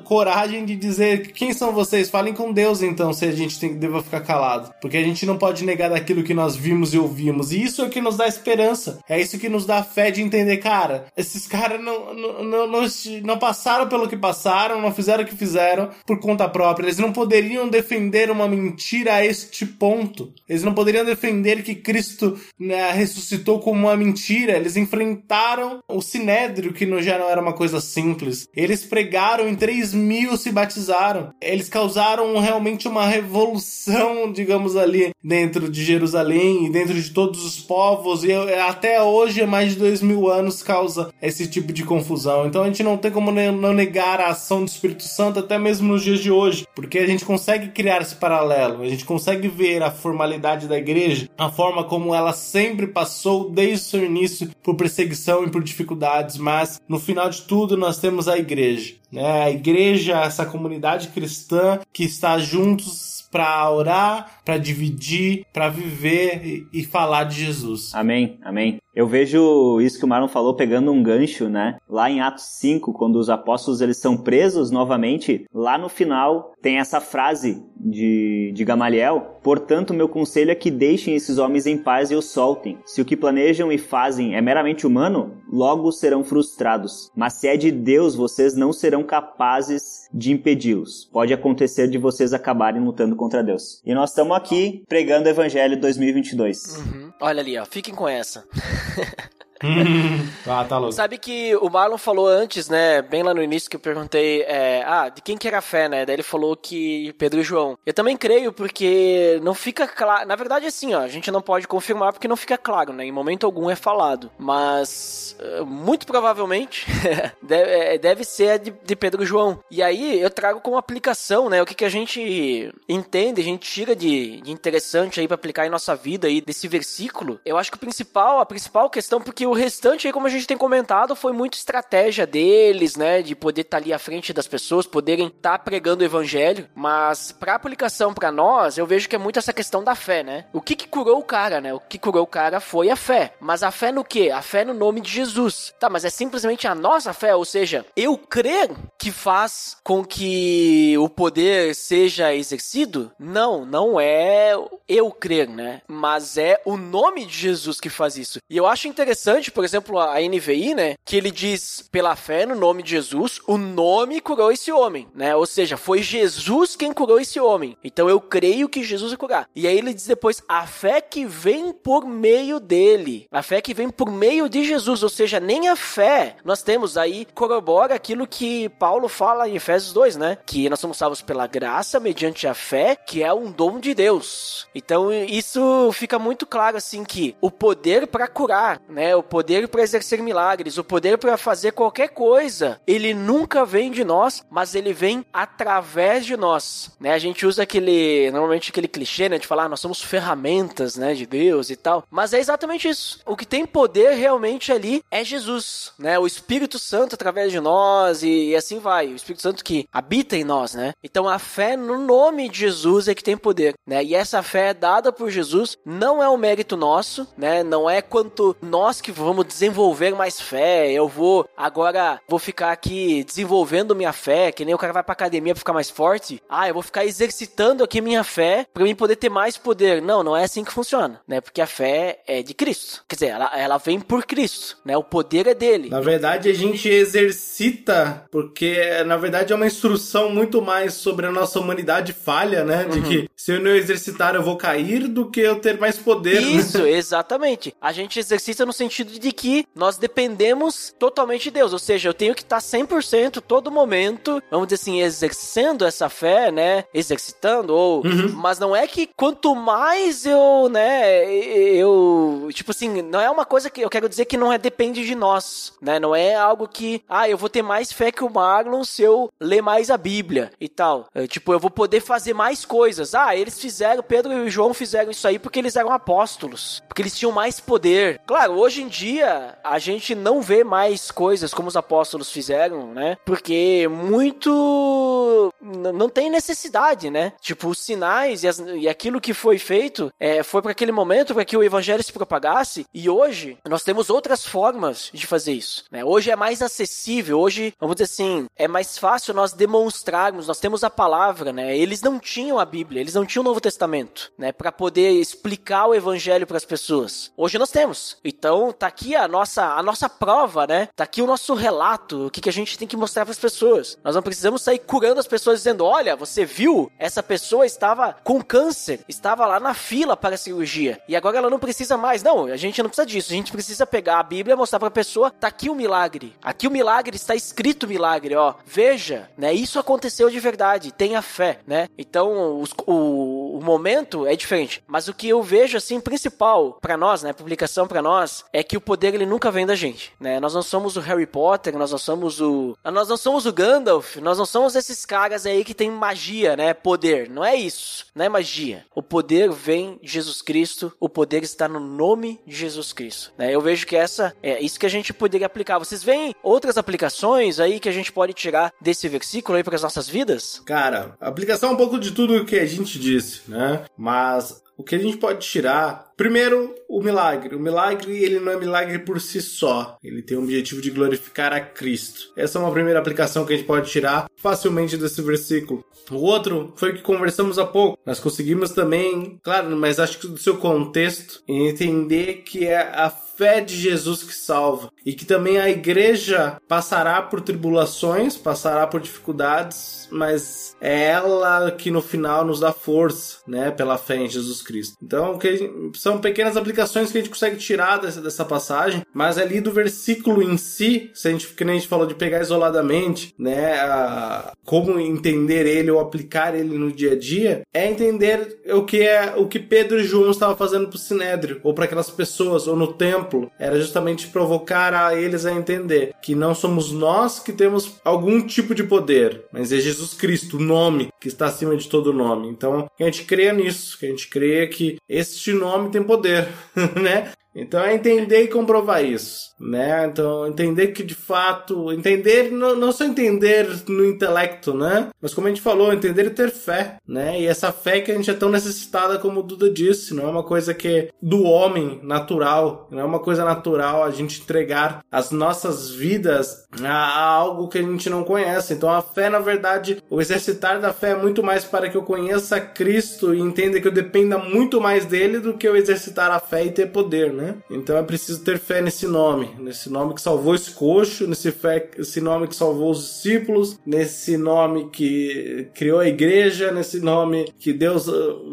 coragem 0.05 0.65
de 0.65 0.75
dizer 0.75 1.33
quem 1.33 1.53
são 1.53 1.73
vocês, 1.73 2.11
falem 2.11 2.35
com 2.35 2.53
Deus 2.53 2.83
então, 2.83 3.13
se 3.13 3.25
a 3.25 3.33
gente 3.33 3.61
tem, 3.61 3.75
deva 3.75 4.03
ficar 4.03 4.21
calado, 4.21 4.73
porque 4.81 4.97
a 4.97 5.03
gente 5.03 5.25
não 5.27 5.37
pode 5.37 5.65
negar 5.65 5.91
daquilo 5.91 6.23
que 6.23 6.35
nós 6.35 6.57
vimos 6.57 6.95
e 6.95 6.99
ouvimos. 6.99 7.53
E 7.53 7.63
isso 7.63 7.83
é 7.83 7.85
o 7.85 7.91
que 7.91 8.01
nos 8.01 8.17
dá 8.17 8.27
esperança. 8.27 9.01
É 9.09 9.21
isso 9.21 9.39
que 9.39 9.49
nos 9.49 9.67
dá 9.67 9.83
fé 9.83 10.11
de 10.11 10.23
entender, 10.23 10.59
cara, 10.59 11.07
esses 11.17 11.47
caras 11.47 11.83
não, 11.83 12.15
não, 12.15 12.45
não, 12.45 12.87
não, 13.23 13.39
passaram 13.39 13.89
pelo 13.89 14.09
que 14.09 14.17
passaram, 14.17 14.81
não 14.81 14.93
fizeram 14.93 15.25
o 15.25 15.27
que 15.27 15.35
fizeram 15.35 15.91
por 16.09 16.19
conta 16.19 16.49
própria. 16.49 16.87
Eles 16.87 16.97
não 16.97 17.13
poderiam 17.13 17.69
defender 17.69 18.31
uma 18.31 18.49
mentira 18.49 19.17
a 19.17 19.25
este 19.25 19.67
ponto. 19.67 20.33
Eles 20.49 20.65
não 20.65 20.73
poderiam 20.73 21.05
defender 21.05 21.63
que 21.63 21.75
Cristo 21.75 22.39
né, 22.59 22.91
ressuscitou 22.93 23.61
como 23.61 23.87
uma 23.87 23.97
mentira. 23.97 24.57
Eles 24.57 24.75
enfrentaram 24.75 25.81
o 25.87 26.01
sinédrio, 26.01 26.73
que 26.73 26.89
já 27.03 27.19
não 27.19 27.29
era 27.29 27.43
uma 27.43 27.53
coisa 27.53 27.79
simples. 27.79 28.49
Eles 28.57 28.85
pregaram, 28.85 29.47
em 29.47 29.55
3 29.55 29.93
mil 29.93 30.35
se 30.39 30.51
batizaram. 30.51 31.35
Eles 31.43 31.69
causaram 31.69 32.39
realmente 32.39 32.89
uma 32.89 33.05
revolução, 33.05 34.33
digamos 34.33 34.77
ali, 34.77 35.11
dentro 35.23 35.71
de 35.71 35.85
Jerusalém 35.85 36.67
e 36.67 36.71
dentro 36.71 36.95
de 36.95 37.11
todos 37.11 37.45
os 37.45 37.61
povos. 37.61 38.25
E 38.25 38.33
até 38.33 39.03
hoje 39.03 39.45
mais 39.45 39.73
de 39.73 39.79
dois 39.79 40.01
mil 40.01 40.31
anos 40.31 40.63
causa 40.63 41.13
esse 41.21 41.47
tipo 41.47 41.71
de 41.71 41.85
confusão. 41.85 42.47
Então 42.47 42.63
a 42.63 42.67
gente 42.67 42.83
não 42.83 42.97
tem 42.97 43.11
como 43.11 43.31
não 43.31 43.75
negar 43.75 44.21
a 44.21 44.29
ação 44.29 44.65
do 44.65 44.69
Espírito 44.69 45.03
Santo 45.03 45.41
até 45.41 45.59
mesmo 45.59 45.98
nos 45.99 46.05
dias 46.05 46.21
de 46.21 46.31
hoje, 46.31 46.65
porque 46.75 46.99
a 46.99 47.07
gente 47.07 47.25
consegue 47.25 47.69
criar 47.69 48.01
esse 48.01 48.15
paralelo, 48.15 48.83
a 48.83 48.89
gente 48.89 49.05
consegue 49.05 49.49
ver 49.49 49.83
a 49.83 49.91
formalidade 49.91 50.69
da 50.69 50.79
igreja, 50.79 51.29
a 51.37 51.51
forma 51.51 51.83
como 51.83 52.15
ela 52.15 52.33
sempre 52.33 52.87
passou 52.87 53.51
desde 53.51 53.87
o 53.87 53.89
seu 53.89 54.05
início 54.05 54.51
por 54.63 54.77
perseguição 54.77 55.45
e 55.45 55.51
por 55.51 55.63
dificuldades, 55.63 56.39
mas 56.39 56.81
no 56.89 57.01
final 57.01 57.29
de 57.29 57.43
tudo 57.43 57.77
nós 57.77 57.99
temos 57.99 58.29
a 58.29 58.39
igreja. 58.39 58.95
né? 59.11 59.43
A 59.43 59.51
igreja, 59.51 60.21
essa 60.21 60.47
comunidade 60.47 61.09
cristã 61.09 61.81
que 61.93 62.05
está 62.05 62.39
juntos 62.39 63.27
para 63.31 63.71
orar, 63.71 64.41
para 64.45 64.57
dividir, 64.57 65.45
para 65.53 65.69
viver 65.69 66.47
e, 66.47 66.67
e 66.73 66.85
falar 66.85 67.25
de 67.25 67.45
Jesus. 67.45 67.95
Amém, 67.95 68.39
amém. 68.43 68.79
Eu 68.99 69.07
vejo 69.07 69.81
isso 69.81 69.97
que 69.97 70.05
o 70.05 70.09
Marlon 70.09 70.27
falou 70.27 70.55
pegando 70.55 70.91
um 70.91 71.01
gancho, 71.01 71.49
né? 71.49 71.77
Lá 71.89 72.11
em 72.11 72.21
Atos 72.21 72.43
5, 72.59 72.93
quando 72.93 73.15
os 73.15 73.31
apóstolos 73.31 73.81
eles 73.81 73.99
são 73.99 74.17
presos 74.17 74.73
novamente, 74.73 75.47
lá 75.55 75.79
no 75.79 75.89
final 75.89 76.53
tem 76.61 76.79
essa 76.79 77.01
frase 77.01 77.63
de, 77.77 78.51
de 78.53 78.65
Gamaliel: 78.65 79.39
Portanto, 79.41 79.95
meu 79.95 80.09
conselho 80.09 80.51
é 80.51 80.55
que 80.57 80.69
deixem 80.69 81.15
esses 81.15 81.39
homens 81.39 81.65
em 81.65 81.79
paz 81.79 82.11
e 82.11 82.17
os 82.17 82.25
soltem. 82.25 82.77
Se 82.85 83.01
o 83.01 83.05
que 83.05 83.17
planejam 83.17 83.71
e 83.71 83.79
fazem 83.79 84.35
é 84.35 84.41
meramente 84.41 84.85
humano, 84.85 85.37
logo 85.49 85.93
serão 85.93 86.25
frustrados. 86.25 87.09
Mas 87.15 87.35
se 87.35 87.47
é 87.47 87.57
de 87.57 87.71
Deus, 87.71 88.17
vocês 88.17 88.57
não 88.57 88.73
serão 88.73 89.05
capazes 89.05 90.09
de 90.13 90.33
impedi-los. 90.33 91.09
Pode 91.13 91.33
acontecer 91.33 91.87
de 91.87 91.99
vocês 91.99 92.35
acabarem 92.35 92.83
lutando 92.83 93.15
contra 93.15 93.45
Deus. 93.45 93.81
E 93.87 93.95
nós 93.95 94.11
estamos 94.11 94.37
aqui 94.37 94.83
pregando 94.89 95.29
o 95.29 95.31
Evangelho 95.31 95.81
2022. 95.81 96.79
Uhum. 96.79 97.08
Olha 97.21 97.41
ali, 97.41 97.59
ó, 97.59 97.67
fiquem 97.67 97.95
com 97.95 98.09
essa. 98.09 98.47
ah, 100.47 100.65
tá 100.65 100.79
louco. 100.79 100.93
Sabe 100.93 101.19
que 101.19 101.55
o 101.57 101.69
Marlon 101.69 101.99
falou 101.99 102.29
antes, 102.29 102.69
né? 102.69 103.03
Bem 103.03 103.23
lá 103.23 103.35
no 103.35 103.43
início 103.43 103.69
que 103.69 103.77
eu 103.77 103.81
perguntei, 103.81 104.43
é, 104.43 104.83
ah, 104.87 105.09
de 105.09 105.21
quem 105.21 105.37
que 105.37 105.49
era 105.49 105.59
a 105.59 105.63
fé, 105.63 105.89
né? 105.89 106.07
Daí 106.07 106.17
ele 106.17 106.23
falou 106.23 106.57
que 106.57 107.13
Pedro 107.19 107.41
e 107.41 107.45
João. 107.45 107.79
Eu 107.85 107.93
também 107.93 108.17
creio 108.17 108.53
porque 108.53 109.41
não 109.43 109.55
fica 109.55 109.87
claro. 109.87 110.27
Na 110.27 110.37
verdade, 110.37 110.67
assim, 110.67 110.95
ó, 110.95 111.01
a 111.01 111.09
gente 111.09 111.31
não 111.31 111.41
pode 111.41 111.67
confirmar 111.67 112.13
porque 112.13 112.29
não 112.29 112.37
fica 112.37 112.57
claro, 112.57 112.93
né? 112.93 113.05
Em 113.05 113.13
momento 113.13 113.47
algum 113.47 113.69
é 113.69 113.77
falado. 113.77 114.31
Mas 114.39 115.37
eh, 115.39 115.63
muito 115.63 116.07
provavelmente 116.07 116.87
deve, 117.43 117.71
eh, 117.71 117.99
deve 117.99 118.25
ser 118.25 118.59
de, 118.59 118.71
de 118.71 118.97
Pedro 118.97 119.23
e 119.23 119.27
João. 119.27 119.59
E 119.71 119.83
aí 119.83 120.21
eu 120.21 120.31
trago 120.31 120.61
como 120.61 120.77
aplicação, 120.77 121.49
né? 121.49 121.61
O 121.63 121.67
que, 121.67 121.75
que 121.75 121.85
a 121.85 121.89
gente 121.89 122.73
entende, 122.89 123.41
a 123.41 123.45
gente 123.45 123.69
tira 123.69 123.97
de, 123.97 124.41
de 124.41 124.53
interessante 124.53 125.21
aí 125.21 125.27
para 125.27 125.35
aplicar 125.35 125.67
em 125.67 125.71
nossa 125.71 125.97
vida 125.97 126.29
aí 126.29 126.41
desse 126.41 126.69
versículo. 126.69 127.41
Eu 127.45 127.57
acho 127.57 127.71
que 127.71 127.77
o 127.77 127.81
principal, 127.81 128.41
a 128.41 128.47
principal 128.47 128.89
questão, 128.91 129.21
porque 129.21 129.47
o 129.49 129.53
restante 129.53 130.07
aí, 130.07 130.13
como 130.13 130.27
a 130.27 130.31
gente 130.31 130.47
tem 130.47 130.57
comentado, 130.57 131.17
foi 131.17 131.33
muito 131.33 131.55
estratégia 131.55 132.27
deles, 132.27 132.97
né? 132.97 133.23
De 133.23 133.35
poder 133.35 133.63
estar 133.63 133.79
tá 133.79 133.83
ali 133.83 133.93
à 133.93 133.99
frente 133.99 134.33
das 134.33 134.47
pessoas, 134.47 134.87
poderem 134.87 135.27
estar 135.27 135.53
tá 135.53 135.59
pregando 135.59 136.03
o 136.03 136.07
evangelho. 136.07 136.69
Mas 136.75 137.33
para 137.33 137.55
aplicação 137.55 138.15
para 138.15 138.31
nós, 138.31 138.79
eu 138.79 138.87
vejo 138.87 139.09
que 139.09 139.17
é 139.17 139.19
muito 139.19 139.39
essa 139.39 139.53
questão 139.53 139.83
da 139.83 139.95
fé, 139.95 140.23
né? 140.23 140.45
O 140.53 140.61
que 140.61 140.77
que 140.77 140.89
curou 140.89 141.19
o 141.19 141.25
cara, 141.25 141.61
né? 141.61 141.73
O 141.73 141.81
que 141.81 141.99
curou 141.99 142.23
o 142.23 142.27
cara 142.27 142.61
foi 142.61 142.91
a 142.91 142.97
fé. 142.97 143.35
Mas 143.41 143.63
a 143.63 143.71
fé 143.71 143.91
no 143.93 144.05
quê? 144.05 144.31
A 144.31 144.43
fé 144.43 144.65
no 144.65 144.75
nome 144.75 145.01
de 145.01 145.11
Jesus. 145.11 145.75
Tá, 145.79 145.89
mas 145.89 146.05
é 146.05 146.11
simplesmente 146.11 146.67
a 146.67 146.75
nossa 146.75 147.13
fé, 147.13 147.35
ou 147.35 147.45
seja, 147.45 147.85
eu 147.97 148.17
crer 148.17 148.71
que 148.99 149.11
faz 149.11 149.77
com 149.83 150.05
que 150.05 150.97
o 150.99 151.09
poder 151.09 151.75
seja 151.75 152.35
exercido? 152.35 153.11
Não, 153.19 153.65
não 153.65 154.01
é 154.01 154.53
eu 154.89 155.11
crer, 155.11 155.49
né? 155.49 155.83
Mas 155.87 156.37
é 156.37 156.61
o 156.65 156.77
nome 156.77 157.25
de 157.25 157.37
Jesus 157.37 157.81
que 157.81 157.89
faz 157.89 158.17
isso. 158.17 158.41
E 158.49 158.57
eu 158.57 158.67
acho 158.67 158.89
interessante 158.89 159.38
por 159.51 159.65
exemplo, 159.65 159.99
a 159.99 160.21
NVI, 160.21 160.75
né? 160.75 160.95
Que 161.05 161.17
ele 161.17 161.31
diz, 161.31 161.89
pela 161.91 162.17
fé 162.17 162.45
no 162.45 162.55
nome 162.55 162.83
de 162.83 162.91
Jesus, 162.91 163.41
o 163.47 163.57
nome 163.57 164.21
curou 164.21 164.51
esse 164.51 164.73
homem, 164.73 165.09
né? 165.15 165.35
Ou 165.37 165.47
seja, 165.47 165.77
foi 165.77 166.03
Jesus 166.03 166.75
quem 166.75 166.93
curou 166.93 167.21
esse 167.21 167.39
homem. 167.39 167.77
Então 167.83 168.09
eu 168.09 168.21
creio 168.21 168.69
que 168.69 168.83
Jesus 168.83 169.13
vai 169.13 169.19
curar. 169.19 169.49
E 169.55 169.67
aí 169.67 169.79
ele 169.79 169.95
diz 169.95 170.07
depois, 170.07 170.43
a 170.49 170.67
fé 170.67 171.01
que 171.01 171.25
vem 171.25 171.73
por 171.73 172.07
meio 172.07 172.59
dele. 172.59 173.27
A 173.31 173.43
fé 173.43 173.61
que 173.61 173.75
vem 173.75 173.89
por 173.89 174.11
meio 174.11 174.49
de 174.49 174.65
Jesus. 174.65 175.03
Ou 175.03 175.09
seja, 175.09 175.39
nem 175.39 175.69
a 175.69 175.77
fé 175.77 176.37
nós 176.45 176.63
temos 176.63 176.97
aí 176.97 177.27
corrobora 177.35 177.95
aquilo 177.95 178.27
que 178.27 178.69
Paulo 178.71 179.09
fala 179.09 179.49
em 179.49 179.57
Efésios 179.57 179.93
2, 179.93 180.17
né? 180.17 180.39
Que 180.47 180.69
nós 180.69 180.81
somos 180.81 180.97
salvos 180.97 181.23
pela 181.23 181.47
graça 181.47 182.01
mediante 182.01 182.47
a 182.47 182.55
fé, 182.55 182.97
que 182.97 183.23
é 183.23 183.33
um 183.33 183.51
dom 183.51 183.79
de 183.79 183.95
Deus. 183.95 184.67
Então 184.75 185.13
isso 185.13 185.91
fica 185.93 186.19
muito 186.19 186.47
claro 186.47 186.77
assim 186.77 187.05
que 187.05 187.37
o 187.41 187.51
poder 187.51 188.07
para 188.07 188.29
curar, 188.29 188.81
né? 188.89 189.15
O 189.15 189.23
poder 189.29 189.69
para 189.69 189.83
exercer 189.83 190.23
milagres, 190.23 190.79
o 190.79 190.85
poder 190.85 191.19
para 191.19 191.37
fazer 191.37 191.73
qualquer 191.73 192.09
coisa, 192.09 192.81
ele 192.87 193.15
nunca 193.15 193.65
vem 193.65 193.91
de 193.91 194.05
nós, 194.05 194.45
mas 194.51 194.75
ele 194.75 194.93
vem 194.93 195.25
através 195.33 196.25
de 196.27 196.37
nós, 196.37 196.91
né? 196.99 197.13
A 197.13 197.19
gente 197.19 197.47
usa 197.47 197.63
aquele, 197.63 198.31
normalmente 198.31 198.71
aquele 198.71 198.89
clichê, 198.89 199.29
né, 199.29 199.39
de 199.39 199.47
falar, 199.47 199.65
ah, 199.65 199.69
nós 199.69 199.81
somos 199.81 200.03
ferramentas, 200.03 200.97
né, 200.97 201.15
de 201.15 201.27
Deus 201.27 201.71
e 201.71 201.77
tal, 201.77 202.05
mas 202.11 202.33
é 202.33 202.39
exatamente 202.39 202.89
isso. 202.89 203.21
O 203.27 203.37
que 203.37 203.47
tem 203.47 203.67
poder 203.67 204.15
realmente 204.15 204.73
ali 204.73 205.03
é 205.11 205.23
Jesus, 205.25 205.93
né? 205.99 206.19
O 206.19 206.27
Espírito 206.27 206.79
Santo 206.79 207.15
através 207.15 207.53
de 207.53 207.61
nós 207.61 208.23
e, 208.23 208.51
e 208.51 208.57
assim 208.57 208.79
vai, 208.79 209.09
o 209.09 209.17
Espírito 209.17 209.43
Santo 209.43 209.65
que 209.65 209.87
habita 209.93 210.37
em 210.37 210.45
nós, 210.45 210.75
né? 210.75 210.93
Então 211.03 211.29
a 211.29 211.39
fé 211.39 211.77
no 211.77 211.99
nome 211.99 212.49
de 212.49 212.59
Jesus 212.59 213.09
é 213.09 213.15
que 213.15 213.23
tem 213.23 213.37
poder, 213.37 213.75
né? 213.87 214.03
E 214.03 214.15
essa 214.15 214.43
fé 214.43 214.69
é 214.69 214.75
dada 214.75 215.13
por 215.13 215.31
Jesus, 215.31 215.77
não 215.85 216.23
é 216.23 216.29
um 216.29 216.37
mérito 216.37 216.77
nosso, 216.77 217.27
né? 217.37 217.63
Não 217.63 217.89
é 217.89 218.01
quanto 218.01 218.57
nós 218.63 219.01
que 219.01 219.13
vamos 219.25 219.47
desenvolver 219.47 220.15
mais 220.15 220.41
fé, 220.41 220.91
eu 220.91 221.09
vou 221.09 221.49
agora 221.57 222.21
vou 222.29 222.39
ficar 222.39 222.73
aqui 222.73 223.25
desenvolvendo 223.25 223.95
minha 223.95 224.13
fé, 224.13 224.53
que 224.53 224.65
nem 224.65 224.75
o 224.75 224.79
cara 224.79 224.93
vai 224.93 225.03
pra 225.03 225.13
academia 225.13 225.55
pra 225.55 225.59
ficar 225.59 225.73
mais 225.73 225.91
forte. 225.91 226.43
Ah, 226.49 226.69
eu 226.69 226.75
vou 226.75 226.83
ficar 226.83 227.05
exercitando 227.05 227.85
aqui 227.85 228.01
minha 228.01 228.25
fé 228.25 228.67
para 228.73 228.85
mim 228.85 228.95
poder 228.95 229.17
ter 229.17 229.29
mais 229.29 229.57
poder. 229.57 230.01
Não, 230.01 230.23
não 230.23 230.37
é 230.37 230.45
assim 230.45 230.65
que 230.65 230.73
funciona, 230.73 231.21
né? 231.27 231.41
Porque 231.41 231.61
a 231.61 231.67
fé 231.67 232.21
é 232.27 232.43
de 232.43 232.55
Cristo. 232.55 233.05
Quer 233.09 233.17
dizer, 233.17 233.27
ela, 233.29 233.59
ela 233.59 233.79
vem 233.79 234.01
por 234.01 234.25
Cristo, 234.25 234.77
né? 234.85 234.97
O 234.97 235.03
poder 235.03 235.47
é 235.47 235.55
dele. 235.55 235.91
Na 235.91 236.01
verdade, 236.01 236.49
a 236.49 236.55
gente 236.55 236.89
exercita 236.89 238.25
porque 238.31 239.03
na 239.07 239.17
verdade 239.17 239.53
é 239.53 239.57
uma 239.57 239.67
instrução 239.67 240.31
muito 240.31 240.63
mais 240.63 240.95
sobre 240.95 241.27
a 241.27 241.33
nossa 241.33 241.59
humanidade 241.59 242.13
falha, 242.13 242.65
né? 242.65 242.85
De 242.85 242.99
uhum. 242.99 243.05
que 243.05 243.31
se 243.37 243.53
eu 243.53 243.61
não 243.61 243.71
exercitar 243.71 244.35
eu 244.35 244.43
vou 244.43 244.57
cair 244.57 245.09
do 245.09 245.31
que 245.31 245.41
eu 245.41 245.57
ter 245.57 245.79
mais 245.79 245.99
poder. 245.99 246.41
Né? 246.41 246.49
Isso, 246.49 246.79
né? 246.79 246.91
exatamente. 246.91 247.75
A 247.81 247.93
gente 247.93 248.19
exercita 248.19 248.65
no 248.65 248.73
sentido 248.73 249.08
sentido 249.09 249.23
de 249.23 249.33
que 249.33 249.67
nós 249.75 249.97
dependemos 249.97 250.95
totalmente 250.99 251.45
de 251.45 251.51
Deus, 251.51 251.73
ou 251.73 251.79
seja, 251.79 252.09
eu 252.09 252.15
tenho 252.15 252.35
que 252.35 252.43
estar 252.43 252.59
100% 252.59 253.41
todo 253.41 253.71
momento, 253.71 254.43
vamos 254.51 254.69
dizer 254.69 254.81
assim, 254.81 255.01
exercendo 255.01 255.85
essa 255.85 256.09
fé, 256.09 256.51
né, 256.51 256.85
exercitando 256.93 257.75
ou, 257.75 258.05
uhum. 258.05 258.33
mas 258.35 258.59
não 258.59 258.75
é 258.75 258.87
que 258.87 259.09
quanto 259.17 259.55
mais 259.55 260.27
eu, 260.27 260.69
né, 260.71 261.25
eu, 261.33 262.49
tipo 262.53 262.71
assim, 262.71 263.03
não 263.03 263.21
é 263.21 263.31
uma 263.31 263.45
coisa 263.45 263.71
que 263.71 263.81
eu 263.81 263.91
quero 263.91 264.09
dizer 264.09 264.25
que 264.25 264.37
não 264.37 264.53
é 264.53 264.59
depende 264.59 265.05
de 265.05 265.15
nós, 265.15 265.73
né, 265.81 265.99
não 265.99 266.15
é 266.15 266.35
algo 266.35 266.69
que, 266.69 267.03
ah, 267.09 267.29
eu 267.29 267.39
vou 267.39 267.49
ter 267.49 267.63
mais 267.63 267.93
fé 267.93 268.13
que 268.13 268.25
o 268.25 268.31
Marlon 268.31 268.85
se 268.85 269.03
eu 269.03 269.31
ler 269.41 269.63
mais 269.63 269.91
a 269.91 269.97
Bíblia 269.97 270.51
e 270.61 270.69
tal, 270.69 271.07
é, 271.15 271.27
tipo, 271.27 271.53
eu 271.53 271.59
vou 271.59 271.71
poder 271.71 272.01
fazer 272.01 272.35
mais 272.35 272.65
coisas, 272.65 273.15
ah, 273.15 273.35
eles 273.35 273.61
fizeram, 273.61 274.03
Pedro 274.03 274.47
e 274.47 274.51
João 274.51 274.75
fizeram 274.75 275.11
isso 275.11 275.27
aí 275.27 275.39
porque 275.39 275.59
eles 275.59 275.77
eram 275.77 275.93
apóstolos, 275.93 276.83
porque 276.89 277.03
eles 277.03 277.17
tinham 277.17 277.33
mais 277.33 277.61
poder, 277.61 278.21
claro, 278.27 278.55
hoje 278.55 278.83
em 278.83 278.88
dia 278.89 279.19
dia 279.19 279.59
a 279.63 279.79
gente 279.79 280.15
não 280.15 280.41
vê 280.41 280.63
mais 280.63 281.11
coisas 281.11 281.55
como 281.55 281.69
os 281.69 281.77
apóstolos 281.77 282.31
fizeram, 282.31 282.93
né? 282.93 283.17
Porque 283.25 283.89
muito 283.89 285.53
não 285.61 286.09
tem 286.09 286.31
necessidade, 286.31 287.11
né? 287.11 287.33
Tipo, 287.41 287.69
os 287.69 287.79
sinais 287.79 288.43
e, 288.43 288.49
as, 288.49 288.59
e 288.59 288.89
aquilo 288.89 289.21
que 289.21 289.35
foi 289.35 289.59
feito 289.59 290.13
é, 290.19 290.43
foi 290.43 290.63
para 290.63 290.73
aquele 290.73 290.93
momento 290.93 291.35
para 291.35 291.45
que 291.45 291.57
o 291.57 291.63
evangelho 291.63 292.03
se 292.03 292.13
propagasse. 292.13 292.87
E 292.93 293.09
hoje 293.09 293.59
nós 293.69 293.83
temos 293.83 294.11
outras 294.11 294.45
formas 294.45 295.11
de 295.13 295.27
fazer 295.27 295.53
isso. 295.53 295.85
Né? 295.91 296.05
Hoje 296.05 296.31
é 296.31 296.37
mais 296.37 296.63
acessível. 296.63 297.39
Hoje, 297.41 297.75
vamos 297.81 297.97
dizer 297.97 298.05
assim, 298.05 298.47
é 298.57 298.69
mais 298.69 298.99
fácil 298.99 299.35
nós 299.35 299.53
demonstrarmos. 299.53 300.47
Nós 300.47 300.61
temos 300.61 300.85
a 300.85 300.91
palavra, 300.91 301.53
né? 301.53 301.77
Eles 301.77 302.03
não 302.03 302.19
tinham 302.19 302.59
a 302.59 302.65
Bíblia, 302.65 303.01
eles 303.01 303.15
não 303.15 303.27
tinham 303.27 303.43
o 303.43 303.49
Novo 303.49 303.61
Testamento, 303.61 304.33
né? 304.39 304.53
Para 304.53 304.73
poder 304.73 305.11
explicar 305.13 305.87
o 305.87 305.95
evangelho 305.95 306.47
para 306.47 306.57
as 306.57 306.65
pessoas. 306.65 307.31
Hoje 307.37 307.59
nós 307.59 307.71
temos. 307.71 308.17
Então 308.25 308.73
tá 308.79 308.87
aqui 308.87 309.15
a 309.17 309.27
nossa, 309.27 309.75
a 309.75 309.83
nossa 309.83 310.09
prova, 310.09 310.67
né? 310.67 310.89
Tá 310.95 311.05
aqui 311.05 311.21
o 311.21 311.27
nosso 311.27 311.55
relato, 311.55 312.27
o 312.27 312.31
que, 312.31 312.41
que 312.41 312.49
a 312.49 312.53
gente 312.53 312.79
tem 312.79 312.87
que 312.87 312.97
mostrar 312.97 313.25
para 313.25 313.33
as 313.33 313.39
pessoas. 313.39 313.99
Nós 314.05 314.15
não 314.15 314.23
precisamos 314.23 314.63
sair 314.63 314.79
curando 314.79 315.21
as 315.21 315.27
pessoas 315.27 315.59
dizendo: 315.59 315.85
olha, 315.85 316.17
você 316.17 316.45
viu? 316.45 316.91
Essa 316.99 317.23
pessoa 317.23 317.67
estava 317.67 318.17
com 318.25 318.43
câncer, 318.43 319.01
estava 319.09 319.47
lá 319.47 319.59
na 319.59 319.75
fila 319.75 320.17
para 320.17 320.35
a 320.35 320.39
cirurgia 320.39 321.01
e 321.09 321.17
agora 321.17 321.39
ela 321.39 321.51
não 321.51 321.59
precisa 321.59 321.97
mais. 321.97 322.23
Não, 322.23 322.47
a 322.47 322.57
gente 322.57 322.83
não 322.83 322.89
precisa 322.89 323.07
disso. 323.07 323.33
A 323.33 323.37
gente 323.37 323.53
precisa 323.53 323.87
pegar 323.87 324.21
a 324.21 324.23
Bíblia 324.23 324.57
mostrar 324.57 324.79
para 324.79 324.89
a 324.89 324.93
pessoa: 324.93 325.31
tá 325.31 325.49
aqui 325.49 325.69
o 325.69 325.75
milagre. 325.75 326.35
Aqui 326.43 326.67
o 326.67 326.71
milagre 326.71 327.17
está 327.17 327.35
escrito 327.35 327.89
milagre, 327.89 328.35
ó. 328.35 328.55
Veja, 328.65 329.29
né? 329.37 329.53
Isso 329.53 329.79
aconteceu 329.79 330.31
de 330.31 330.39
verdade. 330.39 330.93
Tenha 330.93 331.21
fé, 331.23 331.61
né? 331.67 331.89
Então, 331.99 332.61
os, 332.61 332.71
o, 332.87 333.59
o 333.59 333.61
momento 333.63 334.27
é 334.27 334.37
diferente. 334.37 334.83
Mas 334.87 335.09
o 335.09 335.15
que 335.15 335.29
eu 335.29 335.43
vejo, 335.43 335.77
assim, 335.77 336.01
principal 336.01 336.79
para 336.81 336.97
nós, 336.97 337.23
né, 337.23 337.33
publicação 337.33 337.87
para 337.87 338.03
nós, 338.03 338.45
é 338.53 338.63
que 338.69 338.77
o 338.77 338.81
poder 338.81 339.15
ele 339.15 339.25
nunca 339.25 339.51
vem 339.51 339.67
da 339.67 339.75
gente, 339.75 340.13
né? 340.21 340.39
Nós 340.39 340.53
não 340.55 340.63
somos 340.63 340.97
o 340.97 341.01
Harry 341.01 341.27
Potter, 341.27 341.77
nós 341.77 341.91
não 341.91 341.99
somos 341.99 342.41
o, 342.41 342.77
nós 342.85 343.09
não 343.09 343.17
somos 343.17 343.47
o 343.47 343.53
Gandalf, 343.53 344.17
nós 344.17 344.37
não 344.37 344.45
somos 344.45 344.77
esses 344.77 345.07
caras 345.07 345.47
aí 345.47 345.65
que 345.65 345.75
tem 345.75 345.91
magia, 345.91 346.55
né? 346.57 346.75
Poder, 346.75 347.31
não 347.31 347.45
é 347.45 347.57
isso, 347.57 348.07
não 348.15 348.27
é 348.27 348.29
magia. 348.29 348.85
O 348.95 349.03
poder 349.03 349.51
vem 349.51 349.99
de 350.03 350.13
Jesus 350.13 350.43
Cristo, 350.43 350.93
o 351.01 351.09
poder 351.09 351.43
está 351.43 351.67
no 351.67 351.81
nome 351.81 352.39
de 352.47 352.55
Jesus 352.55 352.93
Cristo, 352.93 353.33
né? 353.39 353.55
Eu 353.55 353.61
vejo 353.61 353.87
que 353.87 353.97
essa 353.97 354.37
é 354.43 354.61
isso 354.61 354.79
que 354.79 354.87
a 354.87 354.91
gente 354.91 355.15
poderia 355.15 355.47
aplicar. 355.47 355.79
Vocês 355.79 356.05
veem 356.05 356.35
outras 356.43 356.77
aplicações 356.77 357.59
aí 357.59 357.81
que 357.81 357.89
a 357.89 357.93
gente 357.93 358.13
pode 358.13 358.35
tirar 358.35 358.73
desse 358.81 359.09
versículo 359.09 359.57
aí 359.57 359.65
para 359.65 359.77
as 359.77 359.83
nossas 359.83 360.09
vidas? 360.09 360.61
Cara, 360.67 361.17
aplicação 361.21 361.71
é 361.71 361.73
um 361.73 361.77
pouco 361.77 361.99
de 361.99 362.11
tudo 362.11 362.37
o 362.37 362.45
que 362.45 362.59
a 362.59 362.67
gente 362.67 362.99
disse, 362.99 363.43
né? 363.49 363.85
Mas 363.97 364.63
o 364.77 364.85
que 364.85 364.95
a 364.95 364.99
gente 364.99 365.17
pode 365.17 365.47
tirar 365.47 366.08
Primeiro, 366.19 366.75
o 366.89 367.01
milagre. 367.01 367.55
O 367.55 367.61
milagre, 367.61 368.25
ele 368.25 368.41
não 368.41 368.51
é 368.51 368.57
milagre 368.57 368.99
por 368.99 369.21
si 369.21 369.41
só. 369.41 369.97
Ele 370.03 370.21
tem 370.21 370.37
o 370.37 370.43
objetivo 370.43 370.83
de 370.83 370.91
glorificar 370.91 371.53
a 371.53 371.61
Cristo. 371.61 372.33
Essa 372.35 372.59
é 372.59 372.61
uma 372.61 372.73
primeira 372.73 372.99
aplicação 372.99 373.47
que 373.47 373.53
a 373.53 373.57
gente 373.57 373.67
pode 373.67 373.89
tirar 373.89 374.29
facilmente 374.37 374.97
desse 374.97 375.23
versículo. 375.23 375.85
O 376.11 376.17
outro 376.17 376.73
foi 376.75 376.91
o 376.91 376.95
que 376.95 377.03
conversamos 377.03 377.57
há 377.57 377.65
pouco. 377.65 377.99
Nós 378.05 378.19
conseguimos 378.19 378.73
também, 378.73 379.39
claro, 379.45 379.77
mas 379.77 380.01
acho 380.01 380.19
que 380.19 380.27
do 380.27 380.39
seu 380.39 380.57
contexto, 380.57 381.41
entender 381.47 382.43
que 382.45 382.67
é 382.67 382.79
a 382.79 383.09
fé 383.39 383.61
de 383.61 383.77
Jesus 383.77 384.25
que 384.25 384.35
salva 384.35 384.91
e 385.07 385.13
que 385.13 385.25
também 385.25 385.59
a 385.59 385.71
igreja 385.71 386.61
passará 386.67 387.23
por 387.23 387.41
tribulações, 387.41 388.37
passará 388.37 388.85
por 388.85 389.01
dificuldades, 389.01 390.09
mas 390.11 390.77
é 390.81 391.05
ela 391.11 391.71
que 391.71 391.89
no 391.89 392.03
final 392.03 392.45
nos 392.45 392.59
dá 392.59 392.73
força, 392.73 393.39
né, 393.47 393.71
pela 393.71 393.97
fé 393.97 394.17
em 394.17 394.29
Jesus 394.29 394.61
Cristo. 394.61 394.97
Então, 395.01 395.39
que 395.39 395.71
são 396.09 396.19
pequenas 396.19 396.57
aplicações 396.57 397.13
que 397.13 397.19
a 397.19 397.21
gente 397.21 397.31
consegue 397.31 397.59
tirar 397.59 397.99
dessa, 397.99 398.23
dessa 398.23 398.43
passagem, 398.43 399.03
mas 399.13 399.37
ali 399.37 399.61
do 399.61 399.71
versículo 399.71 400.43
em 400.43 400.57
si, 400.57 401.11
se 401.13 401.29
a 401.29 401.31
gente, 401.31 401.49
que 401.49 401.63
nem 401.67 401.77
a 401.77 401.79
gente 401.79 401.89
falou 401.89 402.07
de 402.07 402.15
pegar 402.15 402.41
isoladamente, 402.41 403.35
né, 403.39 403.75
a, 403.75 404.55
como 404.65 404.99
entender 404.99 405.67
ele 405.67 405.91
ou 405.91 406.01
aplicar 406.01 406.55
ele 406.55 406.79
no 406.79 406.91
dia 406.91 407.13
a 407.13 407.19
dia, 407.19 407.61
é 407.75 407.87
entender 407.87 408.59
o 408.73 408.85
que 408.85 409.03
é 409.03 409.35
o 409.37 409.47
que 409.47 409.59
Pedro 409.59 410.01
e 410.01 410.05
João 410.05 410.31
estavam 410.31 410.57
fazendo 410.57 410.89
para 410.89 410.97
o 410.97 410.99
Sinédrio 410.99 411.61
ou 411.63 411.75
para 411.75 411.85
aquelas 411.85 412.09
pessoas 412.09 412.67
ou 412.67 412.75
no 412.75 412.95
templo 412.95 413.51
era 413.59 413.79
justamente 413.79 414.29
provocar 414.29 414.95
a 414.95 415.15
eles 415.15 415.45
a 415.45 415.53
entender 415.53 416.15
que 416.23 416.35
não 416.35 416.55
somos 416.55 416.91
nós 416.91 417.39
que 417.39 417.53
temos 417.53 417.97
algum 418.03 418.41
tipo 418.41 418.75
de 418.75 418.83
poder, 418.83 419.43
mas 419.53 419.73
é 419.73 419.77
Jesus 419.79 420.15
Cristo, 420.15 420.57
o 420.57 420.61
nome 420.61 421.09
que 421.21 421.29
está 421.29 421.47
acima 421.47 421.77
de 421.77 421.87
todo 421.87 422.15
nome. 422.15 422.49
Então, 422.49 422.89
que 422.97 423.03
a 423.03 423.07
gente 423.07 423.25
crê 423.25 423.53
nisso, 423.53 423.99
que 423.99 424.07
a 424.07 424.09
gente 424.09 424.29
crê 424.29 424.67
que 424.69 424.97
este 425.09 425.53
nome 425.53 425.91
tem 425.91 425.98
poder, 426.05 426.49
né? 427.01 427.33
Então 427.55 427.81
é 427.81 427.95
entender 427.95 428.43
e 428.43 428.49
comprovar 428.49 429.05
isso, 429.05 429.48
né? 429.61 430.07
Então 430.07 430.47
entender 430.47 430.89
que 430.89 431.03
de 431.03 431.15
fato, 431.15 431.93
entender 431.93 432.51
não, 432.51 432.77
não 432.77 432.93
só 432.93 433.05
entender 433.05 433.69
no 433.89 434.05
intelecto, 434.05 434.75
né? 434.75 435.09
Mas 435.21 435.35
como 435.35 435.47
a 435.47 435.51
gente 435.51 435.63
falou, 435.63 435.93
entender 435.93 436.27
e 436.27 436.31
ter 436.31 436.51
fé, 436.51 436.97
né? 437.07 437.41
E 437.41 437.47
essa 437.47 437.73
fé 437.73 438.01
que 438.01 438.11
a 438.11 438.15
gente 438.15 438.31
é 438.31 438.35
tão 438.35 438.51
necessitada 438.51 439.19
como 439.19 439.41
o 439.41 439.43
Duda 439.43 439.71
disse, 439.71 440.15
não 440.15 440.25
é 440.25 440.31
uma 440.31 440.43
coisa 440.43 440.75
que 440.75 441.11
do 441.21 441.43
homem 441.43 442.01
natural, 442.03 442.89
não 442.91 443.01
é 443.01 443.05
uma 443.05 443.21
coisa 443.21 443.45
natural 443.45 444.05
a 444.05 444.11
gente 444.11 444.41
entregar 444.41 445.01
as 445.11 445.31
nossas 445.31 445.91
vidas 445.91 446.65
a, 446.83 446.89
a 446.89 447.25
algo 447.25 447.69
que 447.69 447.79
a 447.79 447.83
gente 447.83 448.11
não 448.11 448.25
conhece. 448.25 448.75
Então 448.75 448.91
a 448.91 449.03
fé, 449.03 449.29
na 449.29 449.39
verdade, 449.39 450.03
o 450.11 450.21
exercitar 450.21 450.81
da 450.81 450.93
fé 450.93 451.11
é 451.11 451.17
muito 451.17 451.43
mais 451.43 451.65
para 451.65 451.89
que 451.89 451.97
eu 451.97 452.03
conheça 452.03 452.61
Cristo 452.61 453.35
e 453.35 453.41
entenda 453.41 453.81
que 453.81 453.89
eu 453.89 453.93
dependa 453.93 454.39
muito 454.39 454.81
mais 454.81 455.05
dele 455.05 455.39
do 455.41 455.55
que 455.55 455.67
eu 455.67 455.77
exercitar 455.77 456.31
a 456.31 456.41
fé 456.41 456.65
e 456.65 456.71
ter 456.71 456.87
poder, 456.87 457.33
né? 457.33 457.57
Então 457.71 457.97
é 457.97 458.03
preciso 458.03 458.45
ter 458.45 458.59
fé 458.59 458.81
nesse 458.81 459.07
nome, 459.07 459.48
nesse 459.59 459.91
nome 459.91 460.15
que 460.15 460.21
salvou 460.21 460.55
esse 460.55 460.71
coxo, 460.73 461.27
nesse, 461.27 461.51
fé, 461.51 461.91
nome 462.23 462.49
que 462.49 462.57
salvou 462.57 462.91
os 462.91 463.01
discípulos, 463.01 463.79
nesse 463.87 464.37
nome 464.37 464.91
que 464.91 465.69
criou 465.75 466.01
a 466.01 466.09
igreja, 466.09 466.73
nesse 466.73 467.01
nome 467.01 467.53
que 467.59 467.73
Deus, 467.73 468.07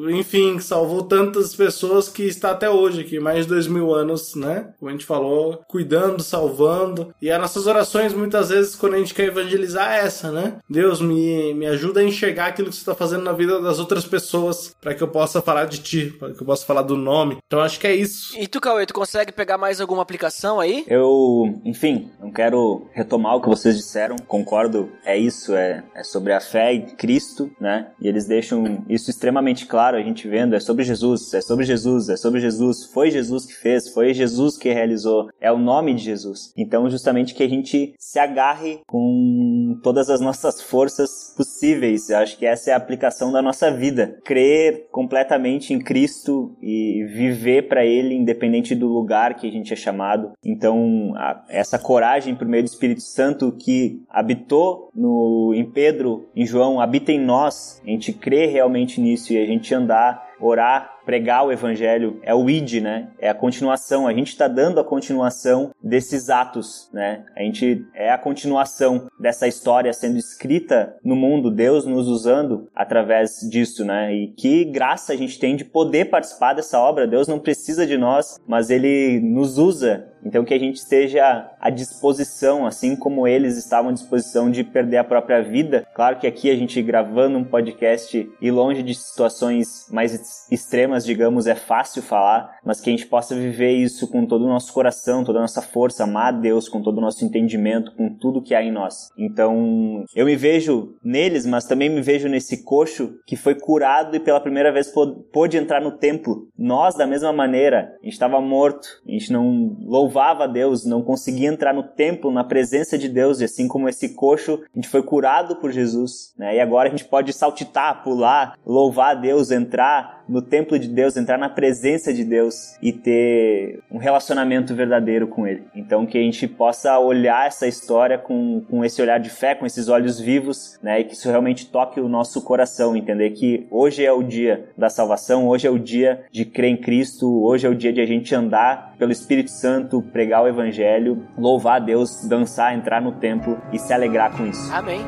enfim, 0.09 0.59
salvou 0.59 1.03
tantas 1.03 1.55
pessoas 1.55 2.07
que 2.07 2.23
está 2.23 2.51
até 2.51 2.69
hoje 2.69 3.01
aqui, 3.01 3.19
mais 3.19 3.45
de 3.45 3.53
dois 3.53 3.67
mil 3.67 3.93
anos, 3.93 4.35
né? 4.35 4.73
Como 4.79 4.89
a 4.89 4.91
gente 4.91 5.05
falou, 5.05 5.61
cuidando, 5.67 6.21
salvando. 6.23 7.13
E 7.21 7.31
as 7.31 7.39
nossas 7.39 7.67
orações, 7.67 8.13
muitas 8.13 8.49
vezes, 8.49 8.75
quando 8.75 8.95
a 8.95 8.97
gente 8.97 9.13
quer 9.13 9.25
evangelizar, 9.25 9.93
é 9.93 10.05
essa, 10.05 10.31
né? 10.31 10.57
Deus, 10.69 11.01
me, 11.01 11.53
me 11.53 11.65
ajuda 11.65 11.99
a 11.99 12.03
enxergar 12.03 12.47
aquilo 12.47 12.69
que 12.69 12.75
você 12.75 12.81
está 12.81 12.95
fazendo 12.95 13.23
na 13.23 13.33
vida 13.33 13.59
das 13.61 13.79
outras 13.79 14.05
pessoas, 14.05 14.75
para 14.81 14.93
que 14.93 15.03
eu 15.03 15.07
possa 15.07 15.41
falar 15.41 15.65
de 15.65 15.79
ti, 15.79 16.15
para 16.17 16.33
que 16.33 16.41
eu 16.41 16.45
possa 16.45 16.65
falar 16.65 16.81
do 16.81 16.95
nome. 16.95 17.37
Então 17.45 17.59
acho 17.59 17.79
que 17.79 17.87
é 17.87 17.95
isso. 17.95 18.37
E 18.37 18.47
tu, 18.47 18.59
Cauê, 18.59 18.85
tu 18.85 18.93
consegue 18.93 19.31
pegar 19.31 19.57
mais 19.57 19.81
alguma 19.81 20.01
aplicação 20.01 20.59
aí? 20.59 20.84
Eu, 20.87 21.59
enfim, 21.63 22.09
não 22.19 22.31
quero 22.31 22.87
retomar 22.93 23.35
o 23.35 23.41
que 23.41 23.49
vocês 23.49 23.77
disseram, 23.77 24.15
concordo, 24.27 24.89
é 25.05 25.17
isso, 25.17 25.55
é, 25.55 25.83
é 25.95 26.03
sobre 26.03 26.33
a 26.33 26.39
fé 26.39 26.73
em 26.73 26.85
Cristo, 26.95 27.49
né? 27.59 27.87
E 27.99 28.07
eles 28.07 28.27
deixam 28.27 28.83
isso 28.89 29.09
extremamente 29.09 29.65
claro, 29.65 29.97
a 29.97 30.01
gente 30.01 30.27
vendo, 30.27 30.55
é 30.55 30.59
sobre 30.59 30.83
Jesus, 30.83 31.33
é 31.33 31.41
sobre 31.41 31.65
Jesus, 31.65 32.09
é 32.09 32.17
sobre 32.17 32.39
Jesus, 32.39 32.85
foi 32.85 33.09
Jesus 33.09 33.45
que 33.45 33.53
fez, 33.53 33.89
foi 33.89 34.13
Jesus 34.13 34.57
que 34.57 34.71
realizou, 34.71 35.29
é 35.39 35.51
o 35.51 35.57
nome 35.57 35.93
de 35.93 36.03
Jesus. 36.03 36.53
Então, 36.57 36.89
justamente 36.89 37.33
que 37.33 37.43
a 37.43 37.49
gente 37.49 37.93
se 37.97 38.19
agarre 38.19 38.81
com 38.87 39.79
todas 39.83 40.09
as 40.09 40.21
nossas 40.21 40.61
forças 40.61 41.33
possíveis, 41.35 42.09
eu 42.09 42.17
acho 42.17 42.37
que 42.37 42.45
essa 42.45 42.71
é 42.71 42.73
a 42.73 42.77
aplicação 42.77 43.31
da 43.31 43.41
nossa 43.41 43.71
vida, 43.71 44.19
crer 44.23 44.87
completamente 44.91 45.73
em 45.73 45.79
Cristo 45.79 46.55
e 46.61 47.05
viver 47.13 47.67
para 47.67 47.85
Ele 47.85 48.15
independente 48.15 48.75
do 48.75 48.87
lugar 48.87 49.35
que 49.35 49.47
a 49.47 49.51
gente 49.51 49.73
é 49.73 49.75
chamado. 49.75 50.31
Então, 50.43 50.74
a, 51.15 51.43
essa 51.49 51.77
coragem 51.77 52.35
por 52.35 52.47
meio 52.47 52.63
do 52.63 52.67
Espírito 52.67 53.01
Santo 53.01 53.51
que 53.51 54.03
habitou 54.09 54.89
no, 54.93 55.53
em 55.55 55.65
Pedro, 55.65 56.27
em 56.35 56.45
João, 56.45 56.79
habita 56.79 57.11
em 57.11 57.19
nós. 57.19 57.81
A 57.85 57.89
gente 57.89 58.13
crê 58.13 58.45
realmente 58.45 58.99
nisso 58.99 59.33
e 59.33 59.37
a 59.37 59.45
gente 59.45 59.73
andar, 59.73 60.35
orar 60.39 60.95
pregar 61.05 61.45
o 61.45 61.51
evangelho 61.51 62.19
é 62.23 62.33
o 62.33 62.49
id, 62.49 62.81
né? 62.81 63.09
É 63.19 63.29
a 63.29 63.33
continuação. 63.33 64.07
A 64.07 64.13
gente 64.13 64.29
está 64.29 64.47
dando 64.47 64.79
a 64.79 64.83
continuação 64.83 65.71
desses 65.81 66.29
atos, 66.29 66.89
né? 66.91 67.23
A 67.35 67.43
gente 67.43 67.85
é 67.93 68.11
a 68.11 68.17
continuação 68.17 69.07
dessa 69.19 69.47
história 69.47 69.93
sendo 69.93 70.17
escrita 70.17 70.95
no 71.03 71.15
mundo, 71.15 71.51
Deus 71.51 71.85
nos 71.85 72.07
usando 72.07 72.67
através 72.75 73.39
disso, 73.49 73.85
né? 73.85 74.13
E 74.13 74.27
que 74.29 74.65
graça 74.65 75.13
a 75.13 75.15
gente 75.15 75.39
tem 75.39 75.55
de 75.55 75.63
poder 75.63 76.05
participar 76.05 76.53
dessa 76.53 76.79
obra. 76.79 77.07
Deus 77.07 77.27
não 77.27 77.39
precisa 77.39 77.85
de 77.85 77.97
nós, 77.97 78.39
mas 78.47 78.69
ele 78.69 79.19
nos 79.21 79.57
usa 79.57 80.11
então 80.25 80.43
que 80.43 80.53
a 80.53 80.59
gente 80.59 80.77
esteja 80.77 81.51
à 81.59 81.69
disposição, 81.69 82.65
assim 82.65 82.95
como 82.95 83.27
eles 83.27 83.57
estavam 83.57 83.91
à 83.91 83.93
disposição 83.93 84.49
de 84.49 84.63
perder 84.63 84.97
a 84.97 85.03
própria 85.03 85.43
vida. 85.43 85.85
Claro 85.93 86.17
que 86.17 86.25
aqui 86.25 86.49
a 86.49 86.55
gente 86.55 86.81
gravando 86.81 87.37
um 87.37 87.43
podcast 87.43 88.27
e 88.41 88.51
longe 88.51 88.81
de 88.81 88.95
situações 88.95 89.87
mais 89.91 90.49
extremas, 90.51 91.05
digamos, 91.05 91.45
é 91.45 91.53
fácil 91.53 92.01
falar, 92.01 92.57
mas 92.65 92.81
que 92.81 92.89
a 92.89 92.93
gente 92.93 93.05
possa 93.05 93.35
viver 93.35 93.73
isso 93.73 94.07
com 94.09 94.25
todo 94.25 94.45
o 94.45 94.49
nosso 94.49 94.73
coração, 94.73 95.23
toda 95.23 95.37
a 95.37 95.43
nossa 95.43 95.61
força, 95.61 96.03
amar 96.03 96.33
a 96.33 96.37
Deus 96.37 96.67
com 96.67 96.81
todo 96.81 96.97
o 96.97 97.01
nosso 97.01 97.23
entendimento, 97.23 97.93
com 97.95 98.09
tudo 98.09 98.41
que 98.41 98.55
há 98.55 98.63
em 98.63 98.71
nós. 98.71 99.09
Então, 99.15 100.03
eu 100.15 100.25
me 100.25 100.35
vejo 100.35 100.95
neles, 101.03 101.45
mas 101.45 101.65
também 101.65 101.89
me 101.89 102.01
vejo 102.01 102.27
nesse 102.27 102.63
coxo 102.63 103.19
que 103.27 103.35
foi 103.35 103.53
curado 103.53 104.15
e 104.15 104.19
pela 104.19 104.39
primeira 104.39 104.71
vez 104.71 104.91
pôde 105.31 105.57
entrar 105.57 105.81
no 105.81 105.91
templo. 105.91 106.47
Nós, 106.57 106.95
da 106.95 107.05
mesma 107.05 107.31
maneira, 107.31 107.93
a 108.01 108.03
gente 108.03 108.13
estava 108.13 108.41
morto, 108.41 108.87
a 109.07 109.11
gente 109.11 109.31
não 109.31 109.77
louvava 109.81 110.14
louvava 110.15 110.45
a 110.45 110.47
Deus, 110.47 110.85
não 110.85 111.01
conseguia 111.01 111.49
entrar 111.49 111.73
no 111.73 111.83
templo, 111.83 112.31
na 112.31 112.43
presença 112.43 112.97
de 112.97 113.09
Deus, 113.09 113.41
e 113.41 113.43
assim 113.43 113.67
como 113.67 113.89
esse 113.89 114.15
coxo, 114.15 114.61
a 114.73 114.77
gente 114.77 114.87
foi 114.87 115.03
curado 115.03 115.57
por 115.57 115.71
Jesus, 115.71 116.33
né? 116.37 116.55
E 116.55 116.59
agora 116.61 116.87
a 116.87 116.91
gente 116.91 117.03
pode 117.03 117.33
saltitar, 117.33 118.01
pular, 118.01 118.57
louvar 118.65 119.11
a 119.11 119.19
Deus, 119.19 119.51
entrar 119.51 120.23
no 120.27 120.41
templo 120.41 120.79
de 120.79 120.87
Deus, 120.87 121.17
entrar 121.17 121.37
na 121.37 121.49
presença 121.49 122.13
de 122.13 122.23
Deus 122.23 122.75
e 122.81 122.91
ter 122.91 123.83
um 123.91 123.97
relacionamento 123.97 124.73
verdadeiro 124.73 125.27
com 125.27 125.45
Ele. 125.45 125.63
Então 125.75 126.05
que 126.05 126.17
a 126.17 126.21
gente 126.21 126.47
possa 126.47 126.97
olhar 126.97 127.45
essa 127.45 127.67
história 127.67 128.17
com, 128.17 128.61
com 128.69 128.83
esse 128.83 129.01
olhar 129.01 129.19
de 129.19 129.29
fé, 129.29 129.53
com 129.53 129.65
esses 129.65 129.87
olhos 129.87 130.19
vivos, 130.19 130.79
né? 130.81 131.01
E 131.01 131.03
que 131.03 131.13
isso 131.13 131.29
realmente 131.29 131.67
toque 131.69 131.99
o 131.99 132.09
nosso 132.09 132.41
coração, 132.41 132.95
entender 132.95 133.31
que 133.31 133.67
hoje 133.69 134.03
é 134.03 134.11
o 134.11 134.23
dia 134.23 134.69
da 134.77 134.89
salvação, 134.89 135.47
hoje 135.47 135.67
é 135.67 135.69
o 135.69 135.77
dia 135.77 136.23
de 136.31 136.45
crer 136.45 136.71
em 136.71 136.77
Cristo, 136.77 137.43
hoje 137.43 137.67
é 137.67 137.69
o 137.69 137.75
dia 137.75 137.93
de 137.93 138.01
a 138.01 138.05
gente 138.05 138.33
andar 138.33 138.95
pelo 138.97 139.11
Espírito 139.11 139.51
Santo, 139.51 139.94
pregar 140.01 140.43
o 140.43 140.47
Evangelho, 140.47 141.25
louvar 141.37 141.77
a 141.77 141.79
Deus, 141.79 142.25
dançar, 142.27 142.75
entrar 142.75 143.01
no 143.01 143.13
templo 143.13 143.57
e 143.71 143.79
se 143.79 143.93
alegrar 143.93 144.35
com 144.35 144.45
isso. 144.45 144.73
Amém. 144.73 145.05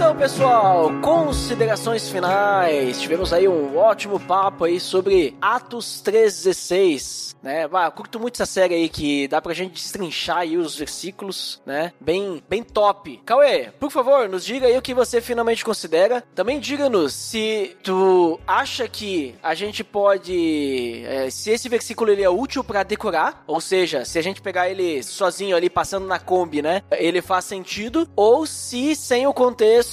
Então, 0.00 0.16
pessoal, 0.16 0.90
considerações 1.02 2.08
finais. 2.08 3.02
Tivemos 3.02 3.34
aí 3.34 3.46
um 3.46 3.76
ótimo 3.76 4.18
papo 4.18 4.64
aí 4.64 4.80
sobre 4.80 5.36
Atos 5.42 6.00
3:16, 6.00 7.36
né? 7.42 7.64
Eu 7.64 7.92
curto 7.92 8.18
muito 8.18 8.36
essa 8.36 8.50
série 8.50 8.74
aí 8.74 8.88
que 8.88 9.28
dá 9.28 9.42
pra 9.42 9.52
gente 9.52 9.74
destrinchar 9.74 10.38
aí 10.38 10.56
os 10.56 10.74
versículos, 10.74 11.60
né? 11.66 11.92
Bem, 12.00 12.42
bem 12.48 12.62
top. 12.62 13.20
Cauê, 13.26 13.70
por 13.78 13.90
favor, 13.90 14.26
nos 14.26 14.42
diga 14.42 14.68
aí 14.68 14.78
o 14.78 14.80
que 14.80 14.94
você 14.94 15.20
finalmente 15.20 15.62
considera. 15.62 16.24
Também 16.34 16.58
diga-nos 16.58 17.12
se 17.12 17.76
tu 17.82 18.40
acha 18.46 18.88
que 18.88 19.34
a 19.42 19.54
gente 19.54 19.84
pode, 19.84 21.02
é, 21.04 21.28
se 21.28 21.50
esse 21.50 21.68
versículo 21.68 22.10
ele 22.10 22.22
é 22.22 22.30
útil 22.30 22.64
pra 22.64 22.82
decorar, 22.82 23.44
ou 23.46 23.60
seja, 23.60 24.06
se 24.06 24.18
a 24.18 24.22
gente 24.22 24.40
pegar 24.40 24.70
ele 24.70 25.02
sozinho 25.02 25.54
ali 25.54 25.68
passando 25.68 26.06
na 26.06 26.18
Kombi, 26.18 26.62
né? 26.62 26.82
Ele 26.90 27.20
faz 27.20 27.44
sentido, 27.44 28.08
ou 28.16 28.46
se 28.46 28.96
sem 28.96 29.26
o 29.26 29.34
contexto 29.34 29.89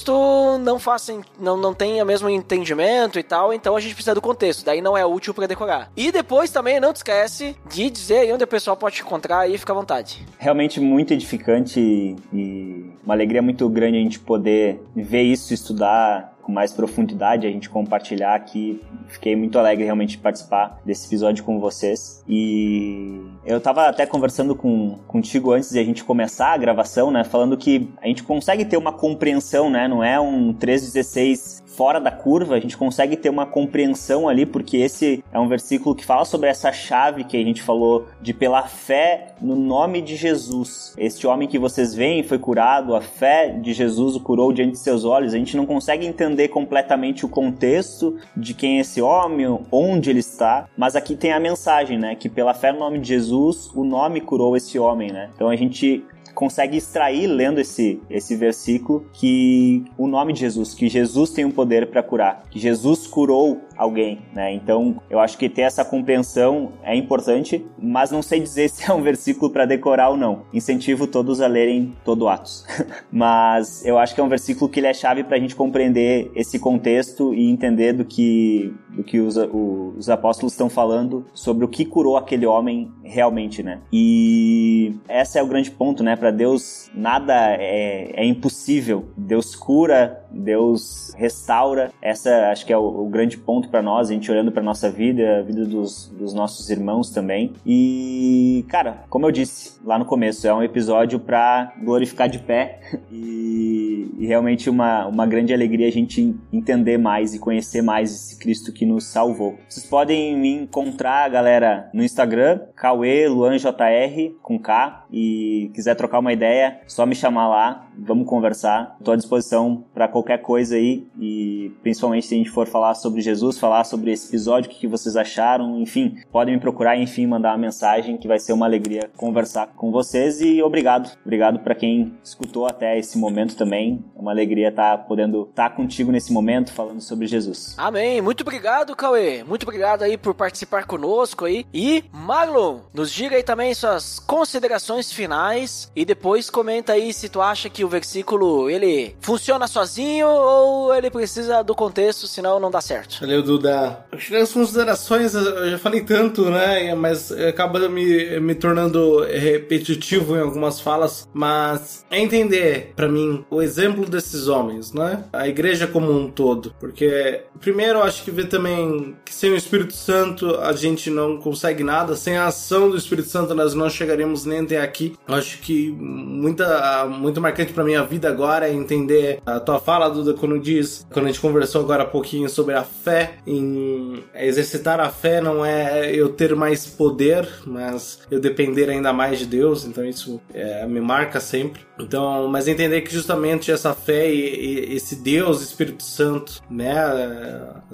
não 0.60 0.80
faz 0.80 1.08
não 1.40 1.58
não 1.58 1.74
tem 1.74 2.02
o 2.02 2.06
mesmo 2.06 2.30
entendimento 2.30 3.18
e 3.18 3.24
tal, 3.24 3.54
então 3.54 3.76
a 3.76 3.80
gente 3.80 3.94
precisa 3.94 4.14
do 4.14 4.22
contexto, 4.22 4.66
daí 4.66 4.82
não 4.82 4.98
é 4.98 5.06
útil 5.06 5.34
pra 5.34 5.48
decorar. 5.48 5.92
E 5.96 6.12
depois 6.12 6.52
também 6.52 6.80
não 6.80 6.92
te 6.92 6.98
esquece 6.98 7.56
de 7.70 7.90
dizer 7.90 8.20
aí 8.20 8.34
onde 8.34 8.44
o 8.44 8.48
pessoal 8.48 8.76
pode 8.76 8.98
te 8.98 9.02
encontrar 9.02 9.40
aí, 9.40 9.58
fica 9.58 9.74
à 9.74 9.76
vontade. 9.76 10.26
realmente 10.38 10.80
muito 10.80 11.14
edificante 11.14 11.80
e, 11.80 12.16
e 12.34 12.92
uma 13.04 13.14
alegria 13.14 13.42
muito 13.42 13.68
grande 13.70 13.98
a 13.98 14.02
gente 14.02 14.20
poder 14.20 14.82
ver 14.96 15.24
isso, 15.24 15.54
estudar 15.54 16.37
com 16.48 16.54
mais 16.54 16.72
profundidade, 16.72 17.46
a 17.46 17.52
gente 17.52 17.70
compartilhar 17.70 18.34
aqui. 18.34 18.82
Fiquei 19.10 19.36
muito 19.36 19.60
alegre 19.60 19.84
realmente 19.84 20.12
de 20.12 20.20
participar 20.20 20.80
desse 20.86 21.06
episódio 21.06 21.44
com 21.44 21.60
vocês. 21.60 22.24
E 22.26 23.22
eu 23.46 23.60
tava 23.60 23.90
até 23.90 24.06
conversando 24.06 24.56
com, 24.56 24.98
contigo 25.08 25.52
antes 25.52 25.72
de 25.72 25.78
a 25.78 25.84
gente 25.84 26.06
começar 26.06 26.54
a 26.54 26.58
gravação, 26.58 27.12
né? 27.12 27.26
Falando 27.26 27.58
que 27.58 27.90
a 28.02 28.08
gente 28.08 28.24
consegue 28.24 28.64
ter 28.64 28.78
uma 28.78 28.94
compreensão, 28.94 29.70
né? 29.70 29.90
Não 29.90 30.02
é 30.02 30.18
um 30.18 30.54
316 30.54 31.64
fora 31.78 32.02
da 32.02 32.10
curva, 32.10 32.56
a 32.56 32.60
gente 32.60 32.76
consegue 32.76 33.16
ter 33.16 33.30
uma 33.30 33.46
compreensão 33.46 34.28
ali, 34.28 34.48
porque 34.48 34.78
esse 34.78 35.24
é 35.32 35.38
um 35.38 35.48
versículo 35.48 35.94
que 35.94 36.04
fala 36.04 36.26
sobre 36.26 36.50
essa 36.50 36.72
chave 36.72 37.24
que 37.24 37.38
a 37.38 37.44
gente 37.44 37.62
falou 37.62 38.08
de 38.20 38.34
pela 38.34 38.64
fé 38.64 39.36
no 39.40 39.56
nome 39.56 40.02
de 40.02 40.16
Jesus. 40.16 40.96
Este 40.98 41.28
homem 41.28 41.48
que 41.48 41.60
vocês 41.60 41.94
veem 41.94 42.24
foi 42.24 42.40
curado, 42.40 42.96
a 42.96 43.02
fé 43.02 43.50
de 43.50 43.74
Jesus 43.74 44.16
o 44.16 44.20
curou 44.20 44.52
diante 44.52 44.72
de 44.72 44.80
seus 44.80 45.06
olhos. 45.06 45.36
A 45.36 45.38
gente 45.38 45.56
não 45.56 45.68
consegue 45.68 46.08
entender 46.08 46.48
completamente 46.48 47.24
o 47.24 47.30
contexto 47.30 48.18
de 48.36 48.56
quem 48.56 48.80
é 48.80 48.82
esse 48.82 49.00
homem, 49.00 49.60
onde 49.72 50.10
ele 50.10 50.22
está, 50.22 50.68
mas 50.76 50.96
aqui 50.96 51.16
tem 51.16 51.32
a 51.32 51.40
mensagem, 51.40 52.00
né, 52.00 52.16
que 52.16 52.28
pela 52.28 52.56
fé 52.56 52.72
no 52.72 52.80
nome 52.80 52.98
de 52.98 53.08
Jesus, 53.08 53.70
o 53.76 53.84
nome 53.84 54.20
curou 54.20 54.58
esse 54.58 54.80
homem, 54.80 55.12
né? 55.12 55.30
Então 55.36 55.48
a 55.48 55.56
gente 55.56 56.04
consegue 56.38 56.78
extrair 56.78 57.26
lendo 57.26 57.60
esse, 57.60 58.00
esse 58.08 58.36
versículo 58.36 59.04
que 59.12 59.84
o 59.98 60.06
nome 60.06 60.34
de 60.34 60.42
Jesus, 60.42 60.76
que 60.76 60.88
Jesus 60.88 61.32
tem 61.32 61.44
um 61.44 61.50
poder 61.50 61.90
para 61.90 62.04
curar, 62.04 62.44
que 62.52 62.60
Jesus 62.60 63.08
curou 63.08 63.60
alguém, 63.78 64.20
né? 64.34 64.54
Então, 64.54 65.02
eu 65.10 65.20
acho 65.20 65.38
que 65.38 65.48
ter 65.50 65.62
essa 65.62 65.86
compreensão 65.86 66.72
é 66.84 66.96
importante, 66.96 67.66
mas 67.78 68.12
não 68.12 68.22
sei 68.22 68.40
dizer 68.40 68.70
se 68.72 68.90
é 68.90 68.94
um 68.94 69.02
versículo 69.02 69.52
para 69.52 69.66
decorar 69.66 70.10
ou 70.10 70.18
não. 70.18 70.44
Incentivo 70.54 71.08
todos 71.08 71.42
a 71.42 71.48
lerem 71.48 71.94
todo 72.04 72.28
Atos. 72.28 72.66
mas 73.12 73.86
eu 73.86 73.98
acho 73.98 74.14
que 74.16 74.22
é 74.22 74.24
um 74.24 74.30
versículo 74.30 74.70
que 74.70 74.80
ele 74.80 74.88
é 74.88 74.94
chave 74.94 75.24
para 75.24 75.38
a 75.38 75.40
gente 75.40 75.56
compreender 75.56 76.32
esse 76.36 76.60
contexto 76.60 77.34
e 77.34 77.50
entender 77.50 77.94
do 77.94 78.06
que 78.06 78.74
do 78.96 79.04
que 79.04 79.20
os, 79.20 79.38
o- 79.38 79.94
os 79.96 80.10
apóstolos 80.10 80.54
estão 80.54 80.70
falando 80.70 81.24
sobre 81.32 81.64
o 81.64 81.68
que 81.68 81.86
curou 81.86 82.18
aquele 82.18 82.48
homem 82.48 82.92
realmente, 83.04 83.62
né? 83.62 83.80
E 83.94 84.96
esse 85.08 85.38
é 85.38 85.44
o 85.44 85.48
grande 85.48 85.70
ponto, 85.70 86.02
né? 86.04 86.16
Para 86.16 86.32
Deus 86.32 86.90
nada 86.96 87.34
é, 87.60 88.10
é 88.16 88.26
impossível. 88.26 89.06
Deus 89.16 89.56
cura, 89.56 90.26
Deus 90.32 91.14
restaura. 91.16 91.92
Essa 92.02 92.52
acho 92.52 92.66
que 92.66 92.74
é 92.74 92.78
o, 92.78 92.84
o 92.84 93.10
grande 93.10 93.38
ponto 93.38 93.70
para 93.70 93.82
nós, 93.82 94.10
a 94.10 94.14
gente 94.14 94.32
olhando 94.32 94.52
para 94.52 94.64
nossa 94.64 94.90
vida, 94.90 95.40
a 95.40 95.42
vida 95.42 95.66
dos, 95.66 96.08
dos 96.08 96.34
nossos 96.34 96.70
irmãos 96.70 97.10
também. 97.10 97.54
E 97.66 98.66
cara, 98.68 99.04
como 99.10 99.26
eu 99.26 99.32
disse 99.32 99.80
lá 99.84 99.98
no 99.98 100.06
começo, 100.06 100.48
é 100.48 100.54
um 100.54 100.64
episódio 100.64 101.20
para 101.20 101.74
glorificar 101.84 102.30
de 102.30 102.40
pé 102.40 102.80
e, 103.12 104.12
e 104.18 104.26
realmente 104.26 104.70
uma, 104.70 105.08
uma 105.08 105.26
grande 105.26 105.54
alegria 105.54 105.88
a 105.88 105.92
gente 105.92 106.36
entender 106.52 106.98
mais 106.98 107.34
e 107.34 107.40
conhecer 107.40 107.82
mais 107.82 108.12
esse 108.12 108.38
Cristo 108.38 108.72
que 108.72 108.86
nos 108.86 109.06
salvou. 109.06 109.58
Vocês 109.68 109.86
podem 109.86 110.38
me 110.38 110.54
encontrar, 110.54 111.30
galera, 111.30 111.90
no 111.94 112.04
Instagram, 112.04 112.62
Cauê 112.76 113.28
Luan 113.28 113.58
JR 113.58 114.36
com 114.42 114.60
K 114.60 115.06
e 115.12 115.72
quiser 115.74 115.96
trocar 115.96 116.20
uma 116.20 116.34
ideia, 116.34 116.82
só 116.88 117.06
me 117.06 117.16
chamar 117.16 117.48
lá, 117.48 117.87
vamos 117.98 118.28
conversar. 118.28 118.96
Estou 119.00 119.14
à 119.14 119.18
disposição 119.18 119.84
para 119.94 120.08
qualquer 120.08 120.42
coisa 120.42 120.76
aí 120.76 121.08
e 121.20 121.72
principalmente 121.82 122.26
se 122.26 122.36
a 122.36 122.38
gente 122.38 122.50
for 122.50 122.68
falar 122.68 122.94
sobre 122.96 123.22
Jesus, 123.22 123.58
falar 123.58 123.84
sobre 123.84 124.12
esse 124.12 124.28
episódio, 124.28 124.70
o 124.70 124.74
que 124.74 124.88
vocês 124.88 125.16
acharam, 125.16 125.80
enfim, 125.80 126.18
podem 126.32 126.56
me 126.56 126.62
procurar 126.62 126.98
enfim 126.98 127.26
mandar 127.26 127.52
uma 127.52 127.58
mensagem 127.58 128.18
que 128.18 128.28
vai 128.28 128.40
ser 128.40 128.54
uma 128.54 128.66
alegria 128.66 129.10
conversar 129.18 129.68
com 129.76 129.92
vocês 129.92 130.42
e 130.42 130.62
obrigado, 130.62 131.12
obrigado 131.26 131.60
para 131.60 131.76
quem 131.76 132.14
escutou 132.24 132.66
até 132.66 132.98
esse 132.98 133.18
momento 133.18 133.56
também. 133.56 134.04
É 134.16 134.20
uma 134.20 134.32
alegria 134.32 134.70
estar 134.70 134.98
podendo 135.00 135.44
estar 135.50 135.70
contigo 135.72 136.12
nesse 136.12 136.32
momento 136.32 136.72
falando 136.74 137.02
sobre 137.02 137.28
Jesus. 137.28 137.76
Amém. 137.78 138.22
Muito 138.22 138.42
obrigado, 138.42 138.96
Cauê. 138.96 139.44
Muito 139.44 139.64
obrigado 139.64 140.04
aí 140.04 140.18
por 140.18 140.34
participar 140.34 140.86
conosco 140.86 141.46
aí. 141.46 141.66
E 141.74 142.04
Marlon, 142.12 142.80
nos 142.94 143.12
diga 143.12 143.36
aí 143.36 143.44
também 143.44 143.74
suas 143.74 144.20
considerações 144.20 145.12
finais 145.12 145.92
e 145.96 146.06
depois 146.06 146.50
comenta 146.50 146.94
aí 146.94 147.14
se 147.14 147.30
tu 147.30 147.42
acha 147.42 147.70
que 147.70 147.84
o 147.88 147.90
versículo 147.90 148.70
ele 148.70 149.16
funciona 149.22 149.68
sozinho 149.68 150.28
ou 150.28 150.94
ele 150.94 151.10
precisa 151.10 151.64
do 151.64 151.74
contexto, 151.74 152.28
senão 152.28 152.60
não 152.60 152.70
dá 152.70 152.82
certo. 152.82 153.20
Valeu, 153.22 153.42
Duda. 153.42 154.06
As 154.12 154.52
considerações, 154.52 155.34
eu 155.34 155.72
já 155.72 155.80
falei 155.80 156.02
tanto, 156.02 156.50
né? 156.50 156.94
Mas 156.94 157.32
acaba 157.32 157.88
me, 157.90 158.40
me 158.40 158.54
tornando 158.54 159.24
repetitivo 159.24 160.36
em 160.36 160.42
algumas 160.42 160.80
falas. 160.80 161.28
Mas 161.34 162.06
é 162.12 162.20
entender, 162.20 162.94
pra 162.96 163.08
mim, 163.08 163.46
o 163.50 163.62
exemplo 163.62 164.06
desses 164.06 164.48
homens, 164.48 164.94
né? 164.94 165.24
A 165.32 165.48
igreja 165.48 165.88
como 165.88 166.12
um 166.12 166.30
todo. 166.30 166.74
Porque, 166.80 167.42
primeiro, 167.60 168.00
eu 168.00 168.04
acho 168.04 168.24
que 168.24 168.32
ver 168.32 168.48
também 168.48 169.16
que 169.24 169.34
sem 169.34 169.52
o 169.52 169.56
Espírito 169.56 169.94
Santo 169.94 170.56
a 170.58 170.74
gente 170.74 171.10
não 171.10 171.38
consegue 171.38 171.84
nada. 171.84 172.16
Sem 172.16 172.38
a 172.38 172.48
ação 172.48 172.90
do 172.90 172.98
Espírito 172.98 173.30
Santo 173.30 173.56
nós 173.56 173.74
não 173.74 173.90
chegaremos 173.90 174.46
nem 174.46 174.60
até 174.60 174.82
aqui. 174.82 175.16
Eu 175.28 175.36
acho 175.36 175.60
que 175.60 175.92
muita, 175.92 177.06
muito 177.06 177.40
marcante 177.40 177.74
pra 177.78 177.84
minha 177.84 178.04
vida 178.04 178.28
agora 178.28 178.68
é 178.68 178.74
entender 178.74 179.40
a 179.46 179.60
tua 179.60 179.80
fala, 179.80 180.10
Duda, 180.10 180.34
quando 180.34 180.58
diz, 180.60 181.06
quando 181.14 181.26
a 181.26 181.28
gente 181.28 181.40
conversou 181.40 181.84
agora 181.84 182.02
há 182.02 182.08
pouquinho 182.08 182.50
sobre 182.50 182.74
a 182.74 182.84
fé, 182.84 183.36
em 183.46 184.24
exercitar 184.34 185.00
a 185.00 185.12
fé 185.12 185.40
não 185.40 185.64
é 185.64 186.12
eu 186.12 186.30
ter 186.30 186.56
mais 186.56 186.88
poder, 186.88 187.48
mas 187.68 188.20
eu 188.32 188.40
depender 188.40 188.90
ainda 188.90 189.14
mais 189.14 189.38
de 189.38 189.46
Deus, 189.46 189.86
então 189.86 190.04
isso 190.04 190.42
é, 190.56 190.88
me 190.88 191.00
marca 191.00 191.40
sempre. 191.40 191.86
Então, 192.00 192.48
mas 192.48 192.68
entender 192.68 193.02
que 193.02 193.14
justamente 193.14 193.72
essa 193.72 193.94
fé 193.94 194.28
e, 194.28 194.90
e 194.90 194.96
esse 194.96 195.16
Deus, 195.18 195.62
Espírito 195.62 196.02
Santo, 196.02 196.60
né, 196.68 196.96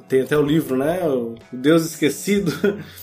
tem 0.07 0.21
até 0.21 0.37
o 0.37 0.41
livro, 0.41 0.77
né, 0.77 1.01
o 1.05 1.35
Deus 1.51 1.83
esquecido. 1.83 2.53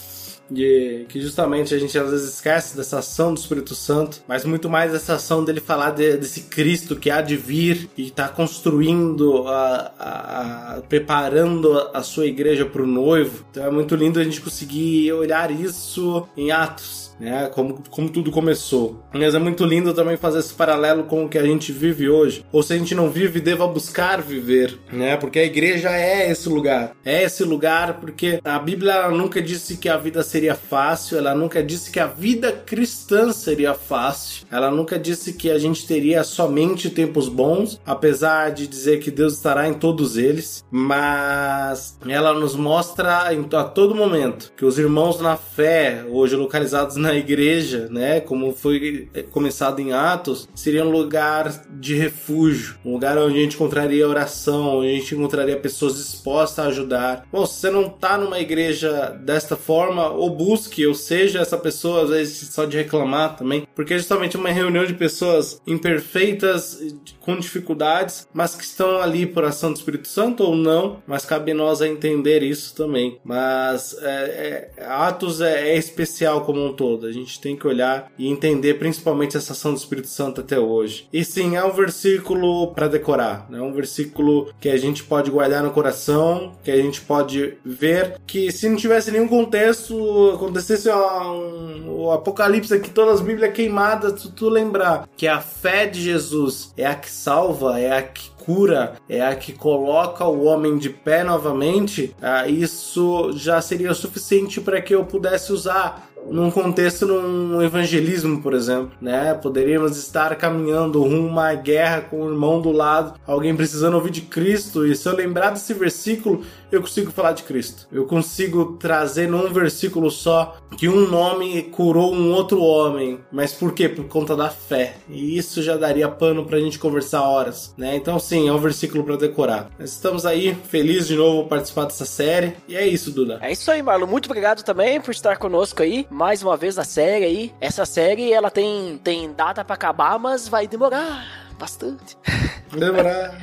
de 0.51 1.05
que 1.09 1.21
justamente 1.21 1.75
a 1.75 1.79
gente 1.79 1.97
às 1.99 2.11
vezes 2.11 2.35
esquece 2.35 2.77
dessa 2.77 2.99
ação 2.99 3.33
do 3.33 3.39
Espírito 3.41 3.75
Santo, 3.75 4.21
mas 4.27 4.45
muito 4.45 4.69
mais 4.69 4.93
essa 4.95 5.15
ação 5.15 5.45
dele 5.45 5.61
falar 5.61 5.91
de- 5.91 6.17
desse 6.17 6.43
Cristo 6.43 6.97
que 6.97 7.11
há 7.11 7.21
de 7.23 7.37
vir 7.37 7.89
e 7.97 8.09
está 8.09 8.29
construindo, 8.29 9.47
a, 9.49 9.93
a- 9.99 10.77
a- 10.77 10.81
preparando 10.89 11.79
a 11.95 12.03
sua 12.03 12.27
igreja 12.27 12.65
para 12.67 12.83
o 12.83 12.87
noivo. 12.87 13.45
Então 13.51 13.65
é 13.65 13.71
muito 13.71 13.95
lindo 13.95 14.19
a 14.21 14.25
gente 14.25 14.41
conseguir 14.41 15.13
olhar 15.13 15.51
isso 15.51 16.27
em 16.37 16.51
Atos. 16.51 17.00
Né, 17.21 17.51
como, 17.55 17.83
como 17.91 18.09
tudo 18.09 18.31
começou. 18.31 19.05
Mas 19.13 19.35
é 19.35 19.39
muito 19.39 19.65
lindo 19.65 19.93
também 19.93 20.17
fazer 20.17 20.39
esse 20.39 20.55
paralelo 20.55 21.05
com 21.05 21.25
o 21.25 21.29
que 21.29 21.39
a 21.39 21.45
gente 21.45 21.71
vive 21.71 22.09
hoje. 22.09 22.45
Ou 22.51 22.63
se 22.63 22.73
a 22.73 22.79
gente 22.79 22.95
não 22.95 23.11
vive, 23.11 23.41
deva 23.41 23.67
buscar 23.67 24.23
viver, 24.23 24.79
né? 24.91 25.17
Porque 25.17 25.39
a 25.39 25.45
igreja 25.45 25.91
é 25.91 26.31
esse 26.31 26.49
lugar. 26.49 26.93
É 27.05 27.23
esse 27.23 27.45
lugar 27.45 28.01
porque 28.01 28.41
a 28.45 28.59
Bíblia 28.59 29.09
nunca 29.11 29.43
disse 29.43 29.77
que 29.77 29.89
a 29.89 29.97
vida 29.97 30.23
seria 30.23 30.55
fácil, 30.55 31.19
ela 31.19 31.35
nunca 31.35 31.63
disse 31.63 31.91
que 31.91 32.01
a 32.01 32.07
vida 32.07 32.53
cristã 32.53 33.33
seria 33.33 33.75
fácil, 33.75 34.47
ela 34.51 34.71
nunca 34.71 34.99
disse 34.99 35.35
que 35.35 35.51
a 35.51 35.59
gente 35.59 35.87
teria 35.87 36.25
somente 36.25 36.91
tempos 36.91 37.29
bons, 37.29 37.81
apesar 37.85 38.51
de 38.51 38.67
dizer 38.67 39.01
que 39.01 39.11
Deus 39.11 39.35
estará 39.35 39.69
em 39.69 39.75
todos 39.75 40.17
eles, 40.17 40.65
mas 40.71 41.99
ela 42.09 42.33
nos 42.33 42.55
mostra 42.55 43.31
a 43.31 43.65
todo 43.65 43.95
momento 43.95 44.53
que 44.57 44.65
os 44.65 44.79
irmãos 44.79 45.21
na 45.21 45.37
fé, 45.37 46.05
hoje 46.09 46.37
localizados 46.37 46.97
na 46.97 47.10
a 47.11 47.17
igreja, 47.17 47.89
né, 47.91 48.21
como 48.21 48.53
foi 48.53 49.09
começado 49.31 49.81
em 49.81 49.93
Atos, 49.93 50.49
seria 50.55 50.85
um 50.85 50.91
lugar 50.91 51.65
de 51.71 51.95
refúgio, 51.95 52.77
um 52.85 52.93
lugar 52.93 53.19
onde 53.19 53.39
a 53.39 53.43
gente 53.43 53.55
encontraria 53.55 54.09
oração, 54.09 54.79
onde 54.79 54.89
a 54.89 54.95
gente 54.95 55.15
encontraria 55.15 55.57
pessoas 55.57 55.97
dispostas 55.97 56.65
a 56.65 56.69
ajudar. 56.69 57.27
Bom, 57.33 57.45
se 57.47 57.61
você 57.61 57.71
não 57.71 57.87
está 57.87 58.17
numa 58.17 58.41
igreja 58.41 59.11
desta 59.23 59.57
forma, 59.57 60.09
ou 60.09 60.31
busque, 60.31 60.87
ou 60.87 60.95
seja, 60.95 61.41
essa 61.41 61.59
pessoa 61.59 62.05
às 62.05 62.11
vezes 62.11 62.49
só 62.53 62.65
de 62.65 62.77
reclamar 62.77 63.37
também, 63.37 63.67
porque 63.75 63.95
é 63.95 63.99
justamente 63.99 64.37
uma 64.37 64.51
reunião 64.51 64.85
de 64.85 64.95
pessoas 64.95 65.61
imperfeitas, 65.67 66.81
com 67.21 67.39
dificuldades, 67.39 68.27
mas 68.33 68.55
que 68.55 68.65
estão 68.65 69.01
ali 69.01 69.27
por 69.27 69.45
ação 69.45 69.73
do 69.73 69.77
Espírito 69.77 70.09
Santo 70.09 70.43
ou 70.43 70.57
não, 70.57 71.03
mas 71.07 71.25
cabe 71.25 71.55
nós 71.55 71.81
a 71.83 71.89
entender 71.89 72.43
isso 72.43 72.75
também. 72.75 73.19
Mas 73.25 73.97
é, 74.01 74.71
é, 74.77 74.85
Atos 74.85 75.41
é, 75.41 75.71
é, 75.71 75.79
especial 75.79 76.45
como 76.45 76.65
um 76.65 76.73
todo, 76.73 77.00
a 77.07 77.13
gente 77.13 77.41
tem 77.41 77.57
que 77.57 77.67
olhar 77.67 78.11
e 78.19 78.29
entender 78.29 78.75
principalmente 78.75 79.37
essa 79.37 79.53
ação 79.53 79.73
do 79.73 79.79
Espírito 79.79 80.09
Santo 80.09 80.41
até 80.41 80.59
hoje. 80.59 81.09
E 81.13 81.25
sim, 81.25 81.57
é 81.57 81.65
um 81.65 81.73
versículo 81.73 82.69
para 82.69 82.89
decorar, 82.89 83.47
é 83.49 83.53
né? 83.53 83.61
um 83.61 83.73
versículo 83.73 84.53
que 84.61 84.69
a 84.69 84.77
gente 84.77 85.03
pode 85.05 85.31
guardar 85.31 85.63
no 85.63 85.71
coração, 85.71 86.53
que 86.63 86.71
a 86.71 86.77
gente 86.77 87.01
pode 87.01 87.55
ver 87.65 88.19
que 88.27 88.51
se 88.53 88.69
não 88.69 88.77
tivesse 88.77 89.11
nenhum 89.11 89.29
contexto, 89.29 90.33
acontecesse 90.35 90.89
um, 90.91 92.05
um 92.05 92.11
apocalipse 92.13 92.73
aqui, 92.75 92.91
todas 92.91 93.17
as 93.17 93.21
Bíblias 93.21 93.53
queimadas, 93.53 94.23
tu, 94.23 94.31
tu 94.33 94.49
lembrar 94.49 95.09
que 95.17 95.27
a 95.27 95.41
fé 95.41 95.87
de 95.87 96.01
Jesus 96.03 96.73
é 96.77 96.87
a 96.87 96.95
que 96.95 97.11
salva, 97.11 97.79
é 97.79 97.97
a 97.97 98.03
que 98.03 98.31
cura, 98.41 98.95
é 99.09 99.21
a 99.21 99.37
que 99.37 99.53
coloca 99.53 100.25
o 100.25 100.45
homem 100.45 100.79
de 100.79 100.91
pé 100.91 101.23
novamente, 101.23 102.15
ah, 102.21 102.49
isso 102.49 103.33
já 103.35 103.61
seria 103.61 103.95
suficiente 103.95 104.61
para 104.61 104.81
que 104.81 104.95
eu 104.95 105.05
pudesse 105.05 105.53
usar 105.53 106.10
num 106.29 106.51
contexto 106.51 107.07
num 107.07 107.63
evangelismo, 107.63 108.43
por 108.43 108.55
exemplo, 108.55 108.93
né? 109.01 109.35
Poderíamos 109.35 109.97
estar 109.97 110.35
caminhando 110.37 111.03
rumo 111.03 111.39
a 111.39 111.55
guerra 111.55 112.03
com 112.03 112.23
o 112.23 112.31
irmão 112.31 112.61
do 112.61 112.73
lado, 112.73 113.15
alguém 113.27 113.55
precisando 113.55 113.95
ouvir 113.95 114.11
de 114.11 114.23
Cristo, 114.23 114.87
e 114.87 114.95
se 114.95 115.09
eu 115.09 115.15
lembrar 115.15 115.51
desse 115.51 115.75
versículo, 115.75 116.43
eu 116.71 116.81
consigo 116.81 117.11
falar 117.11 117.33
de 117.33 117.43
Cristo. 117.43 117.87
Eu 117.91 118.07
consigo 118.07 118.77
trazer 118.79 119.29
num 119.29 119.53
versículo 119.53 120.11
só 120.11 120.57
que 120.77 120.89
um 120.89 121.09
nome 121.09 121.63
curou 121.63 122.15
um 122.15 122.33
outro 122.33 122.61
homem, 122.63 123.19
mas 123.33 123.53
por 123.53 123.73
quê? 123.73 123.89
Por 123.89 124.05
conta 124.05 124.37
da 124.37 124.49
fé. 124.49 124.97
E 125.09 125.37
isso 125.37 125.63
já 125.63 125.77
daria 125.77 126.09
pano 126.09 126.45
pra 126.45 126.61
gente 126.61 126.79
conversar 126.79 127.23
horas, 127.23 127.75
né? 127.77 127.97
Então 127.97 128.19
sim, 128.19 128.49
é 128.49 128.53
um 128.53 128.59
versículo 128.59 129.03
para 129.03 129.17
decorar. 129.17 129.71
Nós 129.79 129.91
estamos 129.93 130.25
aí, 130.25 130.57
feliz 130.69 131.09
de 131.09 131.17
novo 131.17 131.49
participar 131.49 131.85
dessa 131.85 132.05
série. 132.05 132.55
E 132.69 132.77
é 132.77 132.87
isso, 132.87 133.11
Duda. 133.11 133.39
É 133.43 133.51
isso 133.51 133.71
aí, 133.71 133.83
Marlon. 133.83 134.07
Muito 134.07 134.27
obrigado 134.27 134.63
também 134.63 135.01
por 135.01 135.11
estar 135.11 135.37
conosco 135.39 135.83
aí 135.83 136.07
mais 136.11 136.43
uma 136.43 136.57
vez 136.57 136.77
na 136.77 136.85
série 136.85 137.25
aí. 137.25 137.55
Essa 137.61 137.87
série, 137.87 138.33
ela 138.33 138.51
tem, 138.51 138.99
tem 139.03 139.33
data 139.33 139.65
para 139.65 139.75
acabar, 139.75 140.19
mas 140.19 140.49
vai 140.49 140.67
demorar 140.67 141.25
bastante. 141.59 142.17
Demorar. 142.73 143.35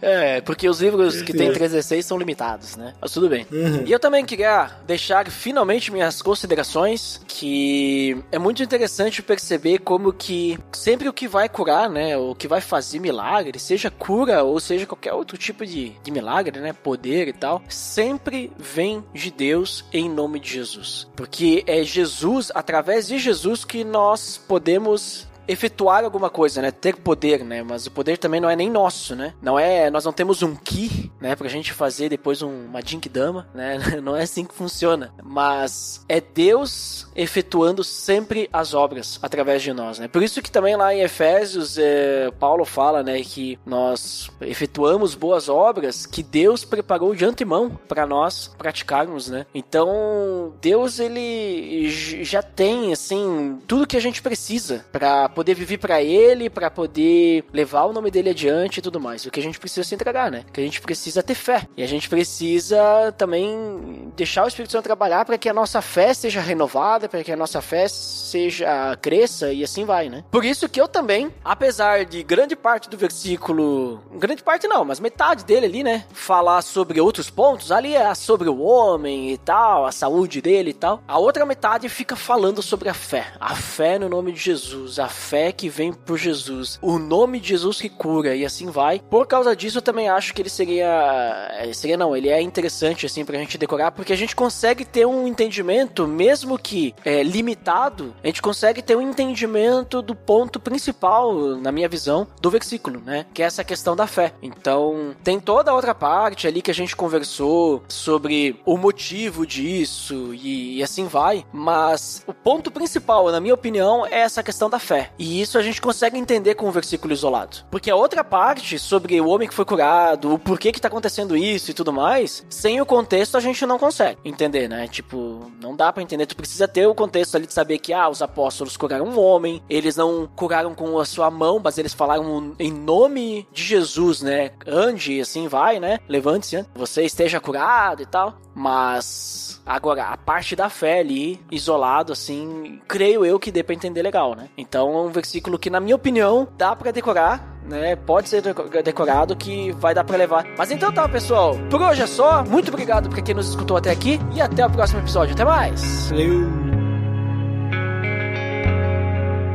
é, 0.00 0.40
porque 0.40 0.68
os 0.68 0.80
livros 0.80 1.22
que 1.22 1.32
tem 1.32 1.52
316 1.52 2.06
são 2.06 2.18
limitados, 2.18 2.76
né? 2.76 2.94
Mas 3.00 3.12
tudo 3.12 3.28
bem. 3.28 3.46
Uhum. 3.50 3.84
E 3.86 3.92
eu 3.92 3.98
também 3.98 4.24
queria 4.24 4.70
deixar 4.86 5.28
finalmente 5.30 5.92
minhas 5.92 6.22
considerações, 6.22 7.20
que 7.26 8.22
é 8.30 8.38
muito 8.38 8.62
interessante 8.62 9.22
perceber 9.22 9.78
como 9.78 10.12
que 10.12 10.58
sempre 10.72 11.08
o 11.08 11.12
que 11.12 11.28
vai 11.28 11.48
curar, 11.48 11.88
né, 11.88 12.16
o 12.16 12.34
que 12.34 12.48
vai 12.48 12.60
fazer 12.60 12.98
milagre, 12.98 13.58
seja 13.58 13.90
cura 13.90 14.42
ou 14.42 14.58
seja 14.60 14.86
qualquer 14.86 15.12
outro 15.12 15.36
tipo 15.36 15.64
de, 15.66 15.90
de 16.02 16.10
milagre, 16.10 16.60
né, 16.60 16.72
poder 16.72 17.28
e 17.28 17.32
tal, 17.32 17.62
sempre 17.68 18.52
vem 18.58 19.04
de 19.14 19.30
Deus 19.30 19.84
em 19.92 20.08
nome 20.08 20.40
de 20.40 20.50
Jesus. 20.50 21.08
Porque 21.16 21.64
é 21.66 21.82
Jesus, 21.82 22.50
através 22.54 23.06
de 23.08 23.18
Jesus, 23.18 23.64
que 23.64 23.84
nós 23.84 24.38
podemos 24.38 25.29
efetuar 25.50 26.04
alguma 26.04 26.30
coisa, 26.30 26.62
né? 26.62 26.70
Ter 26.70 26.96
poder, 26.96 27.44
né? 27.44 27.62
Mas 27.62 27.86
o 27.86 27.90
poder 27.90 28.18
também 28.18 28.40
não 28.40 28.48
é 28.48 28.56
nem 28.56 28.70
nosso, 28.70 29.16
né? 29.16 29.34
Não 29.42 29.58
é, 29.58 29.90
nós 29.90 30.04
não 30.04 30.12
temos 30.12 30.42
um 30.42 30.54
ki, 30.54 31.10
né, 31.20 31.34
pra 31.34 31.48
gente 31.48 31.72
fazer 31.72 32.08
depois 32.08 32.42
um, 32.42 32.66
uma 32.66 32.80
Jinkidama, 32.80 33.48
né? 33.54 33.78
Não 34.02 34.16
é 34.16 34.22
assim 34.22 34.44
que 34.44 34.54
funciona. 34.54 35.12
Mas 35.22 36.04
é 36.08 36.20
Deus 36.20 37.06
efetuando 37.14 37.84
sempre 37.84 38.48
as 38.52 38.72
obras 38.72 39.18
através 39.22 39.62
de 39.62 39.72
nós, 39.72 39.98
né? 39.98 40.08
Por 40.08 40.22
isso 40.22 40.40
que 40.40 40.50
também 40.50 40.76
lá 40.76 40.94
em 40.94 41.00
Efésios, 41.00 41.76
é, 41.78 42.30
Paulo 42.38 42.64
fala, 42.64 43.02
né, 43.02 43.20
que 43.20 43.58
nós 43.66 44.30
efetuamos 44.40 45.14
boas 45.14 45.48
obras 45.48 46.06
que 46.06 46.22
Deus 46.22 46.64
preparou 46.64 47.14
de 47.14 47.24
antemão 47.24 47.78
para 47.88 48.06
nós 48.06 48.48
praticarmos, 48.56 49.28
né? 49.28 49.46
Então, 49.54 50.54
Deus 50.60 50.98
ele 50.98 51.90
já 52.24 52.42
tem 52.42 52.92
assim 52.92 53.58
tudo 53.66 53.86
que 53.86 53.96
a 53.96 54.00
gente 54.00 54.22
precisa 54.22 54.84
para 54.92 55.28
poder 55.40 55.54
viver 55.54 55.78
para 55.78 56.02
ele, 56.02 56.50
para 56.50 56.70
poder 56.70 57.46
levar 57.50 57.84
o 57.84 57.94
nome 57.94 58.10
dele 58.10 58.28
adiante 58.28 58.76
e 58.76 58.82
tudo 58.82 59.00
mais. 59.00 59.24
O 59.24 59.30
que 59.30 59.40
a 59.40 59.42
gente 59.42 59.58
precisa 59.58 59.82
se 59.82 59.94
entregar, 59.94 60.30
né? 60.30 60.44
Que 60.52 60.60
a 60.60 60.62
gente 60.62 60.82
precisa 60.82 61.22
ter 61.22 61.34
fé. 61.34 61.66
E 61.74 61.82
a 61.82 61.86
gente 61.86 62.10
precisa 62.10 63.10
também 63.16 64.12
deixar 64.14 64.44
o 64.44 64.48
Espírito 64.48 64.72
Santo 64.72 64.84
trabalhar 64.84 65.24
para 65.24 65.38
que 65.38 65.48
a 65.48 65.54
nossa 65.54 65.80
fé 65.80 66.12
seja 66.12 66.42
renovada, 66.42 67.08
para 67.08 67.24
que 67.24 67.32
a 67.32 67.36
nossa 67.36 67.62
fé 67.62 67.88
seja 67.88 68.94
cresça 69.00 69.50
e 69.50 69.64
assim 69.64 69.86
vai, 69.86 70.10
né? 70.10 70.22
Por 70.30 70.44
isso 70.44 70.68
que 70.68 70.78
eu 70.78 70.86
também, 70.86 71.32
apesar 71.42 72.04
de 72.04 72.22
grande 72.22 72.54
parte 72.54 72.90
do 72.90 72.98
versículo, 72.98 74.02
grande 74.16 74.42
parte 74.42 74.68
não, 74.68 74.84
mas 74.84 75.00
metade 75.00 75.46
dele 75.46 75.64
ali, 75.64 75.82
né, 75.82 76.04
falar 76.12 76.60
sobre 76.60 77.00
outros 77.00 77.30
pontos, 77.30 77.72
ali 77.72 77.96
é 77.96 78.14
sobre 78.14 78.50
o 78.50 78.60
homem 78.60 79.32
e 79.32 79.38
tal, 79.38 79.86
a 79.86 79.92
saúde 79.92 80.42
dele 80.42 80.70
e 80.72 80.74
tal. 80.74 81.02
A 81.08 81.18
outra 81.18 81.46
metade 81.46 81.88
fica 81.88 82.14
falando 82.14 82.60
sobre 82.60 82.90
a 82.90 82.94
fé, 82.94 83.32
a 83.40 83.54
fé 83.54 83.98
no 83.98 84.08
nome 84.10 84.32
de 84.32 84.38
Jesus, 84.38 84.98
a 84.98 85.08
fé 85.20 85.52
que 85.52 85.68
vem 85.68 85.92
por 85.92 86.18
Jesus, 86.18 86.78
o 86.82 86.98
nome 86.98 87.38
de 87.38 87.48
Jesus 87.50 87.80
que 87.80 87.88
cura 87.88 88.34
e 88.34 88.44
assim 88.44 88.70
vai. 88.70 89.00
Por 89.10 89.26
causa 89.26 89.54
disso, 89.54 89.78
eu 89.78 89.82
também 89.82 90.08
acho 90.08 90.34
que 90.34 90.42
ele 90.42 90.48
seria. 90.48 91.48
Eh, 91.60 91.72
seria 91.72 91.96
não, 91.96 92.16
ele 92.16 92.28
é 92.28 92.40
interessante 92.40 93.06
assim 93.06 93.24
pra 93.24 93.38
gente 93.38 93.58
decorar, 93.58 93.92
porque 93.92 94.12
a 94.12 94.16
gente 94.16 94.34
consegue 94.34 94.84
ter 94.84 95.06
um 95.06 95.26
entendimento, 95.26 96.08
mesmo 96.08 96.58
que 96.58 96.94
é, 97.04 97.22
limitado, 97.22 98.14
a 98.22 98.26
gente 98.26 98.42
consegue 98.42 98.82
ter 98.82 98.96
um 98.96 99.02
entendimento 99.02 100.00
do 100.00 100.14
ponto 100.14 100.58
principal, 100.58 101.34
na 101.56 101.70
minha 101.70 101.88
visão, 101.88 102.26
do 102.40 102.50
versículo, 102.50 103.00
né? 103.04 103.26
Que 103.34 103.42
é 103.42 103.46
essa 103.46 103.62
questão 103.62 103.94
da 103.94 104.06
fé. 104.06 104.32
Então, 104.42 105.14
tem 105.22 105.38
toda 105.38 105.70
a 105.70 105.74
outra 105.74 105.94
parte 105.94 106.46
ali 106.46 106.62
que 106.62 106.70
a 106.70 106.74
gente 106.74 106.96
conversou 106.96 107.82
sobre 107.88 108.58
o 108.64 108.76
motivo 108.76 109.46
disso 109.46 110.34
e, 110.34 110.78
e 110.78 110.82
assim 110.82 111.06
vai, 111.06 111.44
mas 111.52 112.22
o 112.26 112.32
ponto 112.32 112.70
principal, 112.70 113.30
na 113.30 113.40
minha 113.40 113.54
opinião, 113.54 114.06
é 114.06 114.20
essa 114.20 114.42
questão 114.42 114.70
da 114.70 114.78
fé. 114.78 115.09
E 115.18 115.40
isso 115.40 115.58
a 115.58 115.62
gente 115.62 115.80
consegue 115.80 116.18
entender 116.18 116.54
com 116.54 116.68
um 116.68 116.72
versículo 116.72 117.12
isolado. 117.12 117.58
Porque 117.70 117.90
a 117.90 117.96
outra 117.96 118.24
parte 118.24 118.78
sobre 118.78 119.20
o 119.20 119.28
homem 119.28 119.48
que 119.48 119.54
foi 119.54 119.64
curado, 119.64 120.34
o 120.34 120.38
porquê 120.38 120.72
que 120.72 120.80
tá 120.80 120.88
acontecendo 120.88 121.36
isso 121.36 121.70
e 121.70 121.74
tudo 121.74 121.92
mais, 121.92 122.44
sem 122.48 122.80
o 122.80 122.86
contexto 122.86 123.36
a 123.36 123.40
gente 123.40 123.64
não 123.66 123.78
consegue 123.78 124.18
entender, 124.24 124.68
né? 124.68 124.88
Tipo, 124.88 125.50
não 125.60 125.76
dá 125.76 125.92
para 125.92 126.02
entender. 126.02 126.26
Tu 126.26 126.36
precisa 126.36 126.66
ter 126.66 126.86
o 126.86 126.94
contexto 126.94 127.34
ali 127.34 127.46
de 127.46 127.52
saber 127.52 127.78
que, 127.78 127.92
ah, 127.92 128.08
os 128.08 128.22
apóstolos 128.22 128.76
curaram 128.76 129.06
um 129.06 129.18
homem, 129.18 129.62
eles 129.68 129.96
não 129.96 130.28
curaram 130.34 130.74
com 130.74 130.98
a 130.98 131.04
sua 131.04 131.30
mão, 131.30 131.60
mas 131.62 131.78
eles 131.78 131.94
falaram 131.94 132.54
em 132.58 132.72
nome 132.72 133.46
de 133.52 133.62
Jesus, 133.62 134.22
né? 134.22 134.50
Ande, 134.66 135.20
assim 135.20 135.48
vai, 135.48 135.78
né? 135.78 135.98
Levante-se, 136.08 136.64
você 136.74 137.02
esteja 137.02 137.40
curado 137.40 138.02
e 138.02 138.06
tal. 138.06 138.38
Mas 138.54 139.59
Agora, 139.70 140.06
a 140.06 140.16
parte 140.16 140.56
da 140.56 140.68
fé 140.68 140.98
ali, 140.98 141.40
isolado, 141.48 142.12
assim, 142.12 142.80
creio 142.88 143.24
eu 143.24 143.38
que 143.38 143.52
dê 143.52 143.62
pra 143.62 143.72
entender 143.72 144.02
legal, 144.02 144.34
né? 144.34 144.48
Então 144.58 144.92
é 144.92 145.02
um 145.02 145.10
versículo 145.10 145.56
que, 145.56 145.70
na 145.70 145.78
minha 145.78 145.94
opinião, 145.94 146.48
dá 146.58 146.74
para 146.74 146.90
decorar, 146.90 147.56
né? 147.68 147.94
Pode 147.94 148.28
ser 148.28 148.42
decorado 148.82 149.36
que 149.36 149.70
vai 149.70 149.94
dar 149.94 150.02
para 150.02 150.16
levar. 150.16 150.44
Mas 150.58 150.72
então 150.72 150.90
tá, 150.90 151.08
pessoal. 151.08 151.54
Por 151.70 151.80
hoje 151.80 152.02
é 152.02 152.06
só. 152.08 152.42
Muito 152.42 152.66
obrigado 152.66 153.08
pra 153.08 153.22
quem 153.22 153.32
nos 153.32 153.50
escutou 153.50 153.76
até 153.76 153.92
aqui 153.92 154.18
e 154.34 154.40
até 154.40 154.66
o 154.66 154.70
próximo 154.70 155.02
episódio. 155.02 155.34
Até 155.34 155.44
mais! 155.44 156.10
Valeu! 156.10 156.50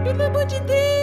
Pelo 0.06 0.24
amor 0.24 0.46
de 0.46 0.62
Deus! 0.62 0.95